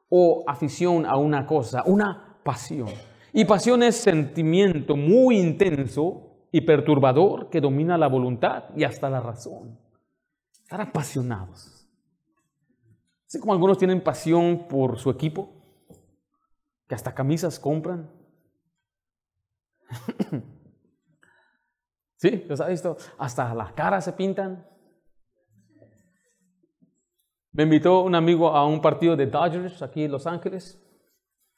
o 0.09 0.43
afición 0.47 1.05
a 1.05 1.15
una 1.17 1.45
cosa, 1.45 1.83
una 1.85 2.39
pasión. 2.43 2.89
Y 3.31 3.45
pasión 3.45 3.83
es 3.83 3.95
sentimiento 3.95 4.95
muy 4.95 5.37
intenso 5.37 6.47
y 6.51 6.61
perturbador 6.61 7.49
que 7.49 7.61
domina 7.61 7.97
la 7.97 8.07
voluntad 8.07 8.65
y 8.75 8.83
hasta 8.83 9.09
la 9.09 9.21
razón. 9.21 9.79
Estar 10.51 10.81
apasionados. 10.81 11.87
Así 13.27 13.39
como 13.39 13.53
algunos 13.53 13.77
tienen 13.77 14.01
pasión 14.01 14.67
por 14.67 14.97
su 14.97 15.11
equipo, 15.11 15.53
que 16.87 16.95
hasta 16.95 17.13
camisas 17.13 17.59
compran. 17.59 18.09
¿Sí? 22.15 22.43
¿Los 22.49 22.59
ha 22.59 22.67
visto? 22.67 22.97
Hasta 23.19 23.53
las 23.53 23.73
caras 23.73 24.05
se 24.05 24.13
pintan. 24.13 24.65
Me 27.51 27.63
invitó 27.63 28.01
un 28.01 28.13
amigo 28.13 28.49
a 28.49 28.65
un 28.65 28.79
partido 28.81 29.15
de 29.15 29.25
Dodgers 29.25 29.81
aquí 29.81 30.03
en 30.03 30.11
Los 30.11 30.27
Ángeles. 30.27 30.79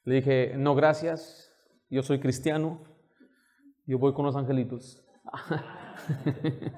Le 0.03 0.15
dije, 0.15 0.53
no, 0.55 0.73
gracias, 0.73 1.51
yo 1.89 2.01
soy 2.01 2.19
cristiano. 2.19 2.81
Yo 3.85 3.99
voy 3.99 4.13
con 4.13 4.25
los 4.25 4.35
angelitos. 4.35 5.03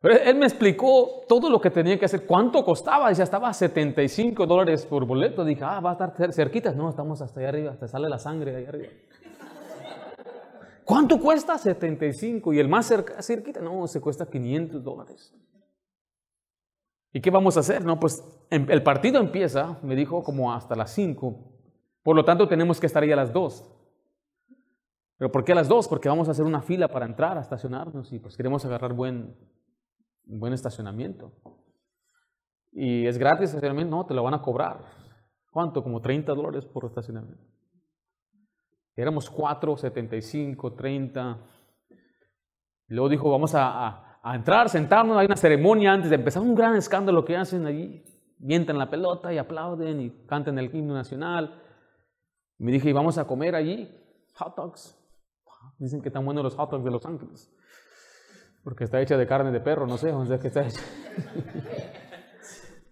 Pero 0.00 0.16
él 0.22 0.36
me 0.36 0.46
explicó 0.46 1.22
todo 1.28 1.48
lo 1.48 1.60
que 1.60 1.70
tenía 1.70 1.98
que 1.98 2.04
hacer, 2.04 2.26
cuánto 2.26 2.64
costaba. 2.64 3.08
Dice, 3.08 3.22
estaba 3.22 3.48
a 3.48 3.54
75 3.54 4.46
dólares 4.46 4.84
por 4.86 5.06
boleto. 5.06 5.44
Dije, 5.44 5.64
ah, 5.64 5.80
va 5.80 5.90
a 5.90 5.92
estar 5.94 6.32
cerquita. 6.32 6.72
No, 6.72 6.90
estamos 6.90 7.22
hasta 7.22 7.40
allá 7.40 7.48
arriba, 7.48 7.72
hasta 7.72 7.88
sale 7.88 8.08
la 8.08 8.18
sangre 8.18 8.54
allá 8.56 8.68
arriba. 8.68 8.88
¿Cuánto 10.84 11.18
cuesta? 11.18 11.56
75. 11.56 12.52
Y 12.52 12.58
el 12.58 12.68
más 12.68 12.86
cerca, 12.86 13.22
cerquita, 13.22 13.60
no, 13.60 13.86
se 13.86 14.00
cuesta 14.00 14.26
500 14.26 14.84
dólares. 14.84 15.34
¿Y 17.14 17.22
qué 17.22 17.30
vamos 17.30 17.56
a 17.56 17.60
hacer? 17.60 17.82
No, 17.84 17.98
pues 17.98 18.22
em, 18.50 18.66
el 18.68 18.82
partido 18.82 19.20
empieza, 19.20 19.78
me 19.82 19.96
dijo, 19.96 20.22
como 20.22 20.52
hasta 20.52 20.76
las 20.76 20.92
5. 20.92 21.34
Por 22.02 22.16
lo 22.16 22.24
tanto, 22.26 22.46
tenemos 22.48 22.78
que 22.78 22.86
estar 22.86 23.02
ahí 23.02 23.12
a 23.12 23.16
las 23.16 23.32
2. 23.32 23.70
¿Pero 25.16 25.30
por 25.30 25.44
qué 25.44 25.52
a 25.52 25.54
las 25.54 25.68
dos? 25.68 25.88
Porque 25.88 26.08
vamos 26.08 26.28
a 26.28 26.32
hacer 26.32 26.44
una 26.44 26.60
fila 26.60 26.88
para 26.88 27.06
entrar 27.06 27.38
a 27.38 27.40
estacionarnos 27.40 28.12
y 28.12 28.18
pues 28.18 28.36
queremos 28.36 28.64
agarrar 28.64 28.92
buen, 28.92 29.34
buen 30.24 30.52
estacionamiento. 30.52 31.32
Y 32.72 33.06
es 33.06 33.16
gratis 33.16 33.50
estacionamiento, 33.50 33.94
no, 33.94 34.04
te 34.04 34.12
lo 34.12 34.22
van 34.24 34.34
a 34.34 34.42
cobrar. 34.42 34.84
¿Cuánto? 35.52 35.84
Como 35.84 36.00
30 36.00 36.34
dólares 36.34 36.66
por 36.66 36.84
estacionamiento. 36.84 37.46
Éramos 38.96 39.30
4, 39.30 39.76
75, 39.76 40.74
30. 40.74 41.38
luego 42.88 43.08
dijo, 43.08 43.30
vamos 43.30 43.54
a, 43.54 44.03
entrar, 44.32 44.70
sentarnos, 44.70 45.18
hay 45.18 45.26
una 45.26 45.36
ceremonia 45.36 45.92
antes 45.92 46.08
de 46.08 46.16
empezar, 46.16 46.42
un 46.42 46.54
gran 46.54 46.76
escándalo 46.76 47.24
que 47.24 47.36
hacen 47.36 47.66
allí. 47.66 48.02
Mienten 48.38 48.78
la 48.78 48.88
pelota 48.88 49.32
y 49.32 49.38
aplauden 49.38 50.00
y 50.00 50.10
cantan 50.26 50.58
el 50.58 50.74
himno 50.74 50.94
nacional. 50.94 51.60
me 52.58 52.72
dije, 52.72 52.88
y 52.88 52.92
vamos 52.92 53.18
a 53.18 53.26
comer 53.26 53.54
allí. 53.54 53.90
hot 54.34 54.56
dogs. 54.56 54.98
Dicen 55.78 56.00
que 56.00 56.08
están 56.08 56.24
buenos 56.24 56.42
los 56.44 56.54
hot 56.54 56.70
dogs 56.70 56.84
de 56.84 56.90
Los 56.90 57.04
Ángeles. 57.04 57.50
Porque 58.62 58.84
está 58.84 59.00
hecha 59.00 59.16
de 59.18 59.26
carne 59.26 59.50
de 59.50 59.60
perro, 59.60 59.86
no 59.86 59.98
sé 59.98 60.10
dónde 60.10 60.34
es 60.34 60.40
que 60.40 60.48
está 60.48 60.66
hecha. 60.66 60.80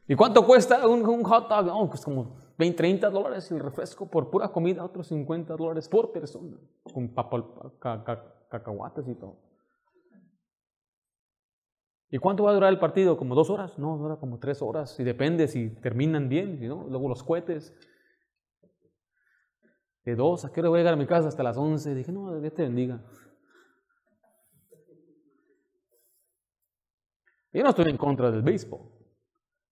¿Y 0.08 0.14
cuánto 0.14 0.44
cuesta 0.44 0.86
un, 0.86 1.22
hot 1.24 1.48
dog? 1.48 1.68
Oh, 1.72 1.88
pues 1.88 2.04
como 2.04 2.36
20, 2.58 2.76
30 2.76 3.08
dólares 3.08 3.50
el 3.50 3.60
refresco 3.60 4.10
por 4.10 4.28
pura 4.28 4.48
comida, 4.48 4.84
otros 4.84 5.06
50 5.06 5.56
dólares 5.56 5.88
por 5.88 6.12
persona, 6.12 6.58
con 6.82 7.08
cacahuates 8.50 9.08
y 9.08 9.14
todo. 9.14 9.51
¿Y 12.14 12.18
cuánto 12.18 12.42
va 12.44 12.50
a 12.50 12.54
durar 12.54 12.70
el 12.70 12.78
partido? 12.78 13.16
¿Como 13.16 13.34
dos 13.34 13.48
horas? 13.48 13.78
No, 13.78 13.96
dura 13.96 14.16
como 14.16 14.38
tres 14.38 14.60
horas. 14.60 15.00
Y 15.00 15.02
depende 15.02 15.48
si 15.48 15.70
terminan 15.70 16.28
bien, 16.28 16.60
¿no? 16.68 16.86
luego 16.86 17.08
los 17.08 17.22
cohetes. 17.22 17.74
De 20.04 20.14
dos, 20.14 20.44
¿a 20.44 20.52
qué 20.52 20.60
hora 20.60 20.68
voy 20.68 20.76
a 20.76 20.80
llegar 20.80 20.92
a 20.92 20.98
mi 20.98 21.06
casa? 21.06 21.28
Hasta 21.28 21.42
las 21.42 21.56
once. 21.56 21.94
Dije, 21.94 22.12
no, 22.12 22.38
Dios 22.38 22.52
te 22.52 22.64
bendiga. 22.64 23.02
Yo 27.54 27.62
no 27.62 27.70
estoy 27.70 27.88
en 27.88 27.96
contra 27.96 28.30
del 28.30 28.42
béisbol. 28.42 28.80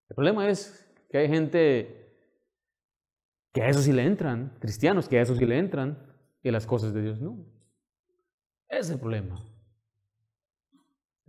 El 0.09 0.15
problema 0.15 0.49
es 0.49 0.91
que 1.11 1.19
hay 1.19 1.29
gente 1.29 2.17
que 3.53 3.63
a 3.63 3.69
eso 3.69 3.83
sí 3.83 3.93
le 3.93 4.05
entran, 4.07 4.57
cristianos 4.61 5.11
que 5.11 5.19
a 5.19 5.23
eso 5.23 5.35
sí 5.35 5.45
le 5.45 5.59
entran, 5.59 6.11
y 6.43 6.51
las 6.51 6.67
cosas 6.67 6.95
de 6.95 7.03
Dios 7.03 7.21
no. 7.21 7.45
Ese 8.67 8.81
es 8.81 8.91
el 8.91 8.99
problema. 8.99 9.50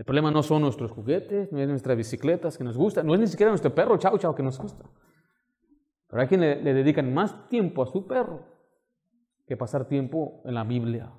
El 0.01 0.05
problema 0.05 0.31
no 0.31 0.41
son 0.41 0.63
nuestros 0.63 0.89
juguetes, 0.89 1.51
no 1.51 1.59
es 1.59 1.67
nuestras 1.67 1.95
bicicletas 1.95 2.57
que 2.57 2.63
nos 2.63 2.75
gustan, 2.75 3.05
no 3.05 3.13
es 3.13 3.19
ni 3.19 3.27
siquiera 3.27 3.51
nuestro 3.51 3.75
perro 3.75 3.97
chau 3.97 4.17
chau 4.17 4.33
que 4.33 4.41
nos 4.41 4.57
gusta. 4.57 4.83
Pero 6.07 6.19
hay 6.19 6.27
quienes 6.27 6.63
le, 6.63 6.73
dedican 6.73 7.13
más 7.13 7.47
tiempo 7.49 7.83
a 7.83 7.85
su 7.85 8.07
perro 8.07 8.43
que 9.45 9.55
pasar 9.55 9.87
tiempo 9.87 10.41
en 10.43 10.55
la 10.55 10.63
Biblia. 10.63 11.13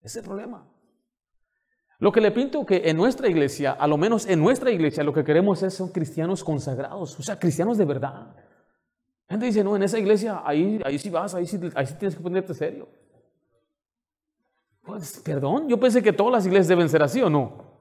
Ese 0.00 0.20
es 0.20 0.24
el 0.24 0.28
problema. 0.30 0.66
Lo 1.98 2.10
que 2.10 2.22
le 2.22 2.30
pinto 2.30 2.64
que 2.64 2.88
en 2.88 2.96
nuestra 2.96 3.28
iglesia, 3.28 3.72
a 3.72 3.86
lo 3.86 3.98
menos 3.98 4.24
en 4.24 4.40
nuestra 4.40 4.70
iglesia, 4.70 5.04
lo 5.04 5.12
que 5.12 5.22
queremos 5.22 5.62
es 5.62 5.74
son 5.74 5.90
cristianos 5.90 6.42
consagrados, 6.42 7.20
o 7.20 7.22
sea, 7.22 7.38
cristianos 7.38 7.76
de 7.76 7.84
verdad. 7.84 8.34
Gente 9.28 9.44
dice, 9.44 9.62
no, 9.62 9.76
en 9.76 9.82
esa 9.82 9.98
iglesia, 9.98 10.40
ahí, 10.42 10.80
ahí 10.86 10.98
sí 10.98 11.10
vas, 11.10 11.34
ahí 11.34 11.44
sí, 11.44 11.60
ahí 11.74 11.84
sí 11.84 11.96
tienes 11.98 12.16
que 12.16 12.22
ponerte 12.22 12.54
serio. 12.54 12.88
Pues, 14.86 15.20
perdón, 15.24 15.68
yo 15.68 15.80
pensé 15.80 16.00
que 16.00 16.12
todas 16.12 16.32
las 16.32 16.46
iglesias 16.46 16.68
deben 16.68 16.88
ser 16.88 17.02
así 17.02 17.20
o 17.20 17.28
no. 17.28 17.76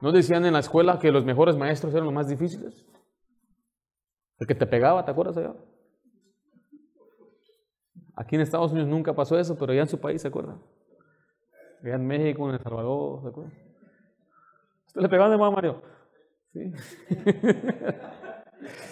¿No 0.00 0.10
decían 0.10 0.44
en 0.44 0.54
la 0.54 0.58
escuela 0.58 0.98
que 0.98 1.12
los 1.12 1.24
mejores 1.24 1.56
maestros 1.56 1.94
eran 1.94 2.06
los 2.06 2.12
más 2.12 2.28
difíciles? 2.28 2.84
El 4.40 4.48
que 4.48 4.56
te 4.56 4.66
pegaba, 4.66 5.04
¿te 5.04 5.12
acuerdas 5.12 5.36
allá? 5.36 5.54
Aquí 8.16 8.34
en 8.34 8.40
Estados 8.40 8.72
Unidos 8.72 8.90
nunca 8.90 9.14
pasó 9.14 9.38
eso, 9.38 9.56
pero 9.56 9.70
allá 9.70 9.82
en 9.82 9.88
su 9.88 10.00
país, 10.00 10.20
¿se 10.20 10.26
acuerdan? 10.26 10.60
Allá 11.84 11.94
en 11.94 12.06
México, 12.06 12.48
en 12.48 12.56
El 12.56 12.62
Salvador, 12.62 13.22
¿se 13.22 13.28
acuerdan? 13.28 13.54
¿Usted 14.88 15.00
le 15.00 15.08
pegaba 15.08 15.30
de 15.30 15.38
mamá, 15.38 15.54
Mario? 15.54 15.80
Sí. 16.52 16.72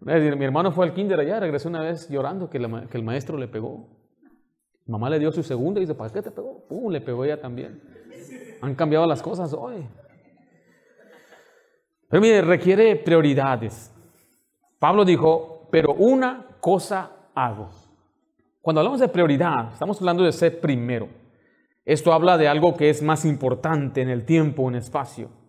Mi 0.00 0.44
hermano 0.44 0.72
fue 0.72 0.86
al 0.86 0.94
kinder 0.94 1.20
allá, 1.20 1.40
regresó 1.40 1.68
una 1.68 1.82
vez 1.82 2.08
llorando 2.08 2.48
que, 2.48 2.56
el 2.56 3.02
maestro 3.02 3.36
le 3.36 3.48
pegó. 3.48 3.86
Mamá 4.86 5.10
le 5.10 5.18
dio 5.18 5.30
su 5.30 5.42
segunda 5.42 5.78
y 5.78 5.82
dice, 5.82 5.94
¿para 5.94 6.10
qué 6.10 6.22
te 6.22 6.30
pegó? 6.30 6.64
Pum, 6.66 6.90
le 6.90 7.00
pegó 7.00 7.24
ella 7.24 7.40
también. 7.40 7.82
Han 8.62 8.74
cambiado 8.74 9.06
las 9.06 9.22
cosas 9.22 9.52
hoy. 9.52 9.86
Pero 12.08 12.20
mire, 12.20 12.40
requiere 12.40 12.96
prioridades. 12.96 13.92
Pablo 14.78 15.04
dijo, 15.04 15.68
pero 15.70 15.92
una 15.92 16.46
cosa 16.60 17.10
hago. 17.34 17.68
Cuando 18.62 18.80
hablamos 18.80 19.00
de 19.00 19.08
prioridad, 19.08 19.72
estamos 19.72 20.00
hablando 20.00 20.24
de 20.24 20.32
ser 20.32 20.60
primero. 20.60 21.08
Esto 21.84 22.12
habla 22.12 22.38
de 22.38 22.48
algo 22.48 22.74
que 22.74 22.88
es 22.88 23.02
más 23.02 23.24
importante 23.24 24.00
en 24.00 24.08
el 24.08 24.24
tiempo, 24.24 24.68
en 24.68 24.76
el 24.76 24.82
espacio 24.82 25.39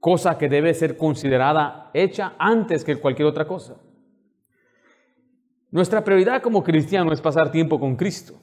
cosa 0.00 0.38
que 0.38 0.48
debe 0.48 0.72
ser 0.74 0.96
considerada 0.96 1.90
hecha 1.92 2.32
antes 2.38 2.82
que 2.82 2.96
cualquier 2.96 3.28
otra 3.28 3.46
cosa. 3.46 3.76
Nuestra 5.70 6.02
prioridad 6.02 6.42
como 6.42 6.64
cristiano 6.64 7.12
es 7.12 7.20
pasar 7.20 7.52
tiempo 7.52 7.78
con 7.78 7.94
Cristo, 7.94 8.34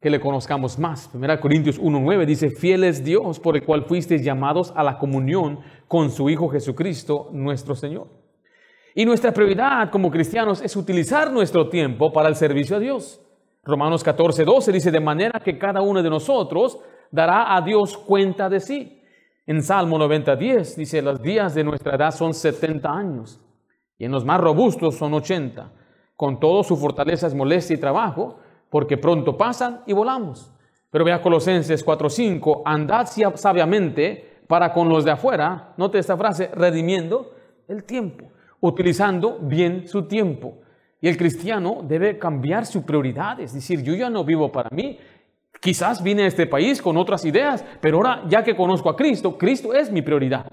que 0.00 0.10
le 0.10 0.18
conozcamos 0.18 0.78
más. 0.78 1.08
1 1.14 1.40
Corintios 1.40 1.80
1.9 1.80 2.24
dice, 2.24 2.50
fiel 2.50 2.82
es 2.84 3.04
Dios 3.04 3.38
por 3.38 3.56
el 3.56 3.62
cual 3.62 3.84
fuisteis 3.84 4.24
llamados 4.24 4.72
a 4.74 4.82
la 4.82 4.98
comunión 4.98 5.60
con 5.86 6.10
su 6.10 6.28
Hijo 6.28 6.48
Jesucristo, 6.48 7.28
nuestro 7.32 7.76
Señor. 7.76 8.08
Y 8.96 9.04
nuestra 9.04 9.32
prioridad 9.32 9.90
como 9.90 10.10
cristianos 10.10 10.60
es 10.62 10.74
utilizar 10.76 11.30
nuestro 11.30 11.68
tiempo 11.68 12.12
para 12.12 12.28
el 12.28 12.36
servicio 12.36 12.76
a 12.76 12.80
Dios. 12.80 13.20
Romanos 13.62 14.04
14.12 14.04 14.72
dice, 14.72 14.90
de 14.90 15.00
manera 15.00 15.40
que 15.40 15.58
cada 15.58 15.82
uno 15.82 16.02
de 16.02 16.10
nosotros 16.10 16.78
dará 17.10 17.54
a 17.54 17.60
Dios 17.60 17.96
cuenta 17.96 18.48
de 18.48 18.60
sí. 18.60 19.03
En 19.46 19.62
Salmo 19.62 19.98
90.10 19.98 20.74
dice, 20.76 21.02
los 21.02 21.20
días 21.20 21.54
de 21.54 21.64
nuestra 21.64 21.96
edad 21.96 22.12
son 22.12 22.32
70 22.32 22.90
años 22.90 23.40
y 23.98 24.06
en 24.06 24.12
los 24.12 24.24
más 24.24 24.40
robustos 24.40 24.96
son 24.96 25.12
80. 25.12 25.70
Con 26.16 26.40
todo 26.40 26.62
su 26.62 26.76
fortaleza 26.76 27.26
es 27.26 27.34
molestia 27.34 27.74
y 27.74 27.80
trabajo, 27.80 28.38
porque 28.70 28.96
pronto 28.96 29.36
pasan 29.36 29.82
y 29.86 29.92
volamos. 29.92 30.50
Pero 30.90 31.04
vea 31.04 31.20
Colosenses 31.20 31.84
4.5, 31.84 32.62
andad 32.64 33.06
sabiamente 33.34 34.42
para 34.46 34.72
con 34.72 34.88
los 34.88 35.04
de 35.04 35.10
afuera, 35.10 35.74
note 35.76 35.98
esta 35.98 36.16
frase, 36.16 36.50
redimiendo 36.54 37.34
el 37.68 37.84
tiempo, 37.84 38.26
utilizando 38.60 39.38
bien 39.40 39.88
su 39.88 40.04
tiempo. 40.04 40.58
Y 41.00 41.08
el 41.08 41.18
cristiano 41.18 41.80
debe 41.82 42.18
cambiar 42.18 42.64
su 42.64 42.84
prioridad, 42.84 43.38
es 43.40 43.52
decir, 43.52 43.82
yo 43.82 43.94
ya 43.94 44.08
no 44.08 44.24
vivo 44.24 44.50
para 44.50 44.70
mí, 44.70 44.98
Quizás 45.64 46.02
vine 46.02 46.24
a 46.24 46.26
este 46.26 46.46
país 46.46 46.82
con 46.82 46.94
otras 46.98 47.24
ideas, 47.24 47.64
pero 47.80 47.96
ahora 47.96 48.22
ya 48.28 48.44
que 48.44 48.54
conozco 48.54 48.90
a 48.90 48.94
Cristo, 48.94 49.38
Cristo 49.38 49.72
es 49.72 49.90
mi 49.90 50.02
prioridad. 50.02 50.44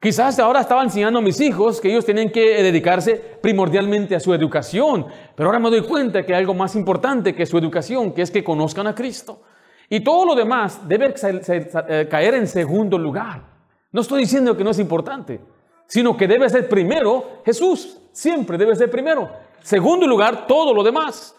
Quizás 0.00 0.40
ahora 0.40 0.62
estaba 0.62 0.82
enseñando 0.82 1.20
a 1.20 1.22
mis 1.22 1.40
hijos 1.40 1.80
que 1.80 1.88
ellos 1.88 2.04
tienen 2.04 2.32
que 2.32 2.60
dedicarse 2.60 3.14
primordialmente 3.40 4.16
a 4.16 4.18
su 4.18 4.34
educación, 4.34 5.06
pero 5.36 5.48
ahora 5.48 5.60
me 5.60 5.70
doy 5.70 5.82
cuenta 5.82 6.26
que 6.26 6.34
hay 6.34 6.40
algo 6.40 6.54
más 6.54 6.74
importante 6.74 7.32
que 7.32 7.46
su 7.46 7.58
educación, 7.58 8.10
que 8.10 8.22
es 8.22 8.32
que 8.32 8.42
conozcan 8.42 8.88
a 8.88 8.94
Cristo. 8.96 9.40
Y 9.88 10.00
todo 10.00 10.24
lo 10.24 10.34
demás 10.34 10.80
debe 10.88 11.14
eh, 11.16 12.08
caer 12.10 12.34
en 12.34 12.48
segundo 12.48 12.98
lugar. 12.98 13.44
No 13.92 14.00
estoy 14.00 14.22
diciendo 14.22 14.56
que 14.56 14.64
no 14.64 14.70
es 14.70 14.80
importante, 14.80 15.40
sino 15.86 16.16
que 16.16 16.26
debe 16.26 16.50
ser 16.50 16.68
primero 16.68 17.42
Jesús, 17.46 18.00
siempre 18.10 18.58
debe 18.58 18.74
ser 18.74 18.90
primero. 18.90 19.30
Segundo 19.62 20.08
lugar, 20.08 20.48
todo 20.48 20.74
lo 20.74 20.82
demás. 20.82 21.36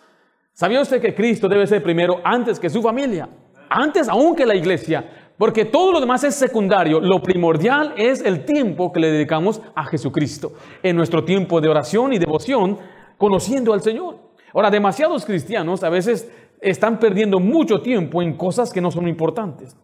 ¿Sabía 0.61 0.79
usted 0.79 1.01
que 1.01 1.15
Cristo 1.15 1.49
debe 1.49 1.65
ser 1.65 1.81
primero 1.81 2.21
antes 2.23 2.59
que 2.59 2.69
su 2.69 2.83
familia? 2.83 3.27
Antes 3.67 4.07
aún 4.07 4.35
que 4.35 4.45
la 4.45 4.53
iglesia. 4.53 5.33
Porque 5.35 5.65
todo 5.65 5.91
lo 5.91 5.99
demás 5.99 6.23
es 6.23 6.35
secundario. 6.35 6.99
Lo 6.99 7.19
primordial 7.19 7.95
es 7.97 8.21
el 8.21 8.45
tiempo 8.45 8.91
que 8.91 8.99
le 8.99 9.11
dedicamos 9.11 9.59
a 9.73 9.85
Jesucristo. 9.85 10.53
En 10.83 10.95
nuestro 10.95 11.23
tiempo 11.25 11.61
de 11.61 11.67
oración 11.67 12.13
y 12.13 12.19
devoción, 12.19 12.77
conociendo 13.17 13.73
al 13.73 13.81
Señor. 13.81 14.19
Ahora, 14.53 14.69
demasiados 14.69 15.25
cristianos 15.25 15.83
a 15.83 15.89
veces 15.89 16.31
están 16.61 16.99
perdiendo 16.99 17.39
mucho 17.39 17.81
tiempo 17.81 18.21
en 18.21 18.37
cosas 18.37 18.71
que 18.71 18.81
no 18.81 18.91
son 18.91 19.07
importantes. 19.07 19.75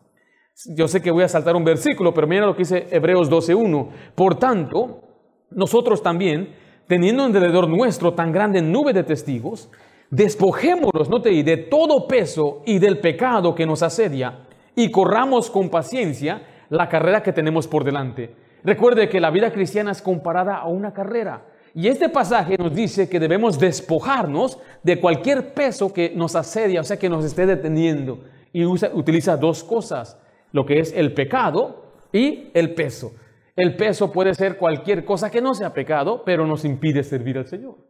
Yo 0.75 0.87
sé 0.87 1.01
que 1.01 1.09
voy 1.09 1.23
a 1.23 1.27
saltar 1.27 1.55
un 1.55 1.65
versículo, 1.65 2.13
pero 2.13 2.27
mira 2.27 2.45
lo 2.45 2.53
que 2.53 2.59
dice 2.59 2.85
Hebreos 2.91 3.31
12.1. 3.31 3.87
Por 4.13 4.35
tanto, 4.35 5.01
nosotros 5.49 6.03
también, 6.03 6.53
teniendo 6.85 7.23
alrededor 7.23 7.67
nuestro 7.67 8.13
tan 8.13 8.31
grande 8.31 8.61
nube 8.61 8.93
de 8.93 9.03
testigos, 9.03 9.71
Despojémonos, 10.09 11.09
no 11.09 11.21
te 11.21 11.43
de 11.43 11.57
todo 11.57 12.07
peso 12.07 12.61
y 12.65 12.79
del 12.79 12.99
pecado 12.99 13.53
que 13.53 13.65
nos 13.65 13.83
asedia 13.83 14.39
y 14.73 14.89
corramos 14.89 15.49
con 15.49 15.69
paciencia 15.69 16.43
la 16.69 16.87
carrera 16.87 17.21
que 17.21 17.33
tenemos 17.33 17.67
por 17.67 17.83
delante. 17.83 18.33
Recuerde 18.63 19.09
que 19.09 19.19
la 19.19 19.31
vida 19.31 19.51
cristiana 19.51 19.91
es 19.91 20.01
comparada 20.01 20.57
a 20.57 20.67
una 20.67 20.93
carrera. 20.93 21.45
Y 21.73 21.87
este 21.87 22.09
pasaje 22.09 22.57
nos 22.57 22.73
dice 22.73 23.09
que 23.09 23.19
debemos 23.19 23.59
despojarnos 23.59 24.59
de 24.81 24.99
cualquier 24.99 25.53
peso 25.53 25.93
que 25.93 26.11
nos 26.15 26.35
asedia, 26.35 26.81
o 26.81 26.83
sea, 26.83 26.97
que 26.97 27.09
nos 27.09 27.25
esté 27.25 27.45
deteniendo. 27.45 28.23
Y 28.53 28.65
utiliza 28.65 29.37
dos 29.37 29.63
cosas, 29.63 30.17
lo 30.53 30.65
que 30.65 30.79
es 30.79 30.93
el 30.93 31.13
pecado 31.13 31.83
y 32.11 32.49
el 32.53 32.73
peso. 32.73 33.11
El 33.55 33.75
peso 33.75 34.11
puede 34.11 34.33
ser 34.33 34.57
cualquier 34.57 35.03
cosa 35.03 35.29
que 35.29 35.41
no 35.41 35.53
sea 35.53 35.73
pecado, 35.73 36.23
pero 36.25 36.47
nos 36.47 36.63
impide 36.65 37.03
servir 37.03 37.37
al 37.37 37.47
Señor. 37.47 37.86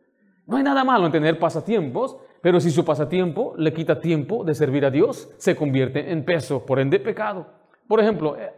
No 0.47 0.55
hay 0.55 0.63
nada 0.63 0.85
malo 0.85 1.05
en 1.05 1.11
tener 1.11 1.37
pasatiempos, 1.37 2.17
pero 2.41 2.61
si 2.61 2.71
su 2.71 2.85
pasatiempo 2.85 3.53
le 3.57 3.73
quita 3.73 3.99
tiempo 3.99 4.45
de 4.45 4.55
servir 4.55 4.85
a 4.85 4.89
Dios, 4.89 5.29
se 5.37 5.55
convierte 5.57 6.09
en 6.09 6.23
peso, 6.23 6.65
por 6.65 6.79
ende 6.79 6.99
pecado. 6.99 7.45
Por 7.85 7.99
ejemplo, 7.99 8.37
eh, 8.37 8.53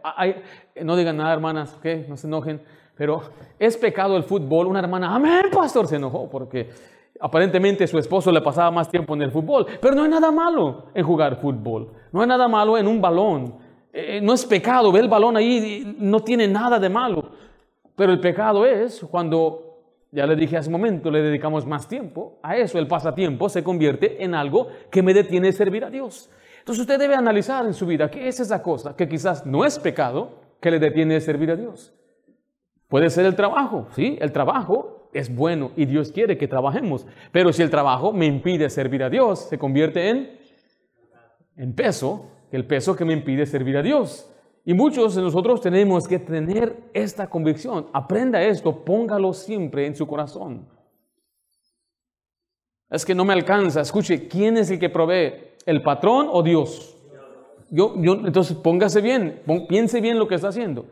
eh, 0.74 0.84
no 0.84 0.94
digan 0.94 1.16
nada, 1.16 1.32
hermanas, 1.32 1.76
que 1.82 2.06
no 2.08 2.16
se 2.16 2.28
enojen, 2.28 2.60
pero 2.96 3.22
es 3.58 3.76
pecado 3.76 4.16
el 4.16 4.22
fútbol. 4.22 4.68
Una 4.68 4.78
hermana, 4.78 5.14
amén, 5.14 5.46
pastor, 5.52 5.88
se 5.88 5.96
enojó 5.96 6.30
porque 6.30 6.70
aparentemente 7.18 7.86
su 7.88 7.98
esposo 7.98 8.30
le 8.30 8.40
pasaba 8.40 8.70
más 8.70 8.88
tiempo 8.88 9.14
en 9.14 9.22
el 9.22 9.32
fútbol. 9.32 9.66
Pero 9.80 9.96
no 9.96 10.04
hay 10.04 10.10
nada 10.10 10.30
malo 10.30 10.86
en 10.94 11.04
jugar 11.04 11.40
fútbol, 11.40 11.90
no 12.12 12.20
hay 12.20 12.28
nada 12.28 12.46
malo 12.46 12.78
en 12.78 12.86
un 12.86 13.00
balón. 13.00 13.54
Eh, 13.92 14.20
no 14.22 14.34
es 14.34 14.46
pecado, 14.46 14.92
ve 14.92 15.00
el 15.00 15.08
balón 15.08 15.36
ahí, 15.36 15.96
no 15.98 16.20
tiene 16.20 16.46
nada 16.46 16.78
de 16.78 16.88
malo. 16.88 17.30
Pero 17.96 18.12
el 18.12 18.20
pecado 18.20 18.64
es 18.64 19.04
cuando 19.10 19.69
ya 20.12 20.26
le 20.26 20.34
dije 20.36 20.56
hace 20.56 20.68
un 20.68 20.72
momento, 20.72 21.10
le 21.10 21.22
dedicamos 21.22 21.66
más 21.66 21.88
tiempo 21.88 22.38
a 22.42 22.56
eso. 22.56 22.78
El 22.78 22.88
pasatiempo 22.88 23.48
se 23.48 23.62
convierte 23.62 24.22
en 24.24 24.34
algo 24.34 24.68
que 24.90 25.02
me 25.02 25.14
detiene 25.14 25.48
de 25.48 25.52
servir 25.52 25.84
a 25.84 25.90
Dios. 25.90 26.30
Entonces 26.58 26.80
usted 26.82 26.98
debe 26.98 27.14
analizar 27.14 27.64
en 27.64 27.74
su 27.74 27.86
vida 27.86 28.10
qué 28.10 28.28
es 28.28 28.40
esa 28.40 28.62
cosa 28.62 28.96
que 28.96 29.08
quizás 29.08 29.46
no 29.46 29.64
es 29.64 29.78
pecado 29.78 30.40
que 30.60 30.70
le 30.70 30.78
detiene 30.78 31.14
de 31.14 31.20
servir 31.20 31.50
a 31.50 31.56
Dios. 31.56 31.94
Puede 32.88 33.08
ser 33.08 33.24
el 33.24 33.36
trabajo, 33.36 33.86
¿sí? 33.94 34.18
El 34.20 34.32
trabajo 34.32 35.08
es 35.12 35.34
bueno 35.34 35.70
y 35.76 35.86
Dios 35.86 36.10
quiere 36.12 36.36
que 36.36 36.48
trabajemos. 36.48 37.06
Pero 37.32 37.52
si 37.52 37.62
el 37.62 37.70
trabajo 37.70 38.12
me 38.12 38.26
impide 38.26 38.68
servir 38.68 39.02
a 39.04 39.10
Dios, 39.10 39.48
se 39.48 39.58
convierte 39.58 40.08
en, 40.08 40.38
en 41.56 41.72
peso, 41.74 42.30
el 42.50 42.66
peso 42.66 42.96
que 42.96 43.04
me 43.04 43.12
impide 43.12 43.46
servir 43.46 43.76
a 43.76 43.82
Dios. 43.82 44.28
Y 44.70 44.74
muchos 44.74 45.16
de 45.16 45.22
nosotros 45.22 45.60
tenemos 45.60 46.06
que 46.06 46.20
tener 46.20 46.76
esta 46.94 47.28
convicción. 47.28 47.88
Aprenda 47.92 48.40
esto, 48.40 48.84
póngalo 48.84 49.32
siempre 49.32 49.84
en 49.84 49.96
su 49.96 50.06
corazón. 50.06 50.64
Es 52.88 53.04
que 53.04 53.12
no 53.12 53.24
me 53.24 53.32
alcanza. 53.32 53.80
Escuche, 53.80 54.28
¿quién 54.28 54.56
es 54.58 54.70
el 54.70 54.78
que 54.78 54.88
provee? 54.88 55.32
¿El 55.66 55.82
patrón 55.82 56.28
o 56.30 56.40
Dios? 56.44 56.96
Yo, 57.68 58.00
yo, 58.00 58.12
entonces 58.12 58.56
póngase 58.58 59.00
bien, 59.00 59.42
piense 59.68 60.00
bien 60.00 60.20
lo 60.20 60.28
que 60.28 60.36
está 60.36 60.50
haciendo. 60.50 60.86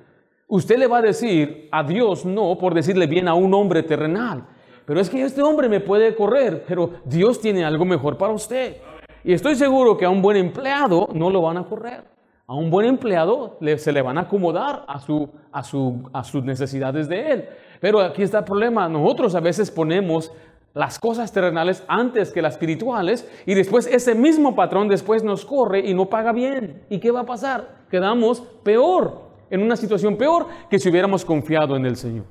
Usted 0.48 0.76
le 0.76 0.88
va 0.88 0.98
a 0.98 1.02
decir 1.02 1.68
a 1.70 1.84
Dios 1.84 2.24
no 2.24 2.58
por 2.58 2.74
decirle 2.74 3.06
bien 3.06 3.28
a 3.28 3.34
un 3.34 3.54
hombre 3.54 3.84
terrenal. 3.84 4.44
Pero 4.86 4.98
es 4.98 5.08
que 5.08 5.22
este 5.22 5.40
hombre 5.40 5.68
me 5.68 5.78
puede 5.78 6.16
correr, 6.16 6.64
pero 6.66 6.94
Dios 7.04 7.40
tiene 7.40 7.64
algo 7.64 7.84
mejor 7.84 8.18
para 8.18 8.32
usted. 8.32 8.78
Y 9.22 9.32
estoy 9.32 9.54
seguro 9.54 9.96
que 9.96 10.04
a 10.04 10.10
un 10.10 10.20
buen 10.20 10.36
empleado 10.36 11.10
no 11.14 11.30
lo 11.30 11.42
van 11.42 11.58
a 11.58 11.64
correr. 11.64 12.17
A 12.50 12.54
un 12.54 12.70
buen 12.70 12.86
empleado 12.86 13.58
se 13.76 13.92
le 13.92 14.00
van 14.00 14.16
a 14.16 14.22
acomodar 14.22 14.82
a, 14.88 14.98
su, 15.00 15.28
a, 15.52 15.62
su, 15.62 16.08
a 16.14 16.24
sus 16.24 16.42
necesidades 16.42 17.06
de 17.06 17.30
él. 17.30 17.48
Pero 17.78 18.00
aquí 18.00 18.22
está 18.22 18.38
el 18.38 18.44
problema. 18.44 18.88
Nosotros 18.88 19.34
a 19.34 19.40
veces 19.40 19.70
ponemos 19.70 20.32
las 20.72 20.98
cosas 20.98 21.30
terrenales 21.30 21.84
antes 21.88 22.32
que 22.32 22.40
las 22.40 22.54
espirituales 22.54 23.28
y 23.44 23.52
después 23.52 23.86
ese 23.86 24.14
mismo 24.14 24.54
patrón 24.54 24.88
después 24.88 25.22
nos 25.22 25.44
corre 25.44 25.80
y 25.80 25.92
no 25.92 26.06
paga 26.06 26.32
bien. 26.32 26.84
¿Y 26.88 27.00
qué 27.00 27.10
va 27.10 27.20
a 27.20 27.26
pasar? 27.26 27.84
Quedamos 27.90 28.40
peor, 28.62 29.28
en 29.50 29.62
una 29.62 29.76
situación 29.76 30.16
peor 30.16 30.46
que 30.70 30.78
si 30.78 30.88
hubiéramos 30.88 31.26
confiado 31.26 31.76
en 31.76 31.84
el 31.84 31.96
Señor. 31.96 32.24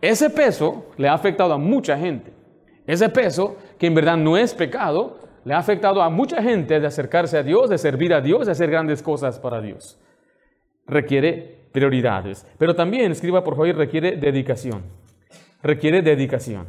Ese 0.00 0.30
peso 0.30 0.86
le 0.96 1.08
ha 1.08 1.12
afectado 1.12 1.52
a 1.52 1.58
mucha 1.58 1.98
gente. 1.98 2.32
Ese 2.86 3.10
peso, 3.10 3.56
que 3.78 3.86
en 3.86 3.94
verdad 3.94 4.16
no 4.16 4.38
es 4.38 4.54
pecado, 4.54 5.18
le 5.44 5.54
ha 5.54 5.58
afectado 5.58 6.02
a 6.02 6.10
mucha 6.10 6.42
gente 6.42 6.78
de 6.78 6.86
acercarse 6.86 7.38
a 7.38 7.42
Dios, 7.42 7.68
de 7.70 7.78
servir 7.78 8.14
a 8.14 8.20
Dios, 8.20 8.46
de 8.46 8.52
hacer 8.52 8.70
grandes 8.70 9.02
cosas 9.02 9.38
para 9.40 9.60
Dios. 9.60 9.98
Requiere 10.86 11.68
prioridades. 11.72 12.46
Pero 12.58 12.74
también, 12.74 13.12
escriba 13.12 13.42
por 13.42 13.56
favor, 13.56 13.74
requiere 13.74 14.16
dedicación. 14.16 14.82
Requiere 15.62 16.02
dedicación. 16.02 16.66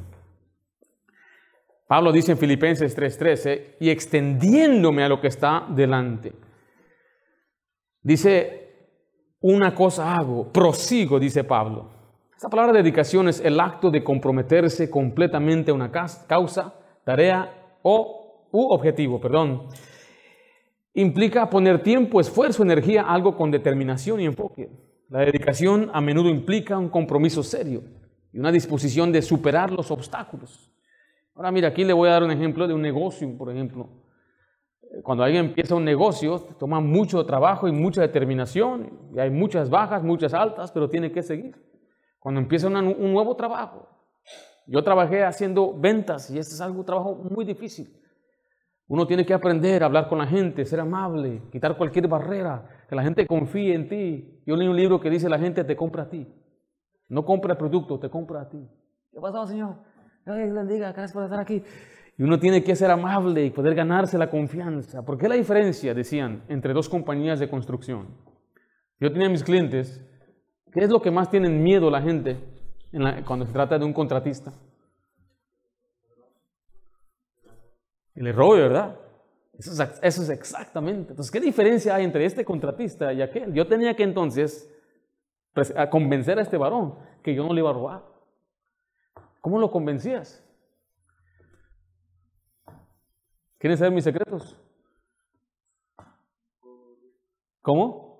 Pablo 1.87 2.11
dice 2.11 2.31
en 2.31 2.37
Filipenses 2.37 2.95
3:13, 2.95 3.75
y 3.79 3.89
extendiéndome 3.89 5.03
a 5.03 5.09
lo 5.09 5.19
que 5.19 5.27
está 5.27 5.65
delante. 5.69 6.33
Dice, 8.01 8.63
una 9.41 9.75
cosa 9.75 10.15
hago, 10.15 10.51
prosigo, 10.51 11.19
dice 11.19 11.43
Pablo. 11.43 11.91
Esta 12.35 12.49
palabra 12.49 12.73
dedicación 12.73 13.27
es 13.27 13.39
el 13.39 13.59
acto 13.59 13.89
de 13.89 14.03
comprometerse 14.03 14.89
completamente 14.89 15.71
a 15.71 15.73
una 15.73 15.91
causa, 15.91 16.73
tarea 17.05 17.77
o 17.83 18.22
u 18.53 18.71
objetivo, 18.71 19.19
perdón, 19.19 19.67
implica 20.93 21.49
poner 21.49 21.81
tiempo, 21.81 22.21
esfuerzo, 22.21 22.63
energía, 22.63 23.01
algo 23.01 23.35
con 23.35 23.51
determinación 23.51 24.21
y 24.21 24.25
enfoque. 24.25 24.69
La 25.09 25.19
dedicación 25.19 25.89
a 25.91 25.99
menudo 25.99 26.29
implica 26.29 26.77
un 26.77 26.87
compromiso 26.87 27.43
serio 27.43 27.83
y 28.31 28.39
una 28.39 28.51
disposición 28.51 29.11
de 29.11 29.21
superar 29.21 29.71
los 29.71 29.89
obstáculos. 29.91 30.71
Ahora 31.35 31.51
mira, 31.51 31.69
aquí 31.69 31.83
le 31.83 31.93
voy 31.93 32.09
a 32.09 32.13
dar 32.13 32.23
un 32.23 32.31
ejemplo 32.31 32.67
de 32.67 32.75
un 32.75 32.81
negocio, 32.81 33.35
por 33.35 33.51
ejemplo. 33.51 33.89
Cuando 35.01 35.23
alguien 35.23 35.45
empieza 35.45 35.73
un 35.73 35.83
negocio, 35.83 36.39
toma 36.59 36.79
mucho 36.79 37.25
trabajo 37.25 37.67
y 37.67 37.71
mucha 37.71 38.01
determinación, 38.01 39.09
y 39.15 39.19
hay 39.19 39.31
muchas 39.31 39.71
bajas, 39.71 40.03
muchas 40.03 40.35
altas, 40.35 40.71
pero 40.71 40.87
tiene 40.87 41.11
que 41.11 41.23
seguir. 41.23 41.55
Cuando 42.19 42.39
empieza 42.39 42.67
un 42.67 43.11
nuevo 43.11 43.35
trabajo, 43.35 43.89
yo 44.67 44.83
trabajé 44.83 45.23
haciendo 45.23 45.73
ventas 45.75 46.29
y 46.29 46.37
este 46.37 46.53
es 46.53 46.61
algo, 46.61 46.79
un 46.81 46.85
trabajo 46.85 47.15
muy 47.15 47.43
difícil. 47.43 48.02
Uno 48.87 49.07
tiene 49.07 49.25
que 49.25 49.33
aprender 49.33 49.81
a 49.81 49.85
hablar 49.85 50.07
con 50.07 50.17
la 50.17 50.27
gente, 50.27 50.65
ser 50.65 50.79
amable, 50.79 51.41
quitar 51.51 51.77
cualquier 51.77 52.07
barrera, 52.07 52.67
que 52.87 52.95
la 52.95 53.03
gente 53.03 53.25
confíe 53.25 53.73
en 53.73 53.87
ti. 53.87 54.41
Yo 54.45 54.55
leí 54.55 54.67
un 54.67 54.75
libro 54.75 54.99
que 54.99 55.09
dice 55.09 55.29
la 55.29 55.39
gente 55.39 55.63
te 55.63 55.75
compra 55.75 56.03
a 56.03 56.09
ti. 56.09 56.27
No 57.07 57.23
compra 57.25 57.53
el 57.53 57.57
producto, 57.57 57.99
te 57.99 58.09
compra 58.09 58.41
a 58.41 58.49
ti. 58.49 58.67
¿Qué 59.11 59.19
pasó, 59.19 59.47
Señor? 59.47 59.75
Dios 60.25 60.53
bendiga, 60.53 60.91
gracias 60.91 61.13
por 61.13 61.23
estar 61.23 61.39
aquí. 61.39 61.63
Y 62.17 62.23
uno 62.23 62.39
tiene 62.39 62.63
que 62.63 62.75
ser 62.75 62.91
amable 62.91 63.45
y 63.45 63.49
poder 63.49 63.73
ganarse 63.73 64.17
la 64.17 64.29
confianza. 64.29 65.03
¿Por 65.03 65.17
qué 65.17 65.27
la 65.27 65.35
diferencia, 65.35 65.93
decían, 65.93 66.43
entre 66.47 66.73
dos 66.73 66.89
compañías 66.89 67.39
de 67.39 67.49
construcción? 67.49 68.07
Yo 68.99 69.11
tenía 69.11 69.29
mis 69.29 69.43
clientes, 69.43 70.05
¿qué 70.71 70.81
es 70.81 70.89
lo 70.89 71.01
que 71.01 71.11
más 71.11 71.29
tienen 71.29 71.63
miedo 71.63 71.89
la 71.89 72.01
gente 72.01 72.37
cuando 73.25 73.45
se 73.45 73.53
trata 73.53 73.79
de 73.79 73.85
un 73.85 73.93
contratista? 73.93 74.53
El 78.15 78.27
error, 78.27 78.57
¿verdad? 78.57 78.99
Eso 79.57 79.83
es, 80.01 80.29
exactamente. 80.29 81.11
Entonces, 81.11 81.31
¿qué 81.31 81.39
diferencia 81.39 81.95
hay 81.95 82.03
entre 82.03 82.25
este 82.25 82.43
contratista 82.43 83.13
y 83.13 83.21
aquel? 83.21 83.53
Yo 83.53 83.67
tenía 83.67 83.95
que 83.95 84.03
entonces 84.03 84.69
pues, 85.53 85.73
convencer 85.91 86.39
a 86.39 86.41
este 86.41 86.57
varón 86.57 86.95
que 87.21 87.35
yo 87.35 87.43
no 87.43 87.53
le 87.53 87.61
iba 87.61 87.69
a 87.69 87.73
robar. 87.73 88.03
¿Cómo 89.41 89.59
lo 89.59 89.71
convencías? 89.71 90.43
¿Quieren 93.59 93.77
saber 93.77 93.93
mis 93.93 94.03
secretos? 94.03 94.57
¿Cómo? 97.61 98.13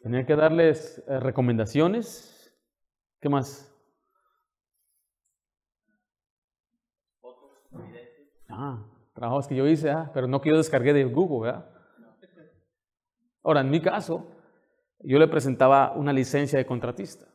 Tenía 0.00 0.24
que 0.24 0.36
darles 0.36 1.02
eh, 1.08 1.18
recomendaciones. 1.18 2.56
¿Qué 3.20 3.28
más? 3.28 3.75
Ah, 8.58 8.78
trabajos 9.12 9.46
que 9.46 9.54
yo 9.54 9.66
hice, 9.66 9.90
ah, 9.90 10.10
pero 10.14 10.26
no 10.26 10.40
que 10.40 10.48
yo 10.48 10.56
descargué 10.56 10.94
de 10.94 11.04
Google, 11.04 11.50
¿verdad? 11.50 11.66
Ahora, 13.42 13.60
en 13.60 13.70
mi 13.70 13.80
caso, 13.80 14.26
yo 15.00 15.18
le 15.18 15.28
presentaba 15.28 15.92
una 15.92 16.12
licencia 16.12 16.58
de 16.58 16.64
contratista 16.64 17.26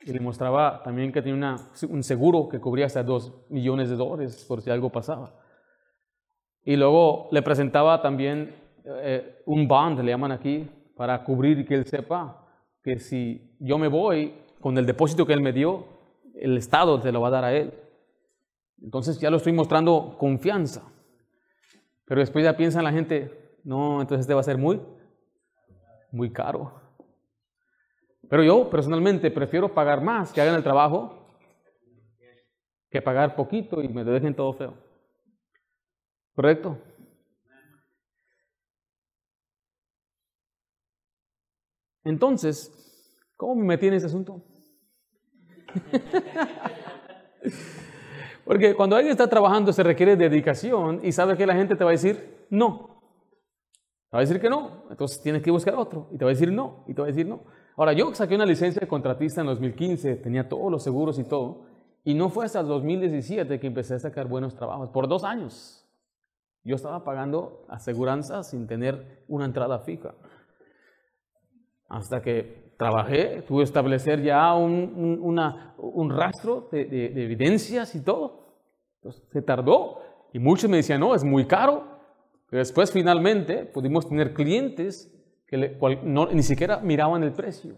y 0.00 0.12
le 0.12 0.20
mostraba 0.20 0.82
también 0.84 1.12
que 1.12 1.20
tenía 1.20 1.56
un 1.88 2.02
seguro 2.02 2.48
que 2.48 2.60
cubría 2.60 2.86
hasta 2.86 3.02
dos 3.02 3.32
millones 3.50 3.90
de 3.90 3.96
dólares 3.96 4.44
por 4.46 4.62
si 4.62 4.70
algo 4.70 4.90
pasaba. 4.90 5.34
Y 6.64 6.76
luego 6.76 7.28
le 7.32 7.42
presentaba 7.42 8.00
también 8.00 8.54
eh, 8.84 9.42
un 9.46 9.66
bond, 9.66 9.98
le 9.98 10.12
llaman 10.12 10.32
aquí, 10.32 10.70
para 10.96 11.24
cubrir 11.24 11.66
que 11.66 11.74
él 11.74 11.86
sepa 11.86 12.46
que 12.82 12.98
si 12.98 13.56
yo 13.58 13.78
me 13.78 13.88
voy 13.88 14.34
con 14.60 14.78
el 14.78 14.86
depósito 14.86 15.26
que 15.26 15.32
él 15.32 15.40
me 15.40 15.52
dio, 15.52 15.86
el 16.34 16.56
Estado 16.56 17.00
se 17.00 17.10
lo 17.10 17.20
va 17.20 17.28
a 17.28 17.32
dar 17.32 17.44
a 17.44 17.52
él. 17.52 17.72
Entonces 18.82 19.18
ya 19.20 19.30
lo 19.30 19.36
estoy 19.36 19.52
mostrando 19.52 20.16
confianza. 20.18 20.82
Pero 22.04 22.20
después 22.20 22.44
ya 22.44 22.56
piensa 22.56 22.82
la 22.82 22.92
gente, 22.92 23.58
no, 23.64 24.00
entonces 24.00 24.24
este 24.24 24.34
va 24.34 24.40
a 24.40 24.44
ser 24.44 24.58
muy, 24.58 24.80
muy 26.10 26.32
caro. 26.32 26.80
Pero 28.28 28.42
yo 28.42 28.68
personalmente 28.68 29.30
prefiero 29.30 29.72
pagar 29.72 30.02
más 30.02 30.32
que 30.32 30.40
hagan 30.40 30.56
el 30.56 30.62
trabajo 30.62 31.18
que 32.90 33.00
pagar 33.00 33.36
poquito 33.36 33.82
y 33.82 33.88
me 33.88 34.04
dejen 34.04 34.34
todo 34.34 34.52
feo. 34.52 34.74
¿Correcto? 36.34 36.78
Entonces, 42.04 42.70
¿cómo 43.36 43.54
me 43.54 43.64
metí 43.64 43.86
en 43.86 43.94
ese 43.94 44.06
asunto? 44.06 44.42
Porque 48.44 48.74
cuando 48.74 48.96
alguien 48.96 49.12
está 49.12 49.28
trabajando 49.28 49.72
se 49.72 49.82
requiere 49.82 50.16
dedicación 50.16 51.00
y 51.02 51.12
sabe 51.12 51.36
que 51.36 51.46
la 51.46 51.54
gente 51.54 51.76
te 51.76 51.84
va 51.84 51.90
a 51.90 51.92
decir 51.92 52.46
no. 52.50 53.00
Te 54.10 54.16
va 54.16 54.18
a 54.18 54.20
decir 54.20 54.40
que 54.40 54.50
no, 54.50 54.84
entonces 54.90 55.22
tienes 55.22 55.42
que 55.42 55.50
buscar 55.50 55.74
otro 55.74 56.08
y 56.12 56.18
te 56.18 56.24
va 56.24 56.30
a 56.30 56.34
decir 56.34 56.52
no 56.52 56.84
y 56.86 56.94
te 56.94 57.00
va 57.00 57.06
a 57.06 57.10
decir 57.10 57.26
no. 57.26 57.44
Ahora, 57.76 57.94
yo 57.94 58.14
saqué 58.14 58.34
una 58.34 58.44
licencia 58.44 58.80
de 58.80 58.86
contratista 58.86 59.40
en 59.40 59.46
2015, 59.46 60.16
tenía 60.16 60.48
todos 60.48 60.70
los 60.70 60.82
seguros 60.82 61.18
y 61.18 61.24
todo, 61.24 61.64
y 62.04 62.14
no 62.14 62.28
fue 62.28 62.44
hasta 62.44 62.60
el 62.60 62.66
2017 62.66 63.58
que 63.58 63.66
empecé 63.66 63.94
a 63.94 63.98
sacar 63.98 64.28
buenos 64.28 64.54
trabajos, 64.54 64.90
por 64.90 65.08
dos 65.08 65.24
años. 65.24 65.88
Yo 66.64 66.76
estaba 66.76 67.04
pagando 67.04 67.64
aseguranza 67.68 68.42
sin 68.42 68.66
tener 68.66 69.24
una 69.28 69.46
entrada 69.46 69.78
fija. 69.80 70.14
Hasta 71.88 72.22
que 72.22 72.71
trabajé, 72.82 73.44
que 73.46 73.62
establecer 73.62 74.22
ya 74.22 74.54
un, 74.54 75.20
un 75.78 76.10
rastro 76.10 76.68
de, 76.72 77.06
evidencias 77.24 77.94
y 77.94 78.02
todo. 78.02 78.56
Entonces, 78.96 79.22
se 79.32 79.42
tardó 79.42 80.00
y 80.32 80.38
muchos 80.38 80.68
me 80.68 80.78
decían, 80.78 81.00
no, 81.00 81.14
es 81.14 81.24
muy 81.24 81.46
caro. 81.46 81.84
Pero 82.48 82.58
después 82.58 82.92
finalmente 82.92 83.64
pudimos 83.64 84.08
tener 84.08 84.34
clientes 84.34 85.10
que 85.46 85.78
no, 86.02 86.26
ni 86.26 86.42
siquiera 86.42 86.78
miraban 86.78 87.22
el 87.22 87.32
precio. 87.32 87.76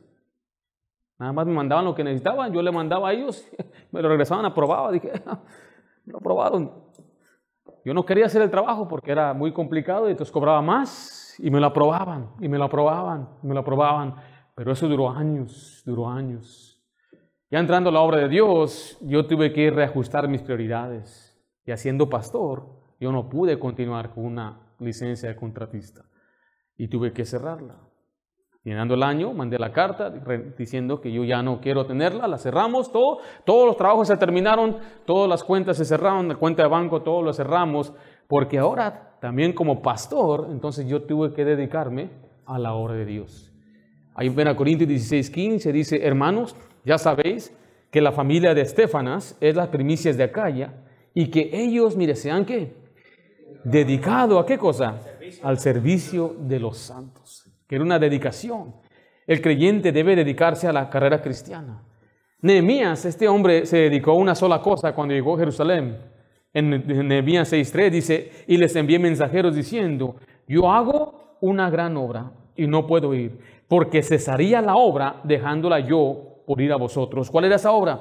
Nada 1.19 1.33
más 1.33 1.47
me 1.47 1.53
mandaban 1.53 1.85
lo 1.85 1.95
que 1.95 2.03
necesitaban, 2.03 2.53
yo 2.53 2.61
le 2.61 2.73
mandaba 2.73 3.11
a 3.11 3.13
ellos, 3.13 3.47
me 3.93 4.03
lo 4.03 4.09
regresaban 4.09 4.45
aprobado. 4.45 4.91
Dije, 4.91 5.13
lo 6.07 6.19
aprobaron. 6.19 6.73
Yo 7.85 7.93
no 7.93 8.05
quería 8.05 8.27
hacer 8.27 8.43
el 8.43 8.51
trabajo 8.51 8.89
porque 8.89 9.13
era 9.13 9.35
muy 9.35 9.53
complicado 9.53 10.09
y 10.09 10.13
entonces 10.13 10.33
cobraba 10.33 10.63
más 10.63 11.37
y 11.39 11.51
me 11.51 11.61
lo 11.61 11.67
aprobaban, 11.67 12.31
y 12.41 12.49
me 12.49 12.59
lo 12.59 12.65
aprobaban, 12.65 13.29
y 13.43 13.47
me 13.47 13.55
lo 13.55 13.61
aprobaban. 13.61 14.15
Pero 14.55 14.73
eso 14.73 14.89
duró 14.89 15.11
años, 15.11 15.83
duró 15.85 16.09
años. 16.09 16.83
Ya 17.51 17.59
entrando 17.59 17.91
a 17.91 17.93
la 17.93 18.01
obra 18.01 18.19
de 18.19 18.29
Dios, 18.29 18.99
yo 19.03 19.27
tuve 19.27 19.53
que 19.53 19.71
reajustar 19.71 20.29
mis 20.29 20.43
prioridades. 20.43 21.41
Y 21.67 21.73
haciendo 21.73 22.09
pastor, 22.09 22.67
yo 23.01 23.13
no 23.13 23.29
pude 23.29 23.59
continuar 23.59 24.15
con 24.15 24.25
una 24.25 24.61
licencia 24.79 25.29
de 25.29 25.37
contratista 25.37 26.05
y 26.77 26.89
tuve 26.89 27.13
que 27.13 27.25
cerrarla. 27.25 27.81
Llenando 28.65 28.95
el 28.95 29.03
año, 29.03 29.35
mandé 29.35 29.59
la 29.59 29.73
carta 29.73 30.11
diciendo 30.57 31.01
que 31.01 31.13
yo 31.13 31.23
ya 31.23 31.43
no 31.43 31.61
quiero 31.61 31.85
tenerla, 31.85 32.27
la 32.27 32.39
cerramos, 32.39 32.91
todo, 32.91 33.19
todos 33.45 33.67
los 33.67 33.77
trabajos 33.77 34.09
se 34.09 34.17
terminaron, 34.17 34.79
todas 35.05 35.29
las 35.29 35.45
cuentas 35.45 35.77
se 35.77 35.85
cerraron, 35.85 36.29
la 36.29 36.37
cuenta 36.37 36.63
de 36.63 36.69
banco, 36.69 37.03
todo 37.03 37.21
lo 37.21 37.35
cerramos, 37.35 37.93
porque 38.27 38.59
ahora 38.59 39.19
también 39.21 39.53
como 39.53 39.83
pastor, 39.83 40.49
entonces 40.51 40.87
yo 40.87 41.03
tuve 41.03 41.35
que 41.35 41.45
dedicarme 41.45 42.11
a 42.47 42.59
la 42.59 42.73
obra 42.73 42.95
de 42.95 43.05
Dios. 43.05 43.54
Ahí 44.15 44.29
en 44.29 44.55
Corintios 44.55 44.89
16, 44.89 45.31
15 45.31 45.73
dice, 45.73 46.07
hermanos, 46.07 46.57
ya 46.85 46.99
sabéis 46.99 47.53
que 47.91 48.01
la 48.01 48.13
familia 48.13 48.55
de 48.55 48.63
Estefanas 48.63 49.37
es 49.41 49.57
las 49.57 49.69
primicias 49.69 50.17
de 50.17 50.25
Acaya 50.25 50.73
y 51.15 51.29
que 51.29 51.51
ellos, 51.53 51.97
mire, 51.97 52.15
sean 52.15 52.45
qué? 52.45 52.75
Dedicado 53.65 54.39
a 54.39 54.47
qué 54.47 54.59
cosa? 54.59 55.01
Al 55.43 55.59
servicio 55.59 56.37
de 56.39 56.61
los 56.61 56.79
santos 56.79 57.45
que 57.67 57.77
era 57.77 57.85
una 57.85 57.99
dedicación. 57.99 58.75
El 59.27 59.41
creyente 59.41 59.93
debe 59.93 60.17
dedicarse 60.17 60.69
a 60.69 60.73
la 60.73 60.91
carrera 60.91 61.23
cristiana. 61.23 61.83
Nehemías, 62.43 63.07
este 63.07 63.27
hombre 63.27 63.65
se 63.65 63.79
dedicó 63.79 64.13
a 64.13 64.17
una 64.17 64.35
sola 64.35 64.61
cosa 64.61 64.95
cuando 64.95 65.15
llegó 65.15 65.35
a 65.35 65.39
Jerusalén. 65.39 65.97
En 66.53 66.71
Nehemías 67.09 67.53
6.3 67.53 67.91
dice, 67.91 68.31
y 68.47 68.59
les 68.59 68.77
envié 68.77 68.99
mensajeros 68.99 69.57
diciendo, 69.57 70.17
yo 70.47 70.71
hago 70.71 71.39
una 71.41 71.71
gran 71.71 71.97
obra 71.97 72.33
y 72.55 72.67
no 72.67 72.87
puedo 72.87 73.15
ir, 73.15 73.39
porque 73.75 74.05
cesaría 74.05 74.63
la 74.63 74.77
obra 74.77 75.21
dejándola 75.25 75.81
yo 75.81 76.45
por 76.47 76.61
ir 76.61 76.73
a 76.73 76.77
vosotros. 76.77 77.29
¿Cuál 77.29 77.47
era 77.47 77.57
esa 77.57 77.73
obra? 77.73 78.01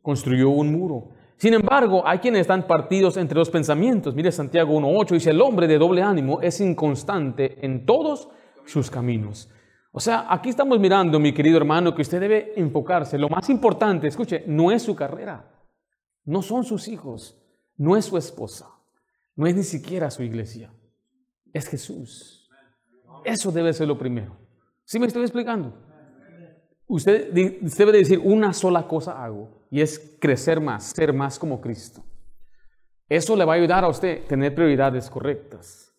Construyó 0.00 0.50
un 0.50 0.70
muro. 0.70 1.08
Sin 1.36 1.52
embargo, 1.52 2.04
hay 2.06 2.20
quienes 2.20 2.42
están 2.42 2.64
partidos 2.64 3.16
entre 3.16 3.40
dos 3.40 3.50
pensamientos. 3.50 4.14
Mire 4.14 4.30
Santiago 4.30 4.78
1.8 4.78 5.14
dice, 5.14 5.30
el 5.30 5.40
hombre 5.40 5.66
de 5.66 5.78
doble 5.78 6.00
ánimo 6.00 6.40
es 6.42 6.60
inconstante 6.60 7.66
en 7.66 7.84
todos 7.84 8.28
sus 8.66 8.88
caminos. 8.88 9.50
O 9.90 9.98
sea, 9.98 10.26
aquí 10.32 10.50
estamos 10.50 10.78
mirando, 10.78 11.18
mi 11.18 11.34
querido 11.34 11.56
hermano, 11.56 11.96
que 11.96 12.02
usted 12.02 12.20
debe 12.20 12.52
enfocarse. 12.54 13.18
Lo 13.18 13.28
más 13.28 13.50
importante, 13.50 14.06
escuche, 14.06 14.44
no 14.46 14.70
es 14.70 14.80
su 14.80 14.94
carrera, 14.94 15.52
no 16.24 16.40
son 16.40 16.62
sus 16.62 16.86
hijos, 16.86 17.36
no 17.76 17.96
es 17.96 18.04
su 18.04 18.16
esposa, 18.16 18.68
no 19.34 19.48
es 19.48 19.56
ni 19.56 19.64
siquiera 19.64 20.08
su 20.08 20.22
iglesia, 20.22 20.72
es 21.52 21.66
Jesús. 21.66 22.41
Eso 23.24 23.50
debe 23.52 23.72
ser 23.72 23.88
lo 23.88 23.98
primero. 23.98 24.36
¿Sí 24.84 24.98
me 24.98 25.06
estoy 25.06 25.22
explicando? 25.22 25.72
Usted 26.86 27.32
debe 27.32 27.92
decir 27.92 28.20
una 28.22 28.52
sola 28.52 28.86
cosa 28.86 29.22
hago 29.24 29.66
y 29.70 29.80
es 29.80 30.18
crecer 30.20 30.60
más, 30.60 30.92
ser 30.94 31.12
más 31.12 31.38
como 31.38 31.60
Cristo. 31.60 32.04
Eso 33.08 33.36
le 33.36 33.44
va 33.44 33.54
a 33.54 33.56
ayudar 33.56 33.84
a 33.84 33.88
usted 33.88 34.24
a 34.24 34.28
tener 34.28 34.54
prioridades 34.54 35.08
correctas. 35.08 35.94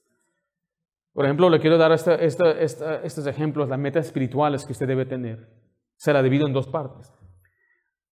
Por 1.13 1.25
ejemplo, 1.25 1.49
le 1.49 1.59
quiero 1.59 1.77
dar 1.77 1.91
estos 1.91 3.27
ejemplos, 3.27 3.69
las 3.69 3.79
metas 3.79 4.07
espirituales 4.07 4.65
que 4.65 4.71
usted 4.73 4.87
debe 4.87 5.05
tener. 5.05 5.47
Se 5.95 6.11
la 6.11 6.23
divido 6.23 6.47
en 6.47 6.53
dos 6.53 6.67
partes. 6.67 7.13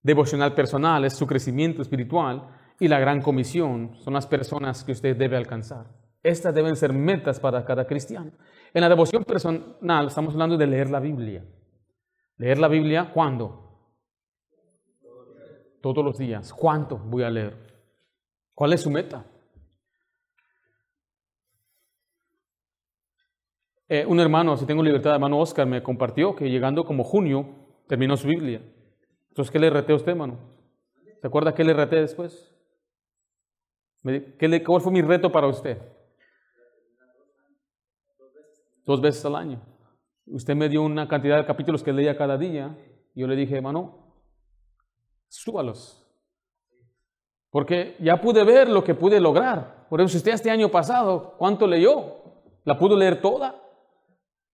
Devocional 0.04 0.56
personal 0.56 1.06
es 1.06 1.14
su 1.14 1.28
crecimiento 1.28 1.82
espiritual 1.82 2.48
y 2.80 2.88
la 2.88 3.00
gran 3.00 3.22
comisión 3.22 3.96
son 4.00 4.14
las 4.14 4.26
personas 4.26 4.84
que 4.84 4.94
usted 4.94 5.16
debe 5.16 5.38
alcanzar. 5.38 5.88
Estas 6.24 6.54
deben 6.54 6.76
ser 6.76 6.94
metas 6.94 7.40
para 7.40 7.66
cada 7.66 7.86
cristiano. 7.86 8.32
En 8.74 8.82
la 8.82 8.90
devoción 8.90 9.24
personal 9.24 10.08
estamos 10.08 10.34
hablando 10.34 10.58
de 10.58 10.68
leer 10.68 10.90
la 10.90 11.00
Biblia. 11.00 11.44
Leer 12.38 12.58
la 12.58 12.68
Biblia, 12.68 13.12
¿cuándo? 13.14 13.62
todos 15.82 16.06
los 16.06 16.18
días. 16.18 16.54
¿Cuánto 16.54 16.98
voy 16.98 17.24
a 17.24 17.30
leer? 17.30 17.58
¿Cuál 18.54 18.74
es 18.74 18.82
su 18.82 18.92
meta? 18.92 19.26
Eh, 23.90 24.06
un 24.06 24.20
hermano, 24.20 24.56
si 24.56 24.66
tengo 24.66 24.82
libertad, 24.82 25.16
hermano 25.16 25.40
Oscar, 25.40 25.68
me 25.68 25.84
compartió 25.84 26.36
que 26.36 26.50
llegando 26.50 26.86
como 26.86 27.04
junio 27.04 27.46
terminó 27.88 28.16
su 28.16 28.28
Biblia. 28.28 28.62
Entonces, 29.30 29.52
¿qué 29.52 29.60
le 29.60 29.70
reté 29.70 29.92
a 29.92 29.96
usted, 29.96 30.12
hermano? 30.12 30.38
¿Se 31.20 31.28
acuerda 31.28 31.54
qué 31.54 31.64
le 31.64 31.74
reté 31.74 31.98
después? 31.98 32.56
¿Qué 34.04 34.48
le, 34.48 34.64
¿Cuál 34.64 34.82
fue 34.82 34.94
mi 34.94 35.02
reto 35.02 35.32
para 35.32 35.48
usted? 35.48 35.78
Dos 38.86 39.02
veces 39.02 39.24
al 39.26 39.36
año. 39.36 39.62
Usted 40.26 40.56
me 40.56 40.70
dio 40.70 40.82
una 40.84 41.08
cantidad 41.08 41.38
de 41.38 41.46
capítulos 41.46 41.84
que 41.84 41.94
leía 41.94 42.18
cada 42.18 42.38
día. 42.38 42.78
Yo 43.14 43.28
le 43.28 43.36
dije, 43.36 43.58
hermano, 43.58 44.16
súbalos. 45.28 45.98
Porque 47.50 47.96
ya 48.00 48.22
pude 48.22 48.44
ver 48.44 48.70
lo 48.70 48.84
que 48.84 48.96
pude 48.96 49.20
lograr. 49.20 49.88
Por 49.90 50.08
si 50.10 50.18
usted 50.18 50.32
este 50.32 50.50
año 50.50 50.70
pasado, 50.70 51.36
¿cuánto 51.38 51.68
leyó? 51.68 52.22
¿La 52.64 52.78
pudo 52.78 52.96
leer 52.96 53.22
toda? 53.22 53.62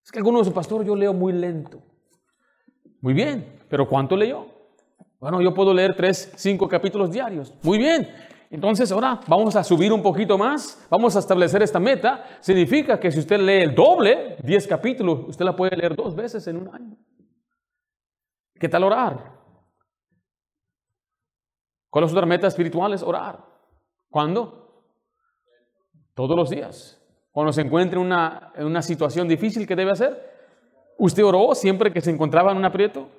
Es 0.03 0.11
que 0.11 0.17
algunos 0.19 0.47
su 0.47 0.53
pastor 0.53 0.83
yo 0.83 0.95
leo 0.95 1.13
muy 1.13 1.33
lento. 1.33 1.79
Muy 3.01 3.13
bien, 3.13 3.59
pero 3.69 3.87
¿cuánto 3.87 4.15
leyó? 4.15 4.47
Bueno, 5.19 5.41
yo 5.41 5.53
puedo 5.53 5.73
leer 5.73 5.95
tres, 5.95 6.31
cinco 6.35 6.67
capítulos 6.67 7.11
diarios. 7.11 7.53
Muy 7.61 7.77
bien. 7.77 8.07
Entonces 8.49 8.91
ahora 8.91 9.19
vamos 9.27 9.55
a 9.55 9.63
subir 9.63 9.91
un 9.91 10.01
poquito 10.01 10.37
más, 10.37 10.87
vamos 10.89 11.15
a 11.15 11.19
establecer 11.19 11.61
esta 11.61 11.79
meta. 11.79 12.25
Significa 12.39 12.99
que 12.99 13.11
si 13.11 13.19
usted 13.19 13.39
lee 13.39 13.63
el 13.63 13.75
doble, 13.75 14.37
diez 14.43 14.65
capítulos, 14.65 15.25
usted 15.27 15.43
la 15.43 15.55
puede 15.55 15.75
leer 15.75 15.95
dos 15.95 16.15
veces 16.15 16.47
en 16.47 16.57
un 16.57 16.73
año. 16.73 16.97
¿Qué 18.59 18.69
tal 18.69 18.83
orar? 18.83 19.37
¿Cuál 21.89 22.05
es 22.05 22.11
otra 22.11 22.25
meta 22.25 22.47
espiritual? 22.47 22.93
Es 22.93 23.03
orar. 23.03 23.43
¿Cuándo? 24.09 24.83
Todos 26.13 26.35
los 26.35 26.49
días. 26.49 27.01
Cuando 27.31 27.51
se 27.51 27.61
encuentre 27.61 27.99
en 27.99 28.05
una, 28.05 28.53
en 28.55 28.65
una 28.65 28.81
situación 28.81 29.27
difícil, 29.27 29.67
¿qué 29.67 29.75
debe 29.75 29.91
hacer? 29.91 30.37
¿Usted 30.97 31.23
oró 31.23 31.53
siempre 31.53 31.91
que 31.91 32.01
se 32.01 32.09
encontraba 32.09 32.51
en 32.51 32.57
un 32.57 32.65
aprieto? 32.65 33.09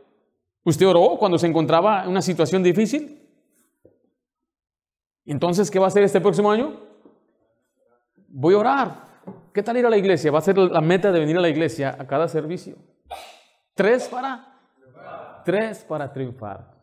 ¿Usted 0.64 0.88
oró 0.88 1.16
cuando 1.18 1.38
se 1.38 1.46
encontraba 1.46 2.02
en 2.02 2.10
una 2.10 2.22
situación 2.22 2.62
difícil? 2.62 3.27
Entonces, 5.32 5.70
¿qué 5.70 5.78
va 5.78 5.84
a 5.84 5.88
hacer 5.88 6.02
este 6.02 6.20
próximo 6.20 6.50
año? 6.50 6.80
Voy 8.28 8.54
a 8.54 8.58
orar. 8.58 9.08
¿Qué 9.52 9.62
tal 9.62 9.76
ir 9.76 9.84
a 9.84 9.90
la 9.90 9.98
iglesia? 9.98 10.30
Va 10.30 10.38
a 10.38 10.42
ser 10.42 10.56
la 10.56 10.80
meta 10.80 11.12
de 11.12 11.20
venir 11.20 11.36
a 11.36 11.40
la 11.40 11.48
iglesia 11.48 11.94
a 11.98 12.06
cada 12.06 12.28
servicio. 12.28 12.76
Tres 13.74 14.08
para, 14.08 14.58
tres 15.44 15.84
para 15.84 16.10
triunfar. 16.10 16.74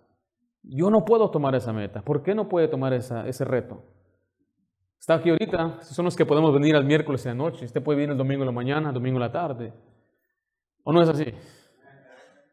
Yo 0.62 0.90
no 0.90 1.04
puedo 1.04 1.30
tomar 1.32 1.56
esa 1.56 1.74
meta. 1.74 2.02
¿Por 2.02 2.22
qué 2.22 2.36
no 2.36 2.48
puede 2.48 2.68
tomar 2.68 2.94
ese 2.94 3.46
reto? 3.46 3.84
Está 5.00 5.16
aquí 5.16 5.30
ahorita, 5.30 5.82
son 5.82 6.06
los 6.06 6.16
que 6.16 6.26
podemos 6.26 6.54
venir 6.54 6.76
al 6.76 6.86
miércoles 6.86 7.26
en 7.26 7.38
noche. 7.38 7.66
Usted 7.66 7.82
puede 7.82 7.98
venir 7.98 8.12
el 8.12 8.18
domingo 8.18 8.44
en 8.44 8.48
la 8.48 8.52
mañana, 8.52 8.92
domingo 8.92 9.18
en 9.18 9.22
la 9.22 9.32
tarde. 9.32 9.74
¿O 10.84 10.94
no 10.94 11.02
es 11.02 11.10
así? 11.10 11.26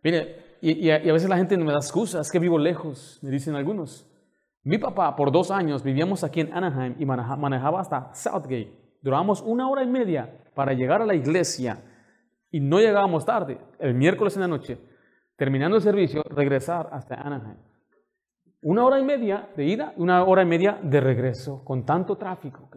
Mire, 0.03 0.57
y, 0.63 0.91
a, 0.91 0.99
veces 0.99 1.29
la 1.29 1.37
gente 1.37 1.57
me 1.57 1.73
da 1.73 1.79
excusas, 1.79 2.27
es 2.27 2.33
que 2.33 2.39
vivo 2.39 2.59
lejos, 2.59 3.19
me 3.23 3.31
dicen 3.31 3.55
algunos. 3.55 4.07
Mi 4.65 4.79
papá 4.79 5.17
por 5.17 5.33
dos 5.33 5.51
años 5.51 5.83
vivíamos 5.83 6.23
aquí 6.23 6.41
en 6.41 6.53
Anaheim 6.53 6.95
y 6.99 7.05
manejaba 7.05 7.81
hasta 7.81 8.15
Southgate. 8.15 8.73
Durábamos 9.03 9.43
una 9.43 9.69
hora 9.69 9.83
y 9.83 9.89
media 9.89 10.39
para 10.55 10.73
llegar 10.73 11.03
a 11.03 11.07
la 11.07 11.15
iglesia 11.15 11.83
y 12.51 12.61
no 12.61 12.79
llegábamos 12.79 13.25
tarde. 13.25 13.59
El 13.81 13.95
miércoles 13.95 14.37
en 14.37 14.43
la 14.43 14.49
noche, 14.49 14.79
terminando 15.37 15.77
el 15.77 15.83
servicio, 15.83 16.23
regresar 16.31 16.89
hasta 16.93 17.17
Anaheim. 17.17 17.57
Una 18.63 18.85
hora 18.85 19.01
y 19.01 19.05
media 19.05 19.49
de 19.57 19.65
ida 19.65 19.95
y 19.97 20.03
una 20.03 20.23
hora 20.23 20.43
y 20.43 20.47
media 20.47 20.79
de 20.81 21.01
regreso, 21.01 21.65
con 21.65 21.85
tanto 21.85 22.17
tráfico. 22.17 22.69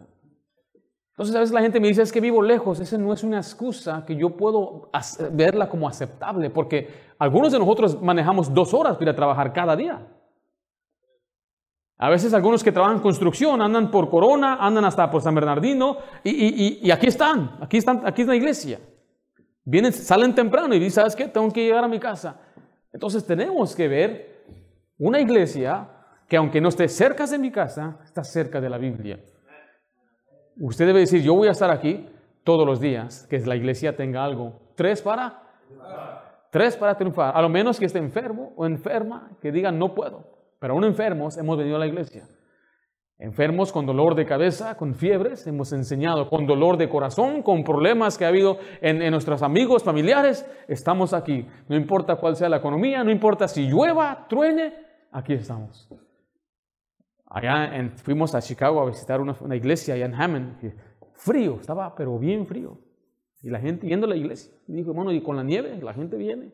Entonces 1.10 1.36
a 1.36 1.40
veces 1.40 1.54
la 1.54 1.62
gente 1.62 1.78
me 1.78 1.86
dice, 1.86 2.02
es 2.02 2.12
que 2.12 2.20
vivo 2.20 2.42
lejos, 2.42 2.80
esa 2.80 2.98
no 2.98 3.12
es 3.12 3.22
una 3.22 3.36
excusa 3.36 4.04
que 4.04 4.16
yo 4.16 4.36
puedo 4.36 4.90
verla 5.30 5.68
como 5.68 5.86
aceptable, 5.88 6.50
porque 6.50 6.88
algunos 7.18 7.52
de 7.52 7.60
nosotros 7.60 8.02
manejamos 8.02 8.52
dos 8.52 8.74
horas 8.74 8.94
para 8.94 9.04
ir 9.04 9.10
a 9.10 9.16
trabajar 9.16 9.52
cada 9.52 9.76
día. 9.76 10.04
A 11.98 12.10
veces 12.10 12.34
algunos 12.34 12.62
que 12.62 12.72
trabajan 12.72 13.00
construcción 13.00 13.62
andan 13.62 13.90
por 13.90 14.10
Corona, 14.10 14.56
andan 14.60 14.84
hasta 14.84 15.10
por 15.10 15.22
San 15.22 15.34
Bernardino, 15.34 15.98
y, 16.22 16.90
aquí 16.90 17.06
están, 17.06 17.56
aquí 17.60 17.78
están, 17.78 18.02
aquí 18.06 18.22
es 18.22 18.28
la 18.28 18.36
iglesia. 18.36 18.80
Vienen, 19.64 19.92
salen 19.92 20.34
temprano 20.34 20.74
y 20.74 20.78
dicen, 20.78 21.02
¿sabes 21.02 21.16
qué? 21.16 21.26
Tengo 21.26 21.50
que 21.50 21.64
llegar 21.64 21.82
a 21.82 21.88
mi 21.88 21.98
casa. 21.98 22.40
Entonces 22.92 23.26
tenemos 23.26 23.74
que 23.74 23.88
ver 23.88 24.44
una 24.98 25.20
iglesia 25.20 25.88
que 26.28 26.36
aunque 26.36 26.60
no 26.60 26.68
esté 26.68 26.88
cerca 26.88 27.26
de 27.26 27.38
mi 27.38 27.50
casa, 27.50 27.98
está 28.04 28.22
cerca 28.22 28.60
de 28.60 28.70
la 28.70 28.78
Biblia. 28.78 29.18
Usted 30.58 30.86
debe 30.86 31.00
decir, 31.00 31.22
yo 31.22 31.34
voy 31.34 31.48
a 31.48 31.52
estar 31.52 31.70
aquí 31.70 32.06
todos 32.44 32.66
los 32.66 32.80
días, 32.80 33.26
que 33.28 33.38
la 33.40 33.56
iglesia 33.56 33.96
tenga 33.96 34.24
algo. 34.24 34.60
Tres 34.76 35.02
para 35.02 35.46
Tres 36.50 36.76
para 36.76 36.96
triunfar. 36.96 37.36
A 37.36 37.42
lo 37.42 37.48
menos 37.48 37.78
que 37.78 37.84
esté 37.84 37.98
enfermo 37.98 38.54
o 38.56 38.64
enferma, 38.64 39.30
que 39.42 39.52
diga 39.52 39.70
no 39.70 39.94
puedo. 39.94 40.35
Pero 40.58 40.74
aún 40.74 40.84
enfermos 40.84 41.36
hemos 41.36 41.56
venido 41.58 41.76
a 41.76 41.80
la 41.80 41.86
iglesia. 41.86 42.26
Enfermos 43.18 43.72
con 43.72 43.86
dolor 43.86 44.14
de 44.14 44.26
cabeza, 44.26 44.76
con 44.76 44.94
fiebres, 44.94 45.46
hemos 45.46 45.72
enseñado, 45.72 46.28
con 46.28 46.46
dolor 46.46 46.76
de 46.76 46.90
corazón, 46.90 47.42
con 47.42 47.64
problemas 47.64 48.18
que 48.18 48.26
ha 48.26 48.28
habido 48.28 48.58
en, 48.82 49.10
nuestros 49.10 49.42
amigos, 49.42 49.82
familiares, 49.82 50.46
estamos 50.68 51.14
aquí. 51.14 51.46
No 51.66 51.76
importa 51.76 52.16
cuál 52.16 52.36
sea 52.36 52.50
la 52.50 52.58
economía, 52.58 53.02
no 53.02 53.10
importa 53.10 53.48
si 53.48 53.68
llueva, 53.68 54.26
truene, 54.28 54.74
aquí 55.12 55.32
estamos. 55.32 55.88
Allá 57.24 57.90
fuimos 57.96 58.34
a 58.34 58.42
Chicago 58.42 58.82
a 58.82 58.86
visitar 58.86 59.20
una, 59.22 59.56
iglesia 59.56 59.94
allá 59.94 60.04
en 60.04 60.14
Hammond, 60.14 60.74
frío, 61.14 61.56
estaba 61.58 61.94
pero 61.94 62.18
bien 62.18 62.46
frío. 62.46 62.78
Y 63.42 63.48
la 63.48 63.60
gente 63.60 63.86
yendo 63.86 64.04
a 64.04 64.10
la 64.10 64.16
iglesia, 64.16 64.52
dijo, 64.66 64.92
bueno, 64.92 65.10
y 65.10 65.22
con 65.22 65.36
la 65.36 65.42
nieve, 65.42 65.78
la 65.80 65.94
gente 65.94 66.18
viene. 66.18 66.52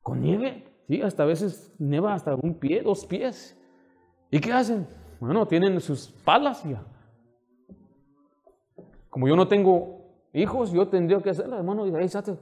Con 0.00 0.22
nieve, 0.22 0.64
sí, 0.86 1.02
hasta 1.02 1.22
a 1.22 1.26
veces 1.26 1.74
nieva 1.78 2.14
hasta 2.14 2.34
un 2.34 2.58
pie, 2.58 2.82
dos 2.82 3.06
pies. 3.06 3.58
¿Y 4.30 4.40
qué 4.40 4.52
hacen? 4.52 4.86
Bueno, 5.20 5.46
tienen 5.46 5.80
sus 5.80 6.08
palas 6.08 6.62
ya. 6.64 6.84
Como 9.08 9.28
yo 9.28 9.36
no 9.36 9.48
tengo 9.48 10.28
hijos, 10.32 10.72
yo 10.72 10.88
tendría 10.88 11.20
que 11.20 11.30
hacerlo, 11.30 11.56
hermano, 11.56 11.84
ahí 11.96 12.08
saca, 12.08 12.36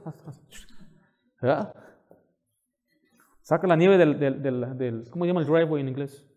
saca 3.41 3.67
la 3.67 3.75
nieve 3.75 3.97
del, 3.97 4.19
del, 4.19 4.77
del, 4.77 5.09
¿cómo 5.09 5.23
se 5.23 5.29
llama 5.29 5.41
el 5.41 5.47
driveway 5.47 5.81
en 5.81 5.89
inglés? 5.89 6.27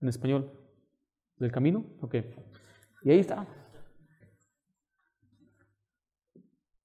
En 0.00 0.08
español. 0.08 0.50
¿Del 1.36 1.52
camino? 1.52 1.84
Ok. 2.00 2.14
Y 3.02 3.10
ahí 3.10 3.20
está. 3.20 3.46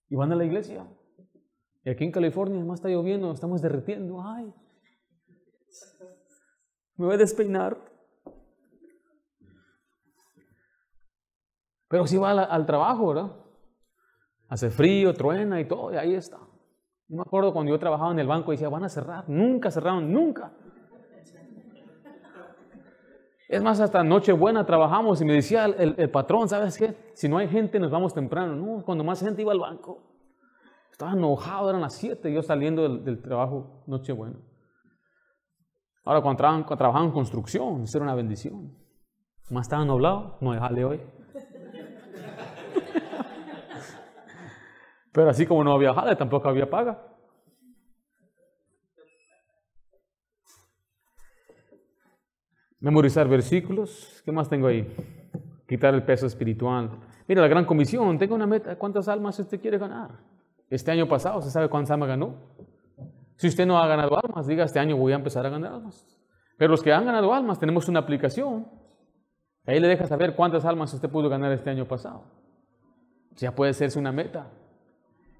Y 0.09 0.15
van 0.15 0.31
a 0.31 0.35
la 0.35 0.43
iglesia. 0.43 0.85
Y 1.83 1.89
aquí 1.89 2.03
en 2.03 2.11
California, 2.11 2.63
más 2.63 2.79
está 2.79 2.89
lloviendo, 2.89 3.31
estamos 3.31 3.61
derritiendo. 3.61 4.21
Ay, 4.21 4.53
me 7.01 7.07
voy 7.07 7.15
a 7.15 7.17
despeinar. 7.17 7.77
Pero 11.87 12.07
si 12.07 12.17
va 12.17 12.31
al, 12.31 12.65
trabajo, 12.65 13.07
¿verdad? 13.07 13.31
Hace 14.47 14.69
frío, 14.69 15.13
truena 15.13 15.59
y 15.59 15.65
todo, 15.65 15.91
y 15.91 15.97
ahí 15.97 16.13
está. 16.13 16.37
Yo 16.37 17.17
me 17.17 17.21
acuerdo 17.21 17.51
cuando 17.51 17.71
yo 17.71 17.79
trabajaba 17.79 18.11
en 18.11 18.19
el 18.19 18.27
banco 18.27 18.53
y 18.53 18.55
decía, 18.55 18.69
van 18.69 18.85
a 18.85 18.89
cerrar. 18.89 19.27
Nunca 19.27 19.71
cerraron, 19.71 20.13
nunca. 20.13 20.53
Es 23.49 23.61
más, 23.61 23.81
hasta 23.81 24.03
Nochebuena 24.03 24.65
trabajamos 24.65 25.19
y 25.21 25.25
me 25.25 25.33
decía 25.33 25.65
el, 25.65 26.09
patrón, 26.09 26.47
¿sabes 26.47 26.77
qué? 26.77 26.95
Si 27.13 27.27
no 27.27 27.37
hay 27.37 27.49
gente, 27.49 27.79
nos 27.79 27.91
vamos 27.91 28.13
temprano. 28.13 28.55
No, 28.55 28.85
cuando 28.85 29.03
más 29.03 29.19
gente 29.19 29.41
iba 29.41 29.51
al 29.51 29.59
banco. 29.59 30.01
Estaba 30.91 31.11
enojado, 31.13 31.69
eran 31.69 31.81
las 31.81 31.95
7, 31.95 32.31
yo 32.31 32.43
saliendo 32.43 32.87
del, 32.87 33.21
trabajo 33.21 33.83
Nochebuena. 33.87 34.37
Ahora, 36.03 36.21
cuando 36.21 36.37
trabajaban, 36.75 37.07
en 37.07 37.13
construcción, 37.13 37.83
eso 37.83 37.97
era 37.97 38.05
una 38.05 38.15
bendición. 38.15 38.75
Más 39.49 39.65
estaba 39.65 39.85
nublado, 39.85 40.37
no 40.41 40.57
jale 40.59 40.85
hoy. 40.85 41.01
Pero 45.11 45.29
así 45.29 45.45
como 45.45 45.63
no 45.63 45.73
había 45.73 45.93
jale, 45.93 46.15
tampoco 46.15 46.47
había 46.47 46.69
paga. 46.69 47.05
Memorizar 52.79 53.27
versículos. 53.27 54.23
¿Qué 54.25 54.31
más 54.31 54.49
tengo 54.49 54.67
ahí? 54.67 54.87
Quitar 55.67 55.93
el 55.93 56.03
peso 56.03 56.25
espiritual. 56.25 56.89
Mira, 57.27 57.41
la 57.41 57.47
gran 57.47 57.65
comisión. 57.65 58.17
Tengo 58.17 58.33
una 58.33 58.47
meta. 58.47 58.75
¿Cuántas 58.77 59.07
almas 59.07 59.37
usted 59.37 59.61
quiere 59.61 59.77
ganar? 59.77 60.09
Este 60.67 60.89
año 60.89 61.07
pasado, 61.07 61.37
¿usted 61.39 61.51
sabe 61.51 61.69
cuántas 61.69 61.91
almas 61.91 62.09
ganó? 62.09 62.35
Si 63.41 63.47
usted 63.47 63.65
no 63.65 63.79
ha 63.79 63.87
ganado 63.87 64.19
almas, 64.23 64.45
diga, 64.45 64.65
este 64.65 64.77
año 64.77 64.95
voy 64.95 65.13
a 65.13 65.15
empezar 65.15 65.43
a 65.47 65.49
ganar 65.49 65.73
almas. 65.73 66.05
Pero 66.59 66.69
los 66.69 66.83
que 66.83 66.93
han 66.93 67.07
ganado 67.07 67.33
almas, 67.33 67.57
tenemos 67.57 67.87
una 67.87 68.01
aplicación. 68.01 68.67
Ahí 69.65 69.79
le 69.79 69.87
deja 69.87 70.05
saber 70.05 70.35
cuántas 70.35 70.63
almas 70.63 70.93
usted 70.93 71.09
pudo 71.09 71.27
ganar 71.27 71.51
este 71.51 71.71
año 71.71 71.87
pasado. 71.87 72.21
Ya 73.37 73.55
puede 73.55 73.73
serse 73.73 73.97
una 73.97 74.11
meta. 74.11 74.45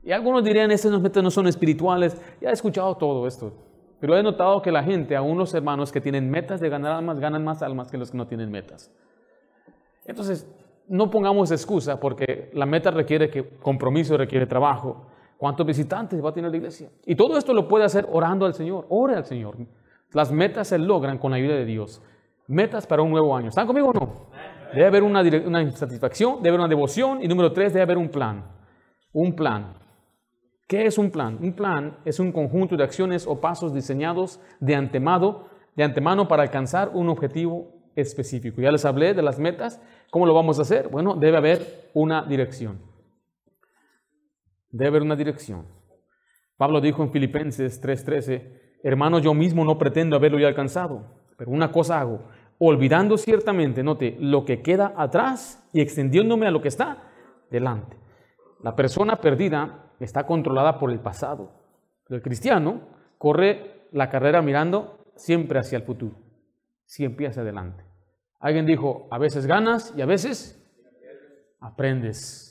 Y 0.01 0.13
algunos 0.13 0.43
dirían, 0.43 0.71
estas 0.71 0.99
metas 0.99 1.21
no 1.21 1.29
son 1.29 1.45
espirituales. 1.45 2.19
Ya 2.41 2.49
he 2.49 2.53
escuchado 2.53 2.97
todo 2.97 3.27
esto. 3.27 3.53
Pero 3.99 4.17
he 4.17 4.23
notado 4.23 4.63
que 4.63 4.71
la 4.71 4.81
gente, 4.81 5.15
a 5.15 5.21
unos 5.21 5.53
hermanos 5.53 5.91
que 5.91 6.01
tienen 6.01 6.27
metas 6.27 6.59
de 6.59 6.69
ganar 6.69 6.93
almas, 6.93 7.19
ganan 7.19 7.43
más 7.43 7.61
almas 7.61 7.91
que 7.91 7.99
los 7.99 8.09
que 8.09 8.17
no 8.17 8.25
tienen 8.25 8.49
metas. 8.49 8.91
Entonces, 10.05 10.51
no 10.87 11.11
pongamos 11.11 11.51
excusa 11.51 11.99
porque 11.99 12.49
la 12.55 12.65
meta 12.65 12.89
requiere 12.89 13.29
que, 13.29 13.47
compromiso, 13.59 14.17
requiere 14.17 14.47
trabajo. 14.47 15.05
¿Cuántos 15.41 15.65
visitantes 15.65 16.23
va 16.23 16.29
a 16.29 16.33
tener 16.33 16.51
la 16.51 16.57
iglesia? 16.57 16.91
Y 17.03 17.15
todo 17.15 17.35
esto 17.35 17.51
lo 17.51 17.67
puede 17.67 17.83
hacer 17.83 18.07
orando 18.11 18.45
al 18.45 18.53
Señor. 18.53 18.85
Ore 18.89 19.15
al 19.15 19.25
Señor. 19.25 19.57
Las 20.13 20.31
metas 20.31 20.67
se 20.67 20.77
logran 20.77 21.17
con 21.17 21.31
la 21.31 21.37
ayuda 21.37 21.55
de 21.55 21.65
Dios. 21.65 21.99
Metas 22.45 22.85
para 22.85 23.01
un 23.01 23.09
nuevo 23.09 23.35
año. 23.35 23.47
¿Están 23.47 23.65
conmigo 23.65 23.87
o 23.87 23.91
no? 23.91 24.27
Debe 24.71 24.85
haber 24.85 25.01
una, 25.01 25.71
satisfacción, 25.71 26.43
debe 26.43 26.49
haber 26.49 26.59
una 26.59 26.67
devoción 26.69 27.23
y 27.23 27.27
número 27.27 27.51
tres, 27.53 27.73
debe 27.73 27.81
haber 27.81 27.97
un 27.97 28.09
plan. 28.09 28.45
Un 29.13 29.35
plan. 29.35 29.73
¿Qué 30.67 30.85
es 30.85 30.99
un 30.99 31.09
plan? 31.09 31.39
Un 31.41 31.53
plan 31.53 31.97
es 32.05 32.19
un 32.19 32.31
conjunto 32.31 32.77
de 32.77 32.83
acciones 32.83 33.25
o 33.25 33.41
pasos 33.41 33.73
diseñados 33.73 34.39
de 34.59 34.75
antemano, 34.75 35.45
de 35.75 35.83
antemano 35.83 36.27
para 36.27 36.43
alcanzar 36.43 36.91
un 36.93 37.09
objetivo 37.09 37.67
específico. 37.95 38.61
Ya 38.61 38.71
les 38.71 38.85
hablé 38.85 39.15
de 39.15 39.23
las 39.23 39.39
metas. 39.39 39.81
¿Cómo 40.11 40.27
lo 40.27 40.35
vamos 40.35 40.59
a 40.59 40.61
hacer? 40.61 40.87
Bueno, 40.89 41.15
debe 41.15 41.37
haber 41.37 41.89
una 41.95 42.21
dirección. 42.25 42.90
Debe 44.71 44.87
haber 44.87 45.01
una 45.01 45.15
dirección. 45.15 45.65
Pablo 46.57 46.81
dijo 46.81 47.03
en 47.03 47.11
Filipenses 47.11 47.81
3:13, 47.81 48.79
hermanos, 48.83 49.21
yo 49.21 49.33
mismo 49.33 49.65
no 49.65 49.77
pretendo 49.77 50.15
haberlo 50.15 50.39
ya 50.39 50.47
alcanzado, 50.47 51.05
pero 51.37 51.51
una 51.51 51.71
cosa 51.71 51.99
hago, 51.99 52.23
olvidando 52.59 53.17
ciertamente, 53.17 53.83
note, 53.83 54.15
lo 54.19 54.45
que 54.45 54.61
queda 54.61 54.93
atrás 54.95 55.67
y 55.73 55.81
extendiéndome 55.81 56.47
a 56.47 56.51
lo 56.51 56.61
que 56.61 56.67
está 56.67 57.11
delante. 57.49 57.97
La 58.63 58.75
persona 58.75 59.15
perdida 59.15 59.91
está 59.99 60.25
controlada 60.25 60.77
por 60.77 60.91
el 60.91 60.99
pasado. 60.99 61.59
el 62.09 62.21
cristiano 62.21 62.81
corre 63.17 63.87
la 63.91 64.09
carrera 64.09 64.41
mirando 64.41 64.99
siempre 65.15 65.59
hacia 65.59 65.77
el 65.77 65.83
futuro, 65.83 66.15
siempre 66.85 67.27
hacia 67.27 67.41
adelante. 67.41 67.83
Alguien 68.39 68.65
dijo, 68.65 69.07
a 69.11 69.17
veces 69.17 69.45
ganas 69.45 69.93
y 69.95 70.01
a 70.01 70.05
veces 70.05 70.61
aprendes. 71.59 72.50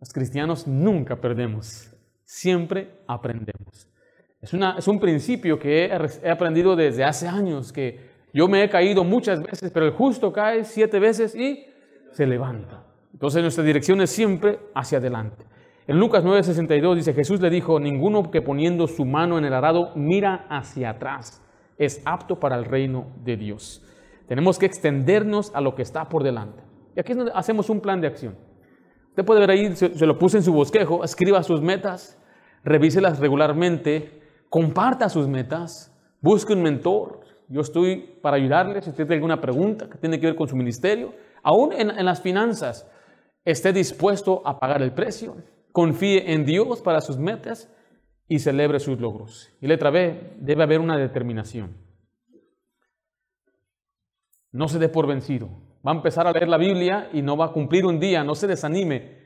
Los 0.00 0.12
cristianos 0.12 0.66
nunca 0.66 1.16
perdemos, 1.16 1.94
siempre 2.24 2.90
aprendemos. 3.06 3.86
Es, 4.40 4.88
un 4.88 4.98
principio 4.98 5.58
que 5.58 5.84
he, 5.84 5.90
he 6.22 6.30
aprendido 6.30 6.74
desde 6.74 7.04
hace 7.04 7.28
años, 7.28 7.72
que 7.72 8.00
yo 8.32 8.48
me 8.48 8.64
he 8.64 8.70
caído 8.70 9.04
muchas 9.04 9.42
veces, 9.42 9.70
pero 9.70 9.84
el 9.84 9.92
justo 9.92 10.32
cae 10.32 10.64
siete 10.64 10.98
veces 10.98 11.34
y 11.34 11.66
se 12.12 12.26
levanta. 12.26 12.82
Entonces 13.12 13.42
nuestra 13.42 13.62
dirección 13.62 14.00
es 14.00 14.10
siempre 14.10 14.58
hacia 14.74 14.98
adelante. 14.98 15.44
En 15.86 15.98
Lucas 15.98 16.24
9:62 16.24 16.94
dice, 16.94 17.12
Jesús 17.12 17.40
le 17.40 17.50
dijo, 17.50 17.78
ninguno 17.78 18.30
que 18.30 18.40
poniendo 18.40 18.86
su 18.86 19.04
mano 19.04 19.36
en 19.36 19.44
el 19.44 19.52
arado 19.52 19.92
mira 19.96 20.46
hacia 20.48 20.90
atrás 20.90 21.42
es 21.76 22.00
apto 22.04 22.40
para 22.40 22.56
el 22.56 22.64
reino 22.64 23.08
de 23.24 23.36
Dios. 23.36 23.84
Tenemos 24.28 24.58
que 24.58 24.66
extendernos 24.66 25.50
a 25.54 25.60
lo 25.60 25.74
que 25.74 25.82
está 25.82 26.08
por 26.08 26.22
delante. 26.22 26.62
Y 26.96 27.00
aquí 27.00 27.12
hacemos 27.34 27.68
un 27.68 27.80
plan 27.80 28.00
de 28.00 28.06
acción. 28.06 28.36
Usted 29.10 29.24
puede 29.24 29.40
ver 29.40 29.50
ahí, 29.50 29.76
se, 29.76 30.06
lo 30.06 30.18
puse 30.18 30.38
en 30.38 30.42
su 30.42 30.52
bosquejo, 30.52 31.04
escriba 31.04 31.42
sus 31.42 31.60
metas, 31.60 32.18
revíselas 32.64 33.18
regularmente, 33.18 34.22
comparta 34.48 35.08
sus 35.08 35.28
metas, 35.28 35.94
busque 36.20 36.54
un 36.54 36.62
mentor. 36.62 37.20
Yo 37.48 37.60
estoy 37.60 38.18
para 38.22 38.36
ayudarle 38.36 38.80
si 38.82 38.90
usted 38.90 39.04
tiene 39.04 39.16
alguna 39.16 39.40
pregunta 39.40 39.88
que 39.88 39.98
tiene 39.98 40.18
que 40.18 40.26
ver 40.26 40.36
con 40.36 40.48
su 40.48 40.56
ministerio. 40.56 41.12
Aún 41.42 41.72
en, 41.72 41.90
en 41.90 42.04
las 42.04 42.20
finanzas, 42.20 42.88
esté 43.44 43.72
dispuesto 43.72 44.42
a 44.44 44.58
pagar 44.58 44.82
el 44.82 44.92
precio 44.92 45.36
confíe 45.72 46.32
en 46.32 46.44
Dios 46.44 46.80
para 46.80 47.00
sus 47.00 47.18
metas 47.18 47.72
y 48.28 48.38
celebre 48.38 48.80
sus 48.80 49.00
logros. 49.00 49.50
Y 49.60 49.66
letra 49.66 49.90
B, 49.90 50.36
debe 50.38 50.62
haber 50.62 50.80
una 50.80 50.96
determinación. 50.96 51.76
No 54.52 54.68
se 54.68 54.78
dé 54.78 54.88
por 54.88 55.06
vencido. 55.06 55.48
Va 55.86 55.92
a 55.92 55.94
empezar 55.94 56.26
a 56.26 56.32
leer 56.32 56.48
la 56.48 56.58
Biblia 56.58 57.08
y 57.12 57.22
no 57.22 57.36
va 57.36 57.46
a 57.46 57.52
cumplir 57.52 57.86
un 57.86 57.98
día, 57.98 58.22
no 58.22 58.34
se 58.34 58.46
desanime. 58.46 59.18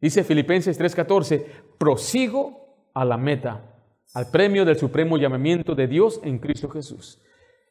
Dice 0.00 0.22
Filipenses 0.22 0.78
3:14, 0.78 1.46
prosigo 1.78 2.90
a 2.92 3.04
la 3.04 3.16
meta, 3.16 3.74
al 4.12 4.30
premio 4.30 4.64
del 4.64 4.76
supremo 4.76 5.16
llamamiento 5.16 5.74
de 5.74 5.86
Dios 5.86 6.20
en 6.22 6.38
Cristo 6.38 6.68
Jesús. 6.68 7.20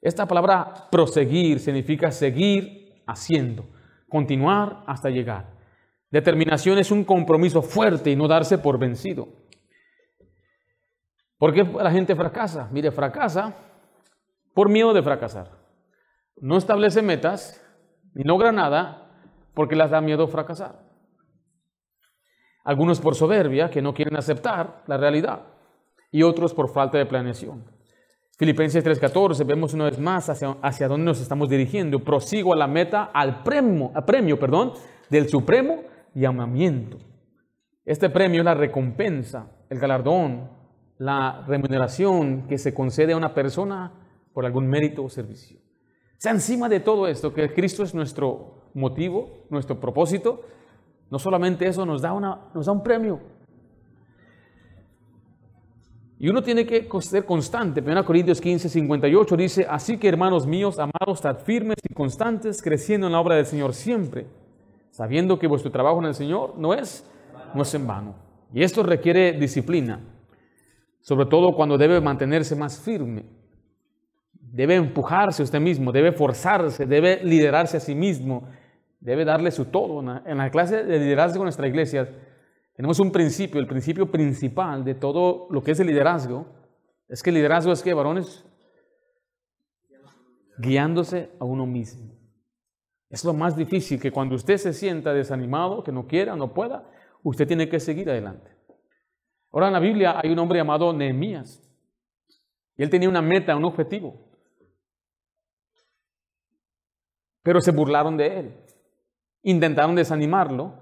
Esta 0.02 0.28
palabra 0.28 0.90
proseguir 0.92 1.60
significa 1.60 2.12
seguir 2.12 3.04
haciendo, 3.06 3.66
continuar 4.10 4.84
hasta 4.88 5.10
llegar. 5.10 5.54
Determinación 6.10 6.78
es 6.78 6.92
un 6.92 7.06
compromiso 7.06 7.62
fuerte 7.62 8.12
y 8.12 8.16
no 8.16 8.28
darse 8.28 8.58
por 8.58 8.80
vencido. 8.80 9.28
¿Por 11.38 11.54
qué 11.54 11.64
la 11.64 11.92
gente 11.92 12.16
fracasa? 12.16 12.68
Mire, 12.72 12.92
fracasa 12.92 13.56
por 14.54 14.70
miedo 14.70 14.94
de 14.94 15.02
fracasar. 15.02 15.52
No 16.38 16.58
establece 16.58 17.02
metas 17.02 17.63
ni 18.14 18.24
logra 18.24 18.52
nada 18.52 19.10
porque 19.54 19.76
les 19.76 19.90
da 19.90 20.02
miedo 20.02 20.28
fracasar. 20.28 20.80
Algunos 22.64 23.02
por 23.02 23.16
soberbia 23.16 23.70
que 23.70 23.82
no 23.82 23.94
quieren 23.94 24.16
aceptar 24.16 24.84
la 24.88 24.98
realidad. 24.98 25.48
y 26.16 26.22
otros 26.22 26.54
por 26.54 26.70
falta 26.70 27.00
de 27.00 27.08
planeación. 27.08 27.66
Filipenses 28.38 28.84
3:14, 28.84 29.44
vemos 29.46 29.74
una 29.74 29.86
vez 29.86 29.98
más 29.98 30.30
hacia, 30.30 30.58
hacia 30.62 30.88
dónde 30.88 31.06
nos 31.06 31.20
estamos 31.20 31.50
dirigiendo. 31.50 32.04
Prosigo 32.04 32.54
a 32.54 32.56
la 32.56 32.68
meta, 32.68 33.06
al 33.06 33.42
premio, 33.42 33.92
premio 34.06 34.38
perdón, 34.38 34.74
del 35.10 35.28
supremo 35.28 35.82
llamamiento. 36.14 37.00
Este 37.84 38.12
premio 38.12 38.42
es 38.42 38.46
la 38.46 38.54
recompensa, 38.54 39.48
el 39.70 39.80
galardón, 39.80 40.52
la 41.00 41.44
remuneración 41.48 42.48
que 42.48 42.60
se 42.60 42.76
concede 42.76 43.14
a 43.14 43.18
una 43.18 43.34
persona 43.34 43.92
por 44.34 44.46
algún 44.46 44.68
mérito 44.68 45.04
o 45.04 45.10
servicio. 45.10 45.63
Sea, 46.24 46.32
encima 46.32 46.70
de 46.70 46.80
todo 46.80 47.06
esto, 47.06 47.34
que 47.34 47.54
Cristo 47.54 47.84
es 47.84 47.94
nuestro 47.94 48.70
motivo, 48.74 49.44
nuestro 49.50 49.78
propósito, 49.78 50.40
no 51.10 51.20
solamente 51.20 51.68
eso 51.68 51.86
nos 51.86 52.02
da, 52.02 52.14
una, 52.14 52.48
nos 52.54 52.66
da 52.66 52.72
un 52.72 52.82
premio, 52.82 53.20
y 56.18 56.30
uno 56.30 56.42
tiene 56.42 56.66
que 56.66 56.88
ser 57.02 57.26
constante. 57.26 57.82
1 57.82 58.06
Corintios 58.06 58.40
15, 58.40 58.70
58 58.70 59.36
dice, 59.36 59.68
así 59.70 59.98
que 59.98 60.08
hermanos 60.08 60.48
míos, 60.48 60.80
amados, 60.80 61.18
estad 61.18 61.40
firmes 61.40 61.76
y 61.84 61.94
constantes, 61.94 62.62
creciendo 62.62 63.08
en 63.08 63.12
la 63.12 63.20
obra 63.20 63.36
del 63.36 63.46
Señor 63.46 63.74
siempre, 63.74 64.26
sabiendo 64.92 65.38
que 65.38 65.48
vuestro 65.48 65.74
trabajo 65.74 66.00
en 66.00 66.06
el 66.06 66.16
Señor 66.16 66.58
no 66.58 66.74
es, 66.74 67.06
no 67.54 67.64
es 67.64 67.74
en 67.74 67.86
vano. 67.86 68.16
Y 68.54 68.64
esto 68.64 68.82
requiere 68.82 69.34
disciplina, 69.34 70.00
sobre 71.02 71.26
todo 71.26 71.54
cuando 71.54 71.78
debe 71.78 72.00
mantenerse 72.00 72.56
más 72.56 72.80
firme. 72.80 73.43
Debe 74.54 74.76
empujarse 74.76 75.42
usted 75.42 75.60
mismo, 75.60 75.92
debe 75.92 76.12
forzarse, 76.12 76.86
debe 76.86 77.24
liderarse 77.24 77.78
a 77.78 77.80
sí 77.80 77.96
mismo, 77.96 78.48
debe 79.00 79.26
darle 79.26 79.50
su 79.50 79.66
todo. 79.66 80.00
En 80.28 80.38
la 80.38 80.52
clase 80.52 80.84
de 80.84 81.00
liderazgo 81.00 81.40
de 81.40 81.46
nuestra 81.46 81.68
iglesia 81.68 82.08
tenemos 82.76 83.00
un 83.00 83.12
principio, 83.12 83.60
el 83.60 83.66
principio 83.66 84.12
principal 84.12 84.84
de 84.84 84.94
todo 84.94 85.48
lo 85.50 85.64
que 85.64 85.72
es 85.72 85.80
el 85.80 85.88
liderazgo, 85.88 86.46
es 87.10 87.24
que 87.24 87.32
el 87.32 87.38
liderazgo 87.38 87.72
es 87.72 87.82
que, 87.82 87.96
varones, 87.96 88.46
guiándose 90.60 91.32
a 91.40 91.46
uno 91.46 91.66
mismo. 91.66 92.14
Es 93.10 93.26
lo 93.26 93.34
más 93.34 93.56
difícil, 93.56 94.00
que 94.00 94.12
cuando 94.12 94.36
usted 94.36 94.58
se 94.58 94.72
sienta 94.72 95.16
desanimado, 95.16 95.84
que 95.84 95.92
no 95.92 96.06
quiera, 96.06 96.36
no 96.36 96.54
pueda, 96.54 96.88
usted 97.24 97.48
tiene 97.48 97.70
que 97.70 97.80
seguir 97.80 98.08
adelante. 98.08 98.52
Ahora 99.52 99.66
en 99.66 99.74
la 99.74 99.80
Biblia 99.80 100.20
hay 100.24 100.30
un 100.30 100.38
hombre 100.38 100.60
llamado 100.60 100.94
Nehemías. 100.94 101.60
Y 102.78 102.84
él 102.84 102.92
tenía 102.92 103.10
una 103.10 103.24
meta, 103.24 103.56
un 103.56 103.66
objetivo. 103.66 104.33
Pero 107.44 107.62
se 107.62 107.72
burlaron 107.72 108.18
de 108.18 108.40
él. 108.40 108.58
Intentaron 109.44 109.96
desanimarlo. 109.96 110.74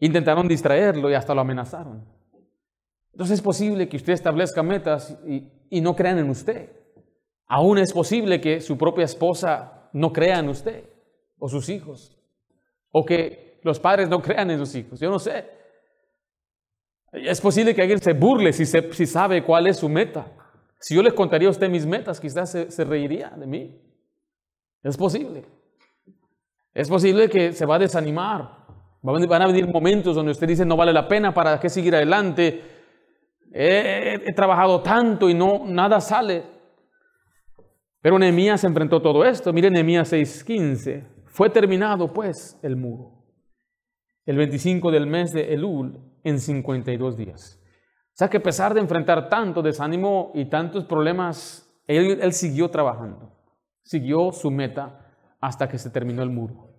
Intentaron 0.00 0.48
distraerlo 0.48 1.10
y 1.10 1.14
hasta 1.14 1.34
lo 1.34 1.42
amenazaron. 1.42 2.04
Entonces 3.12 3.38
es 3.38 3.42
posible 3.42 3.88
que 3.88 3.96
usted 3.96 4.12
establezca 4.12 4.62
metas 4.62 5.16
y, 5.24 5.80
no 5.80 5.94
crean 5.94 6.18
en 6.18 6.30
usted. 6.30 6.70
Aún 7.46 7.78
es 7.78 7.92
posible 7.92 8.40
que 8.40 8.60
su 8.60 8.76
propia 8.76 9.04
esposa 9.04 9.88
no 9.92 10.12
crea 10.12 10.40
en 10.40 10.48
usted 10.48 10.84
o 11.38 11.48
sus 11.48 11.68
hijos. 11.68 12.18
O 12.90 13.04
que 13.04 13.60
los 13.62 13.78
padres 13.78 14.08
no 14.08 14.20
crean 14.20 14.50
en 14.50 14.58
sus 14.58 14.74
hijos. 14.74 14.98
Yo 14.98 15.10
no 15.10 15.18
sé. 15.18 15.48
Es 17.12 17.40
posible 17.40 17.74
que 17.74 17.82
alguien 17.82 18.00
se 18.00 18.14
burle 18.14 18.52
si, 18.52 18.66
si 18.66 19.06
sabe 19.06 19.44
cuál 19.44 19.68
es 19.68 19.76
su 19.76 19.88
meta. 19.88 20.26
Si 20.80 20.96
yo 20.96 21.02
les 21.02 21.14
contaría 21.14 21.48
a 21.48 21.52
usted 21.52 21.70
mis 21.70 21.86
metas, 21.86 22.20
quizás 22.20 22.50
se, 22.50 22.70
se 22.70 22.84
reiría 22.84 23.30
de 23.30 23.46
mí. 23.46 23.80
Es 24.82 24.96
posible. 24.96 25.44
Es 26.74 26.88
posible 26.88 27.30
que 27.30 27.52
se 27.52 27.64
va 27.64 27.76
a 27.76 27.78
desanimar 27.78 28.64
Van 29.04 29.42
a 29.42 29.46
venir 29.46 29.68
momentos 29.68 30.16
donde 30.16 30.32
usted 30.32 30.48
dice, 30.48 30.64
no 30.64 30.78
vale 30.78 30.90
la 30.90 31.06
pena, 31.06 31.34
¿para 31.34 31.60
qué 31.60 31.68
seguir 31.68 31.94
adelante? 31.94 32.62
He, 33.52 34.32
trabajado 34.34 34.80
tanto 34.80 35.28
y 35.28 35.34
no, 35.34 35.64
nada 35.66 36.00
sale. 36.00 36.42
Pero 38.00 38.18
Nehemías 38.18 38.64
enfrentó 38.64 39.02
todo 39.02 39.26
esto. 39.26 39.52
Mire 39.52 39.70
Nehemías 39.70 40.10
6:15. 40.10 41.04
Fue 41.26 41.50
terminado 41.50 42.14
pues 42.14 42.58
el 42.62 42.76
muro. 42.76 43.26
El 44.24 44.38
25 44.38 44.90
del 44.90 45.06
mes 45.06 45.34
de 45.34 45.52
Elul 45.52 46.00
en 46.22 46.40
52 46.40 47.16
días. 47.18 47.60
O 47.60 48.16
sea 48.16 48.30
que 48.30 48.38
a 48.38 48.42
pesar 48.42 48.72
de 48.72 48.80
enfrentar 48.80 49.28
tanto 49.28 49.60
desánimo 49.60 50.32
y 50.34 50.46
tantos 50.46 50.86
problemas, 50.86 51.70
él, 51.86 52.20
él 52.22 52.32
siguió 52.32 52.70
trabajando. 52.70 53.36
Siguió 53.82 54.32
su 54.32 54.50
meta 54.50 55.03
hasta 55.46 55.68
que 55.68 55.78
se 55.78 55.90
terminó 55.90 56.22
el 56.22 56.30
muro. 56.30 56.70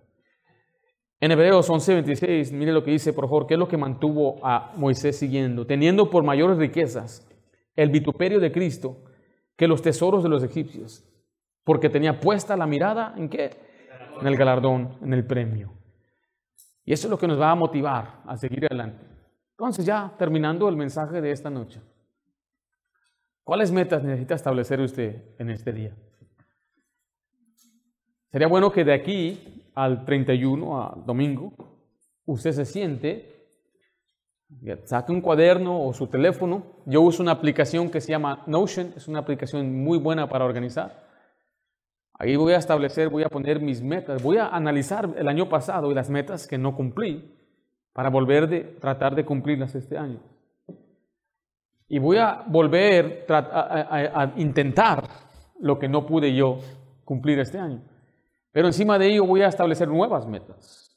En 1.20 1.30
Hebreos 1.30 1.70
11:26, 1.70 2.52
mire 2.52 2.72
lo 2.72 2.82
que 2.82 2.90
dice, 2.90 3.12
por 3.12 3.26
favor, 3.26 3.46
¿qué 3.46 3.54
es 3.54 3.60
lo 3.60 3.68
que 3.68 3.76
mantuvo 3.76 4.44
a 4.44 4.72
Moisés 4.76 5.16
siguiendo? 5.16 5.66
Teniendo 5.66 6.10
por 6.10 6.24
mayores 6.24 6.58
riquezas 6.58 7.26
el 7.76 7.90
vituperio 7.90 8.40
de 8.40 8.50
Cristo 8.50 9.04
que 9.56 9.68
los 9.68 9.82
tesoros 9.82 10.22
de 10.22 10.28
los 10.28 10.42
egipcios, 10.42 11.04
porque 11.64 11.88
tenía 11.88 12.20
puesta 12.20 12.56
la 12.56 12.66
mirada 12.66 13.14
en 13.16 13.28
qué? 13.28 13.50
En 14.20 14.26
el 14.26 14.36
galardón, 14.36 14.98
en 15.00 15.12
el 15.12 15.24
premio. 15.24 15.72
Y 16.84 16.92
eso 16.92 17.06
es 17.06 17.10
lo 17.10 17.18
que 17.18 17.28
nos 17.28 17.40
va 17.40 17.52
a 17.52 17.54
motivar 17.54 18.22
a 18.26 18.36
seguir 18.36 18.66
adelante. 18.66 19.04
Entonces, 19.52 19.86
ya 19.86 20.12
terminando 20.18 20.68
el 20.68 20.76
mensaje 20.76 21.20
de 21.20 21.30
esta 21.30 21.50
noche, 21.50 21.80
¿cuáles 23.44 23.70
metas 23.70 24.02
necesita 24.02 24.34
establecer 24.34 24.80
usted 24.80 25.22
en 25.38 25.50
este 25.50 25.72
día? 25.72 25.96
Sería 28.36 28.48
bueno 28.48 28.70
que 28.70 28.84
de 28.84 28.92
aquí 28.92 29.64
al 29.74 30.04
31, 30.04 30.78
a 30.78 30.94
domingo, 31.06 31.54
usted 32.26 32.52
se 32.52 32.66
siente, 32.66 33.48
saque 34.84 35.10
un 35.10 35.22
cuaderno 35.22 35.82
o 35.82 35.94
su 35.94 36.08
teléfono. 36.08 36.82
Yo 36.84 37.00
uso 37.00 37.22
una 37.22 37.32
aplicación 37.32 37.88
que 37.88 38.02
se 38.02 38.12
llama 38.12 38.42
Notion, 38.46 38.92
es 38.94 39.08
una 39.08 39.20
aplicación 39.20 39.82
muy 39.82 39.96
buena 39.96 40.28
para 40.28 40.44
organizar. 40.44 41.02
Ahí 42.12 42.36
voy 42.36 42.52
a 42.52 42.58
establecer, 42.58 43.08
voy 43.08 43.22
a 43.22 43.30
poner 43.30 43.58
mis 43.58 43.82
metas, 43.82 44.22
voy 44.22 44.36
a 44.36 44.48
analizar 44.48 45.14
el 45.16 45.28
año 45.28 45.48
pasado 45.48 45.90
y 45.90 45.94
las 45.94 46.10
metas 46.10 46.46
que 46.46 46.58
no 46.58 46.76
cumplí 46.76 47.34
para 47.94 48.10
volver 48.10 48.48
de 48.48 48.60
tratar 48.64 49.14
de 49.14 49.24
cumplirlas 49.24 49.74
este 49.74 49.96
año. 49.96 50.20
Y 51.88 51.98
voy 51.98 52.18
a 52.18 52.44
volver 52.46 53.24
a 53.30 54.34
intentar 54.36 55.08
lo 55.58 55.78
que 55.78 55.88
no 55.88 56.04
pude 56.04 56.34
yo 56.34 56.58
cumplir 57.02 57.38
este 57.38 57.58
año. 57.58 57.95
Pero 58.56 58.68
encima 58.68 58.98
de 58.98 59.08
ello 59.08 59.26
voy 59.26 59.42
a 59.42 59.48
establecer 59.48 59.86
nuevas 59.86 60.26
metas. 60.26 60.96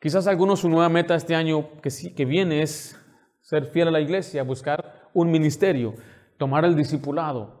Quizás 0.00 0.26
algunos 0.26 0.60
su 0.60 0.70
nueva 0.70 0.88
meta 0.88 1.14
este 1.14 1.34
año 1.34 1.68
que, 1.82 1.90
que 2.16 2.24
viene 2.24 2.62
es 2.62 2.98
ser 3.42 3.66
fiel 3.66 3.88
a 3.88 3.90
la 3.90 4.00
iglesia, 4.00 4.42
buscar 4.44 5.10
un 5.12 5.30
ministerio, 5.30 5.92
tomar 6.38 6.64
el 6.64 6.74
discipulado, 6.74 7.60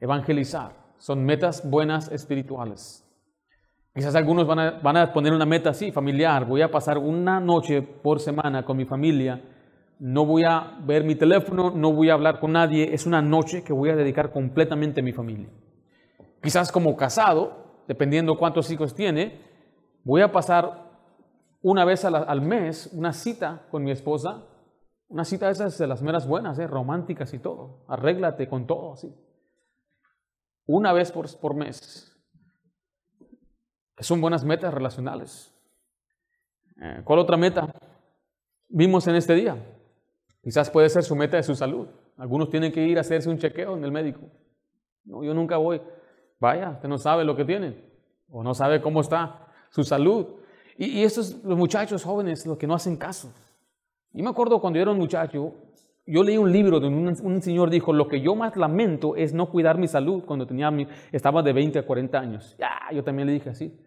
evangelizar. 0.00 0.72
Son 0.98 1.24
metas 1.24 1.70
buenas 1.70 2.10
espirituales. 2.10 3.08
Quizás 3.94 4.16
algunos 4.16 4.48
van 4.48 4.58
a, 4.58 4.70
van 4.82 4.96
a, 4.96 5.12
poner 5.12 5.32
una 5.32 5.46
meta 5.46 5.70
así, 5.70 5.92
familiar. 5.92 6.44
Voy 6.44 6.62
a 6.62 6.72
pasar 6.72 6.98
una 6.98 7.38
noche 7.38 7.82
por 7.82 8.18
semana 8.18 8.64
con 8.64 8.76
mi 8.76 8.84
familia. 8.84 9.40
No 10.00 10.26
voy 10.26 10.42
a 10.42 10.76
ver 10.84 11.04
mi 11.04 11.14
teléfono, 11.14 11.70
no 11.70 11.92
voy 11.92 12.10
a 12.10 12.14
hablar 12.14 12.40
con 12.40 12.50
nadie. 12.50 12.92
Es 12.92 13.06
una 13.06 13.22
noche 13.22 13.62
que 13.62 13.72
voy 13.72 13.90
a 13.90 13.94
dedicar 13.94 14.32
completamente 14.32 15.02
a 15.02 15.04
mi 15.04 15.12
familia. 15.12 15.46
Quizás 16.42 16.72
como 16.72 16.96
casado, 16.96 17.69
dependiendo 17.90 18.38
cuántos 18.38 18.70
hijos 18.70 18.94
tiene, 18.94 19.40
voy 20.04 20.22
a 20.22 20.30
pasar 20.30 20.92
una 21.60 21.84
vez 21.84 22.04
al 22.04 22.40
mes 22.40 22.88
una 22.92 23.12
cita 23.12 23.66
con 23.68 23.82
mi 23.82 23.90
esposa, 23.90 24.46
una 25.08 25.24
cita 25.24 25.46
de 25.46 25.52
esas 25.54 25.76
de 25.76 25.88
las 25.88 26.00
meras 26.00 26.24
buenas, 26.24 26.56
¿eh? 26.60 26.68
románticas 26.68 27.34
y 27.34 27.40
todo, 27.40 27.84
arréglate 27.88 28.48
con 28.48 28.68
todo, 28.68 28.92
así. 28.92 29.12
Una 30.66 30.92
vez 30.92 31.10
por, 31.10 31.36
por 31.40 31.56
mes. 31.56 32.16
Son 33.98 34.20
buenas 34.20 34.44
metas 34.44 34.72
relacionales. 34.72 35.52
Eh, 36.80 37.02
¿Cuál 37.02 37.18
otra 37.18 37.36
meta 37.36 37.74
vimos 38.68 39.08
en 39.08 39.16
este 39.16 39.34
día? 39.34 39.56
Quizás 40.44 40.70
puede 40.70 40.88
ser 40.90 41.02
su 41.02 41.16
meta 41.16 41.38
de 41.38 41.42
su 41.42 41.56
salud. 41.56 41.88
Algunos 42.16 42.50
tienen 42.50 42.70
que 42.70 42.86
ir 42.86 42.98
a 42.98 43.00
hacerse 43.00 43.28
un 43.28 43.38
chequeo 43.38 43.76
en 43.76 43.82
el 43.82 43.90
médico. 43.90 44.20
No, 45.02 45.24
yo 45.24 45.34
nunca 45.34 45.56
voy. 45.56 45.82
Vaya, 46.40 46.70
usted 46.70 46.88
no 46.88 46.98
sabe 46.98 47.24
lo 47.24 47.36
que 47.36 47.44
tiene 47.44 47.90
o 48.30 48.42
no 48.42 48.54
sabe 48.54 48.80
cómo 48.80 49.00
está 49.00 49.46
su 49.70 49.84
salud. 49.84 50.26
Y, 50.76 51.02
estos, 51.02 51.44
los 51.44 51.58
muchachos 51.58 52.02
jóvenes, 52.02 52.46
los 52.46 52.56
que 52.56 52.66
no 52.66 52.74
hacen 52.74 52.96
caso. 52.96 53.32
Y 54.14 54.22
me 54.22 54.30
acuerdo 54.30 54.60
cuando 54.60 54.78
yo 54.78 54.82
era 54.82 54.90
un 54.92 54.98
muchacho, 54.98 55.54
yo 56.06 56.24
leí 56.24 56.38
un 56.38 56.50
libro 56.50 56.80
donde 56.80 57.22
un, 57.22 57.42
señor 57.42 57.68
dijo, 57.68 57.92
lo 57.92 58.08
que 58.08 58.22
yo 58.22 58.34
más 58.34 58.56
lamento 58.56 59.14
es 59.14 59.34
no 59.34 59.50
cuidar 59.50 59.76
mi 59.76 59.86
salud 59.86 60.24
cuando 60.24 60.46
tenía 60.46 60.72
estaba 61.12 61.42
de 61.42 61.52
20 61.52 61.78
a 61.80 61.86
40 61.86 62.18
años. 62.18 62.56
Ya, 62.58 62.78
yo 62.92 63.04
también 63.04 63.28
le 63.28 63.34
dije 63.34 63.50
así. 63.50 63.78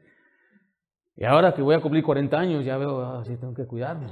Y 1.16 1.26
ahora 1.26 1.54
que 1.54 1.62
voy 1.62 1.76
a 1.76 1.82
cumplir 1.82 2.04
40 2.04 2.38
años, 2.38 2.66
ya 2.66 2.78
veo, 2.78 3.02
ah, 3.02 3.24
tengo 3.26 3.54
que 3.54 3.66
cuidarme. 3.66 4.08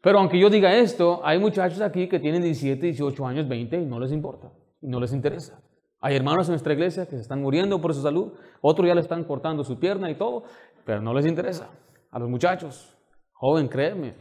Pero 0.00 0.18
aunque 0.18 0.38
yo 0.38 0.48
diga 0.48 0.74
esto, 0.74 1.20
hay 1.24 1.38
muchachos 1.38 1.80
aquí 1.80 2.08
que 2.08 2.20
tienen 2.20 2.42
17, 2.42 2.86
18 2.86 3.26
años, 3.26 3.48
20 3.48 3.80
y 3.80 3.86
no 3.86 4.00
les 4.00 4.12
importa, 4.12 4.50
y 4.80 4.86
no 4.86 4.98
les 5.00 5.12
interesa. 5.12 5.60
Hay 6.02 6.16
hermanos 6.16 6.48
en 6.48 6.52
nuestra 6.52 6.72
iglesia 6.72 7.04
que 7.04 7.16
se 7.16 7.22
están 7.22 7.42
muriendo 7.42 7.78
por 7.80 7.94
su 7.94 8.00
salud, 8.00 8.32
otros 8.62 8.88
ya 8.88 8.94
le 8.94 9.02
están 9.02 9.24
cortando 9.24 9.62
su 9.64 9.78
pierna 9.78 10.10
y 10.10 10.14
todo, 10.14 10.44
pero 10.84 11.02
no 11.02 11.12
les 11.12 11.26
interesa. 11.26 11.68
A 12.10 12.18
los 12.18 12.28
muchachos, 12.30 12.96
joven, 13.34 13.68
créeme, 13.68 14.14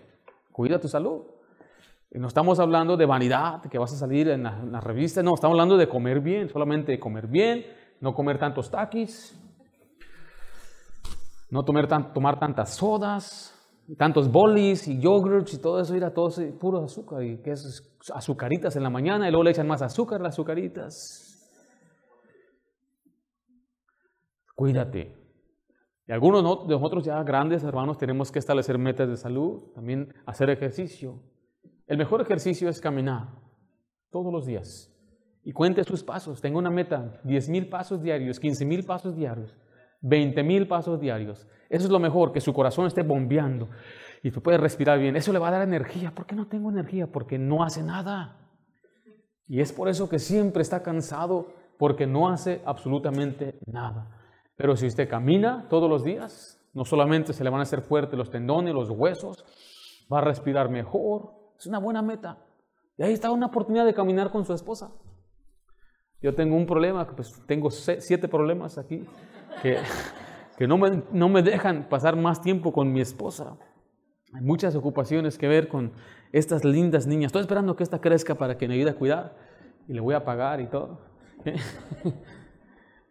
cuida 0.52 0.78
tu 0.78 0.90
salud. 0.90 1.22
No 2.12 2.28
estamos 2.28 2.60
hablando 2.60 2.98
de 2.98 3.06
vanidad, 3.06 3.62
que 3.62 3.78
vas 3.78 3.94
a 3.94 3.96
salir 3.96 4.28
en 4.30 4.44
la, 4.44 4.82
revista, 4.82 5.24
no, 5.24 5.36
estamos 5.36 5.54
hablando 5.54 5.78
de 5.78 5.88
comer 5.88 6.20
bien, 6.20 6.50
solamente 6.50 7.00
comer 7.00 7.28
bien, 7.28 7.66
no 8.02 8.14
comer 8.14 8.38
tantos 8.38 8.70
taquis, 8.70 9.40
no 11.50 11.64
tomar, 11.64 12.40
tantas 12.40 12.76
sodas, 12.76 13.56
tantos 13.98 14.30
bolis 14.30 14.88
y 14.88 15.00
yogurts 15.00 15.54
y 15.54 15.62
todo 15.62 15.80
eso, 15.80 15.96
ir 15.96 16.04
a 16.04 16.14
todo 16.14 16.30
puro 16.60 16.84
azúcar, 16.84 17.24
y 17.24 17.38
que 17.38 17.52
es 17.52 17.84
azucaritas 18.14 18.76
en 18.76 18.84
la 18.84 18.90
mañana 18.90 19.28
y 19.28 19.32
luego 19.32 19.44
le 19.44 19.52
echan 19.52 19.68
más 19.68 19.82
azúcar 19.82 20.20
las 20.20 20.34
azucaritas. 20.34 21.29
Cuídate. 24.60 25.16
Y 26.06 26.12
algunos 26.12 26.68
de 26.68 26.74
nosotros 26.74 27.06
ya 27.06 27.24
grandes 27.24 27.64
hermanos 27.64 27.98
tenemos 27.98 28.30
que 28.30 28.40
establecer 28.40 28.78
metas 28.78 29.08
de 29.08 29.16
salud, 29.16 29.72
también 29.74 30.14
hacer 30.26 30.50
ejercicio. 30.50 31.24
El 31.88 31.98
mejor 31.98 32.20
ejercicio 32.20 32.68
es 32.68 32.82
caminar 32.82 33.30
todos 34.12 34.34
los 34.34 34.46
días 34.46 34.94
y 35.46 35.54
cuente 35.54 35.82
sus 35.86 36.04
pasos. 36.04 36.42
Tengo 36.42 36.60
una 36.60 36.70
meta, 36.70 37.22
10 37.24 37.48
mil 37.48 37.70
pasos 37.70 38.04
diarios, 38.04 38.38
15 38.38 38.66
mil 38.66 38.84
pasos 38.84 39.16
diarios, 39.16 39.56
20 40.02 40.44
mil 40.44 40.68
pasos 40.68 41.00
diarios. 41.00 41.48
Eso 41.70 41.86
es 41.86 41.90
lo 41.90 42.00
mejor, 42.00 42.34
que 42.34 42.42
su 42.42 42.54
corazón 42.54 42.86
esté 42.86 43.02
bombeando 43.02 43.70
y 44.24 44.30
puede 44.32 44.58
respirar 44.58 45.00
bien. 45.00 45.16
Eso 45.16 45.32
le 45.32 45.40
va 45.40 45.48
a 45.48 45.52
dar 45.52 45.62
energía. 45.62 46.14
¿Por 46.14 46.26
qué 46.26 46.36
no 46.36 46.50
tengo 46.50 46.70
energía? 46.70 47.08
Porque 47.08 47.38
no 47.38 47.64
hace 47.64 47.82
nada. 47.82 48.46
Y 49.48 49.62
es 49.62 49.72
por 49.72 49.88
eso 49.88 50.10
que 50.10 50.20
siempre 50.20 50.64
está 50.64 50.84
cansado, 50.84 51.54
porque 51.78 52.06
no 52.06 52.28
hace 52.28 52.62
absolutamente 52.66 53.58
nada. 53.66 54.19
Pero 54.60 54.76
si 54.76 54.88
usted 54.88 55.08
camina 55.08 55.68
todos 55.70 55.90
los 55.90 56.04
días, 56.04 56.60
no 56.74 56.84
solamente 56.84 57.32
se 57.32 57.46
le 57.46 57.50
van 57.50 57.62
a 57.62 57.64
hacer 57.64 57.80
fuertes 57.80 58.20
los 58.20 58.30
tendones, 58.30 58.74
los 58.74 58.90
huesos, 58.90 59.46
va 60.12 60.18
a 60.18 60.22
respirar 60.22 60.70
mejor, 60.70 61.32
es 61.58 61.66
una 61.66 61.80
buena 61.80 62.02
meta. 62.02 62.40
Y 62.98 63.04
ahí 63.04 63.14
está 63.14 63.32
una 63.32 63.46
oportunidad 63.46 63.86
de 63.86 63.94
caminar 63.94 64.32
con 64.32 64.44
su 64.44 64.54
esposa. 64.54 64.92
Yo 66.22 66.36
tengo 66.36 66.58
un 66.58 66.66
problema, 66.66 67.08
pues 67.08 67.42
tengo 67.46 67.72
siete 67.72 68.28
problemas 68.28 68.78
aquí 68.78 69.06
que, 69.62 69.78
que 70.58 70.68
no, 70.68 70.78
me, 70.78 71.04
no 71.10 71.30
me 71.30 71.42
dejan 71.42 71.88
pasar 71.88 72.18
más 72.18 72.42
tiempo 72.42 72.74
con 72.74 72.92
mi 72.92 73.00
esposa. 73.00 73.58
Hay 74.34 74.42
muchas 74.42 74.76
ocupaciones 74.76 75.38
que 75.38 75.48
ver 75.48 75.70
con 75.70 75.94
estas 76.34 76.66
lindas 76.66 77.08
niñas. 77.08 77.28
Estoy 77.28 77.44
esperando 77.44 77.78
que 77.78 77.84
esta 77.84 78.02
crezca 78.02 78.36
para 78.36 78.58
que 78.58 78.68
me 78.68 78.74
ayude 78.74 78.90
a 78.90 78.96
cuidar 78.96 79.38
y 79.88 79.94
le 79.94 80.02
voy 80.02 80.16
a 80.16 80.26
pagar 80.26 80.60
y 80.60 80.68
todo. 80.68 81.00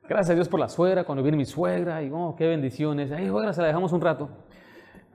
Gracias 0.09 0.31
a 0.31 0.35
Dios 0.35 0.49
por 0.49 0.59
la 0.59 0.71
suegra, 0.71 1.05
cuando 1.05 1.23
viene 1.23 1.37
mi 1.37 1.45
suegra, 1.45 2.03
y 2.03 2.11
oh, 2.11 2.35
qué 2.35 2.47
bendiciones. 2.47 3.13
Ay, 3.13 3.29
suegra, 3.29 3.53
se 3.53 3.61
la 3.61 3.67
dejamos 3.67 3.93
un 3.93 4.01
rato. 4.01 4.31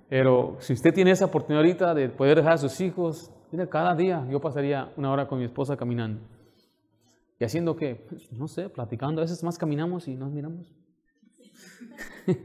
Pero 0.08 0.58
si 0.60 0.74
usted 0.74 0.94
tiene 0.94 1.10
esa 1.10 1.26
oportunidad 1.26 1.66
ahorita 1.66 1.96
de 1.96 2.10
poder 2.10 2.38
dejar 2.38 2.54
a 2.54 2.58
sus 2.60 2.80
hijos, 2.80 3.32
mire, 3.52 3.68
cada 3.68 3.96
día 3.96 4.24
yo 4.30 4.40
pasaría 4.40 4.94
una 4.96 5.12
hora 5.12 5.28
con 5.28 5.40
mi 5.40 5.46
esposa 5.46 5.76
caminando. 5.76 6.22
¿Y 7.40 7.44
haciendo 7.44 7.76
qué? 7.76 7.96
Pues, 8.08 8.32
no 8.32 8.48
sé, 8.48 8.70
platicando. 8.70 9.20
A 9.20 9.24
veces 9.24 9.44
más 9.44 9.58
caminamos 9.58 10.08
y 10.08 10.14
nos 10.14 10.32
miramos. 10.32 10.72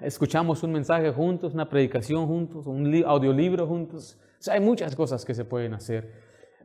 Escuchamos 0.00 0.62
un 0.62 0.70
mensaje 0.70 1.10
juntos, 1.10 1.52
una 1.52 1.68
predicación 1.68 2.28
juntos, 2.28 2.68
un 2.68 2.94
audiolibro 3.04 3.66
juntos. 3.66 4.16
O 4.38 4.42
sea, 4.42 4.54
hay 4.54 4.60
muchas 4.60 4.94
cosas 4.94 5.24
que 5.24 5.34
se 5.34 5.44
pueden 5.44 5.74
hacer. 5.74 6.12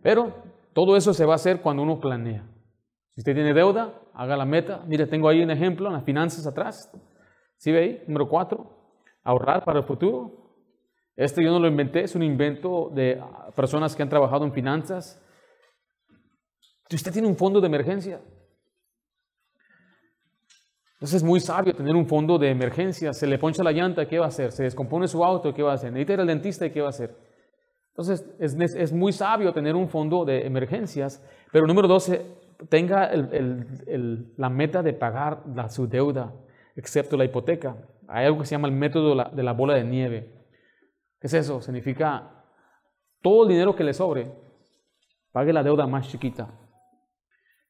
Pero 0.03 0.31
todo 0.73 0.95
eso 0.95 1.11
se 1.11 1.25
va 1.25 1.33
a 1.33 1.37
hacer 1.37 1.61
cuando 1.61 1.81
uno 1.81 1.99
planea. 1.99 2.45
Si 3.17 3.21
usted 3.21 3.33
tiene 3.33 3.51
deuda, 3.51 3.99
haga 4.13 4.37
la 4.37 4.45
meta. 4.45 4.83
Mire, 4.85 5.07
tengo 5.07 5.27
ahí 5.27 5.41
un 5.41 5.49
ejemplo 5.49 5.87
en 5.87 5.93
las 5.93 6.03
finanzas 6.03 6.45
atrás. 6.45 6.91
¿Sí 7.57 7.71
ve 7.71 7.79
ahí? 7.79 8.03
Número 8.05 8.29
cuatro 8.29 8.77
ahorrar 9.23 9.65
para 9.65 9.79
el 9.79 9.85
futuro. 9.85 10.53
Este 11.15 11.43
yo 11.43 11.49
no 11.49 11.57
lo 11.57 11.67
inventé, 11.67 12.03
es 12.03 12.13
un 12.13 12.21
invento 12.21 12.91
de 12.93 13.19
personas 13.55 13.95
que 13.95 14.03
han 14.03 14.09
trabajado 14.09 14.45
en 14.45 14.53
finanzas. 14.53 15.19
Si 16.87 16.95
usted 16.95 17.11
tiene 17.11 17.27
un 17.27 17.35
fondo 17.35 17.59
de 17.59 17.65
emergencia, 17.65 18.21
entonces 20.93 21.15
es 21.15 21.23
muy 21.23 21.39
sabio 21.39 21.73
tener 21.73 21.95
un 21.95 22.07
fondo 22.07 22.37
de 22.37 22.51
emergencia. 22.51 23.13
Se 23.13 23.25
le 23.25 23.39
poncha 23.39 23.63
la 23.63 23.71
llanta, 23.71 24.07
¿qué 24.07 24.19
va 24.19 24.25
a 24.25 24.27
hacer? 24.27 24.51
Se 24.51 24.61
descompone 24.61 25.07
su 25.07 25.25
auto, 25.25 25.55
¿qué 25.55 25.63
va 25.63 25.71
a 25.71 25.73
hacer? 25.73 25.91
Necesita 25.91 26.13
ir 26.13 26.19
al 26.19 26.27
dentista, 26.27 26.69
¿qué 26.71 26.81
va 26.81 26.87
a 26.87 26.91
hacer? 26.91 27.17
Entonces 27.89 28.29
es, 28.37 28.75
es, 28.75 28.93
muy 28.93 29.11
sabio 29.11 29.51
tener 29.53 29.75
un 29.75 29.89
fondo 29.89 30.23
de 30.23 30.45
emergencias. 30.45 31.19
Pero 31.51 31.65
número 31.65 31.87
12, 31.87 32.46
tenga 32.69 33.11
la 33.13 34.49
meta 34.49 34.81
de 34.81 34.93
pagar 34.93 35.43
la, 35.53 35.69
su 35.69 35.87
deuda, 35.87 36.33
excepto 36.75 37.17
la 37.17 37.25
hipoteca. 37.25 37.77
Hay 38.07 38.25
algo 38.25 38.39
que 38.39 38.45
se 38.45 38.55
llama 38.55 38.67
el 38.67 38.73
método 38.73 39.15
de 39.31 39.43
la, 39.43 39.53
bola 39.53 39.75
de 39.75 39.83
nieve. 39.83 40.33
¿Qué 41.19 41.27
es 41.27 41.33
eso? 41.33 41.61
Significa 41.61 42.43
todo 43.21 43.43
el 43.43 43.49
dinero 43.49 43.75
que 43.75 43.83
le 43.83 43.93
sobre, 43.93 44.31
pague 45.31 45.53
la 45.53 45.63
deuda 45.63 45.87
más 45.87 46.07
chiquita. 46.09 46.47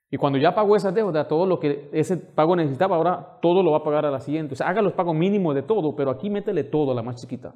Y 0.09 0.17
cuando 0.17 0.39
ya 0.39 0.55
pagó 0.55 0.75
esa 0.75 0.91
deuda, 0.91 1.27
todo 1.27 1.45
lo 1.45 1.59
que 1.59 1.89
ese 1.91 2.15
pago 2.15 2.55
necesitaba, 2.55 2.95
ahora 2.95 3.39
todo 3.41 3.61
lo 3.61 3.71
va 3.71 3.79
a 3.79 3.83
pagar 3.83 4.05
a 4.05 4.11
la 4.11 4.21
siguiente. 4.21 4.53
O 4.53 4.55
sea, 4.55 4.69
haga 4.69 4.81
los 4.81 4.93
pagos 4.93 5.15
mínimos 5.15 5.53
de 5.53 5.63
todo, 5.63 5.95
pero 5.95 6.11
aquí 6.11 6.29
métele 6.29 6.63
todo 6.63 6.91
a 6.91 6.95
la 6.95 7.03
más 7.03 7.21
chiquita. 7.21 7.55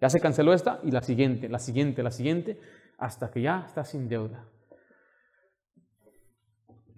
Ya 0.00 0.08
se 0.08 0.20
canceló 0.20 0.54
esta 0.54 0.80
y 0.82 0.90
la 0.90 1.02
siguiente, 1.02 1.48
la 1.48 1.58
siguiente, 1.58 2.02
la 2.02 2.10
siguiente, 2.10 2.58
hasta 2.98 3.30
que 3.30 3.42
ya 3.42 3.64
está 3.66 3.84
sin 3.84 4.08
deuda. 4.08 4.46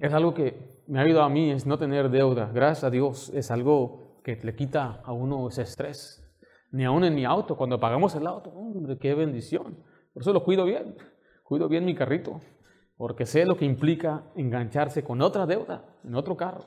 Es 0.05 0.13
algo 0.13 0.35
que 0.35 0.83
me 0.87 0.99
ha 0.99 1.03
ayudado 1.03 1.25
a 1.25 1.31
mí, 1.31 1.51
es 1.51 1.65
no 1.65 1.79
tener 1.79 2.11
deuda. 2.11 2.51
Gracias 2.53 2.85
a 2.85 2.91
Dios, 2.91 3.31
es 3.35 3.51
algo 3.51 4.21
que 4.23 4.37
le 4.37 4.55
quita 4.55 5.01
a 5.03 5.13
uno 5.15 5.49
ese 5.49 5.63
estrés. 5.63 6.23
Ni 6.73 6.85
aún 6.85 7.05
en 7.05 7.15
mi 7.15 7.25
auto, 7.25 7.57
cuando 7.57 7.81
pagamos 7.81 8.15
el 8.15 8.27
auto, 8.27 8.51
hombre, 8.51 8.99
qué 8.99 9.15
bendición. 9.15 9.83
Por 10.13 10.21
eso 10.21 10.35
lo 10.35 10.45
cuido 10.45 10.67
bien, 10.67 10.95
cuido 11.43 11.71
bien 11.71 11.87
mi 11.87 11.95
carrito, 11.95 12.43
porque 12.99 13.25
sé 13.25 13.47
lo 13.47 13.57
que 13.57 13.65
implica 13.65 14.31
engancharse 14.37 15.03
con 15.03 15.23
otra 15.23 15.47
deuda, 15.47 15.87
en 16.05 16.15
otro 16.15 16.37
carro. 16.37 16.67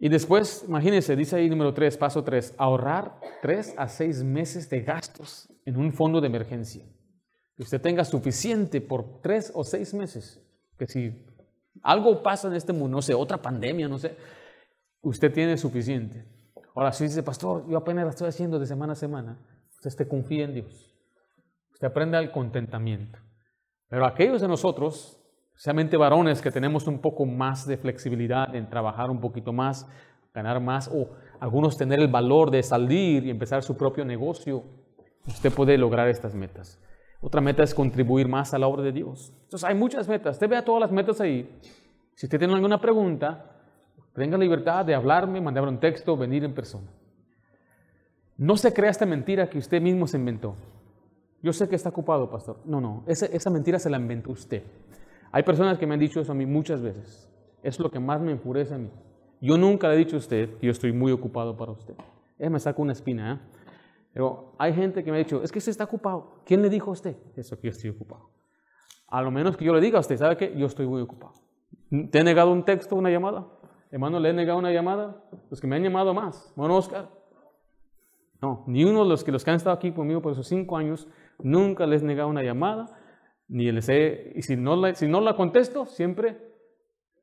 Y 0.00 0.08
después, 0.08 0.64
imagínense, 0.66 1.16
dice 1.16 1.36
ahí 1.36 1.50
número 1.50 1.74
3, 1.74 1.98
paso 1.98 2.24
3, 2.24 2.54
ahorrar 2.56 3.20
3 3.42 3.74
a 3.76 3.88
6 3.88 4.24
meses 4.24 4.70
de 4.70 4.80
gastos 4.80 5.52
en 5.66 5.76
un 5.76 5.92
fondo 5.92 6.22
de 6.22 6.28
emergencia. 6.28 6.86
Que 7.58 7.64
usted 7.64 7.82
tenga 7.82 8.06
suficiente 8.06 8.80
por 8.80 9.20
3 9.20 9.52
o 9.54 9.64
6 9.64 9.92
meses. 9.92 10.42
Que 10.78 10.86
si 10.86 11.27
algo 11.82 12.22
pasa 12.22 12.48
en 12.48 12.54
este 12.54 12.72
mundo, 12.72 12.96
no 12.96 13.02
sé, 13.02 13.14
otra 13.14 13.38
pandemia, 13.38 13.88
no 13.88 13.98
sé, 13.98 14.16
usted 15.02 15.32
tiene 15.32 15.56
suficiente. 15.56 16.24
Ahora, 16.74 16.92
si 16.92 17.04
dice, 17.04 17.22
pastor, 17.22 17.68
yo 17.68 17.76
apenas 17.76 18.04
la 18.04 18.10
estoy 18.10 18.28
haciendo 18.28 18.58
de 18.58 18.66
semana 18.66 18.92
a 18.92 18.96
semana, 18.96 19.38
usted 19.70 19.90
te 19.96 20.08
confía 20.08 20.44
en 20.44 20.54
Dios. 20.54 20.94
Usted 21.72 21.88
aprende 21.88 22.16
al 22.16 22.30
contentamiento. 22.30 23.18
Pero 23.88 24.04
aquellos 24.04 24.40
de 24.40 24.48
nosotros, 24.48 25.20
especialmente 25.50 25.96
varones 25.96 26.42
que 26.42 26.50
tenemos 26.50 26.86
un 26.86 27.00
poco 27.00 27.24
más 27.24 27.66
de 27.66 27.76
flexibilidad 27.76 28.54
en 28.54 28.68
trabajar 28.68 29.10
un 29.10 29.20
poquito 29.20 29.52
más, 29.52 29.88
ganar 30.34 30.60
más, 30.60 30.88
o 30.88 31.08
algunos 31.40 31.76
tener 31.76 32.00
el 32.00 32.08
valor 32.08 32.50
de 32.50 32.62
salir 32.62 33.24
y 33.24 33.30
empezar 33.30 33.62
su 33.62 33.76
propio 33.76 34.04
negocio, 34.04 34.62
usted 35.26 35.52
puede 35.52 35.78
lograr 35.78 36.08
estas 36.08 36.34
metas. 36.34 36.78
Otra 37.20 37.40
meta 37.40 37.62
es 37.62 37.74
contribuir 37.74 38.28
más 38.28 38.54
a 38.54 38.58
la 38.58 38.66
obra 38.66 38.82
de 38.82 38.92
Dios. 38.92 39.32
Entonces 39.44 39.68
hay 39.68 39.74
muchas 39.74 40.08
metas. 40.08 40.36
Usted 40.36 40.48
vea 40.48 40.64
todas 40.64 40.80
las 40.80 40.92
metas 40.92 41.20
ahí. 41.20 41.50
Si 42.14 42.26
usted 42.26 42.38
tiene 42.38 42.54
alguna 42.54 42.80
pregunta, 42.80 43.58
Tenga 44.18 44.36
libertad 44.36 44.84
de 44.84 44.96
hablarme, 44.96 45.40
mandarme 45.40 45.70
un 45.70 45.78
texto, 45.78 46.16
venir 46.16 46.42
en 46.42 46.52
persona. 46.52 46.88
No 48.36 48.56
se 48.56 48.72
crea 48.74 48.90
esta 48.90 49.06
mentira 49.06 49.48
que 49.48 49.58
usted 49.58 49.80
mismo 49.80 50.08
se 50.08 50.16
inventó. 50.16 50.56
Yo 51.40 51.52
sé 51.52 51.68
que 51.68 51.76
está 51.76 51.90
ocupado, 51.90 52.28
pastor. 52.28 52.58
No, 52.64 52.80
no, 52.80 53.04
esa, 53.06 53.50
mentira 53.50 53.78
se 53.78 53.88
la 53.88 53.96
inventó 53.96 54.32
usted. 54.32 54.64
Hay 55.30 55.44
personas 55.44 55.78
que 55.78 55.86
me 55.86 55.94
han 55.94 56.00
dicho 56.00 56.20
eso 56.20 56.32
a 56.32 56.34
mí 56.34 56.46
muchas 56.46 56.82
veces. 56.82 57.30
Es 57.62 57.78
lo 57.78 57.92
que 57.92 58.00
más 58.00 58.20
me 58.20 58.32
enfurece 58.32 58.74
a 58.74 58.78
mí. 58.78 58.90
Yo 59.40 59.56
nunca 59.56 59.88
le 59.88 59.94
he 59.94 59.98
dicho 59.98 60.16
a 60.16 60.18
usted 60.18 60.58
que 60.58 60.66
yo 60.66 60.72
estoy 60.72 60.92
muy 60.92 61.12
ocupado 61.12 61.56
para 61.56 61.70
usted. 61.70 61.94
Él 62.40 62.50
me 62.50 62.58
saca 62.58 62.82
una 62.82 62.92
espina, 62.92 63.34
¿eh? 63.34 63.57
Pero 64.12 64.54
hay 64.58 64.72
gente 64.72 65.04
que 65.04 65.10
me 65.10 65.18
ha 65.18 65.20
dicho, 65.20 65.42
es 65.42 65.52
que 65.52 65.58
usted 65.58 65.70
está 65.70 65.84
ocupado. 65.84 66.42
¿Quién 66.44 66.62
le 66.62 66.70
dijo 66.70 66.90
a 66.90 66.92
usted 66.92 67.16
eso 67.36 67.58
que 67.58 67.68
yo 67.68 67.70
estoy 67.70 67.90
ocupado? 67.90 68.30
A 69.08 69.22
lo 69.22 69.30
menos 69.30 69.56
que 69.56 69.64
yo 69.64 69.72
le 69.72 69.80
diga 69.80 69.98
a 69.98 70.00
usted, 70.00 70.16
¿sabe 70.16 70.36
qué? 70.36 70.54
Yo 70.56 70.66
estoy 70.66 70.86
muy 70.86 71.00
ocupado. 71.00 71.34
¿Te 72.10 72.18
he 72.18 72.24
negado 72.24 72.52
un 72.52 72.64
texto, 72.64 72.96
una 72.96 73.10
llamada? 73.10 73.46
Hermano, 73.90 74.20
¿le 74.20 74.30
he 74.30 74.32
negado 74.32 74.58
una 74.58 74.70
llamada? 74.70 75.24
Los 75.50 75.60
que 75.60 75.66
me 75.66 75.76
han 75.76 75.82
llamado 75.82 76.12
más. 76.12 76.52
Bueno, 76.56 76.76
Oscar. 76.76 77.08
No, 78.40 78.64
ni 78.66 78.84
uno 78.84 79.02
de 79.02 79.08
los 79.08 79.24
que, 79.24 79.32
los 79.32 79.44
que 79.44 79.50
han 79.50 79.56
estado 79.56 79.74
aquí 79.74 79.92
conmigo 79.92 80.22
por 80.22 80.32
esos 80.32 80.46
cinco 80.46 80.76
años, 80.76 81.08
nunca 81.38 81.86
les 81.86 82.02
he 82.02 82.06
negado 82.06 82.28
una 82.28 82.42
llamada, 82.42 82.86
ni 83.48 83.70
les 83.72 83.88
he, 83.88 84.32
y 84.36 84.42
si 84.42 84.56
no, 84.56 84.76
la, 84.76 84.94
si 84.94 85.08
no 85.08 85.20
la 85.20 85.34
contesto, 85.34 85.86
siempre 85.86 86.38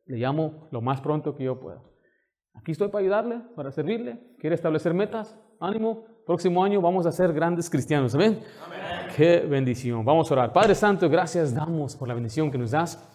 le 0.05 0.17
llamo 0.17 0.67
lo 0.71 0.81
más 0.81 1.01
pronto 1.01 1.35
que 1.35 1.45
yo 1.45 1.59
pueda. 1.59 1.81
Aquí 2.53 2.71
estoy 2.71 2.89
para 2.89 3.01
ayudarle, 3.01 3.41
para 3.55 3.71
servirle. 3.71 4.19
¿Quiere 4.39 4.55
establecer 4.55 4.93
metas? 4.93 5.39
Ánimo. 5.59 6.05
Próximo 6.25 6.63
año 6.63 6.81
vamos 6.81 7.05
a 7.05 7.11
ser 7.11 7.31
grandes 7.33 7.69
cristianos. 7.69 8.15
¿Amén? 8.15 8.39
Amén. 8.65 9.13
Qué 9.15 9.41
bendición. 9.41 10.03
Vamos 10.03 10.31
a 10.31 10.33
orar. 10.33 10.53
Padre 10.53 10.73
Santo, 10.73 11.07
gracias 11.07 11.53
damos 11.53 11.95
por 11.95 12.07
la 12.07 12.15
bendición 12.15 12.49
que 12.49 12.57
nos 12.57 12.71
das 12.71 13.07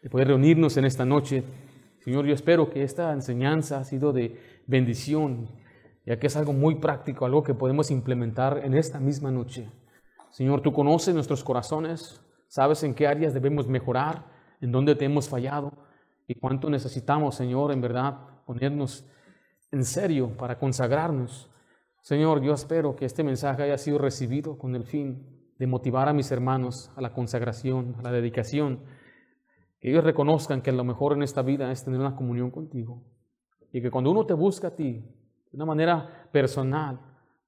de 0.00 0.08
poder 0.08 0.28
reunirnos 0.28 0.76
en 0.76 0.84
esta 0.84 1.04
noche. 1.04 1.42
Señor, 2.04 2.26
yo 2.26 2.32
espero 2.32 2.70
que 2.70 2.84
esta 2.84 3.12
enseñanza 3.12 3.80
ha 3.80 3.84
sido 3.84 4.12
de 4.12 4.40
bendición, 4.68 5.48
ya 6.06 6.20
que 6.20 6.28
es 6.28 6.36
algo 6.36 6.52
muy 6.52 6.76
práctico, 6.76 7.26
algo 7.26 7.42
que 7.42 7.54
podemos 7.54 7.90
implementar 7.90 8.60
en 8.62 8.74
esta 8.74 9.00
misma 9.00 9.32
noche. 9.32 9.68
Señor, 10.30 10.60
tú 10.60 10.72
conoces 10.72 11.12
nuestros 11.12 11.42
corazones, 11.42 12.20
sabes 12.46 12.84
en 12.84 12.94
qué 12.94 13.08
áreas 13.08 13.34
debemos 13.34 13.66
mejorar, 13.66 14.26
en 14.60 14.70
dónde 14.70 14.94
te 14.94 15.06
hemos 15.06 15.28
fallado 15.28 15.72
y 16.28 16.36
cuánto 16.36 16.70
necesitamos, 16.70 17.34
Señor, 17.34 17.72
en 17.72 17.80
verdad, 17.80 18.16
ponernos 18.46 19.04
en 19.72 19.84
serio 19.84 20.36
para 20.36 20.56
consagrarnos. 20.56 21.50
Señor, 22.04 22.42
yo 22.42 22.52
espero 22.52 22.96
que 22.96 23.06
este 23.06 23.24
mensaje 23.24 23.62
haya 23.62 23.78
sido 23.78 23.96
recibido 23.96 24.58
con 24.58 24.74
el 24.76 24.84
fin 24.84 25.26
de 25.58 25.66
motivar 25.66 26.06
a 26.06 26.12
mis 26.12 26.30
hermanos 26.30 26.92
a 26.96 27.00
la 27.00 27.14
consagración, 27.14 27.94
a 27.98 28.02
la 28.02 28.12
dedicación, 28.12 28.80
que 29.80 29.88
ellos 29.88 30.04
reconozcan 30.04 30.60
que 30.60 30.70
lo 30.70 30.84
mejor 30.84 31.14
en 31.14 31.22
esta 31.22 31.40
vida 31.40 31.72
es 31.72 31.82
tener 31.82 31.98
una 31.98 32.14
comunión 32.14 32.50
contigo 32.50 33.02
y 33.72 33.80
que 33.80 33.90
cuando 33.90 34.10
uno 34.10 34.26
te 34.26 34.34
busca 34.34 34.68
a 34.68 34.76
ti 34.76 35.00
de 35.50 35.56
una 35.56 35.64
manera 35.64 36.28
personal, 36.30 37.00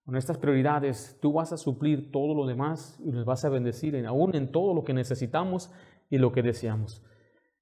con 0.07 0.17
estas 0.17 0.39
prioridades, 0.39 1.19
tú 1.21 1.35
vas 1.35 1.53
a 1.53 1.59
suplir 1.59 2.11
todo 2.11 2.35
lo 2.35 2.47
demás 2.47 2.99
y 3.05 3.11
nos 3.11 3.27
vas 3.27 3.45
a 3.45 3.51
bendecir 3.51 3.95
en, 3.95 4.07
aún 4.07 4.35
en 4.35 4.51
todo 4.53 4.73
lo 4.73 4.85
que 4.85 4.95
necesitamos 4.95 5.71
y 6.09 6.17
lo 6.17 6.33
que 6.33 6.41
deseamos. 6.41 7.05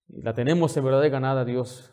Y 0.07 0.23
la 0.23 0.33
tenemos 0.33 0.77
en 0.77 0.85
verdad 0.85 1.03
de 1.03 1.11
ganada, 1.11 1.45
Dios. 1.45 1.93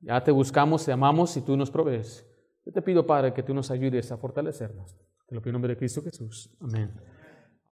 Ya 0.00 0.22
te 0.22 0.32
buscamos, 0.32 0.84
te 0.84 0.92
amamos 0.92 1.34
y 1.38 1.40
tú 1.40 1.56
nos 1.56 1.70
provees. 1.70 2.28
Yo 2.64 2.72
te 2.72 2.82
pido, 2.82 3.06
Padre, 3.06 3.32
que 3.34 3.42
tú 3.42 3.52
nos 3.52 3.70
ayudes 3.70 4.10
a 4.10 4.16
fortalecernos. 4.16 4.96
Te 5.26 5.34
lo 5.34 5.40
pido 5.40 5.50
en 5.50 5.54
nombre 5.54 5.72
de 5.72 5.78
Cristo 5.78 6.02
Jesús. 6.02 6.50
Amén. 6.60 6.92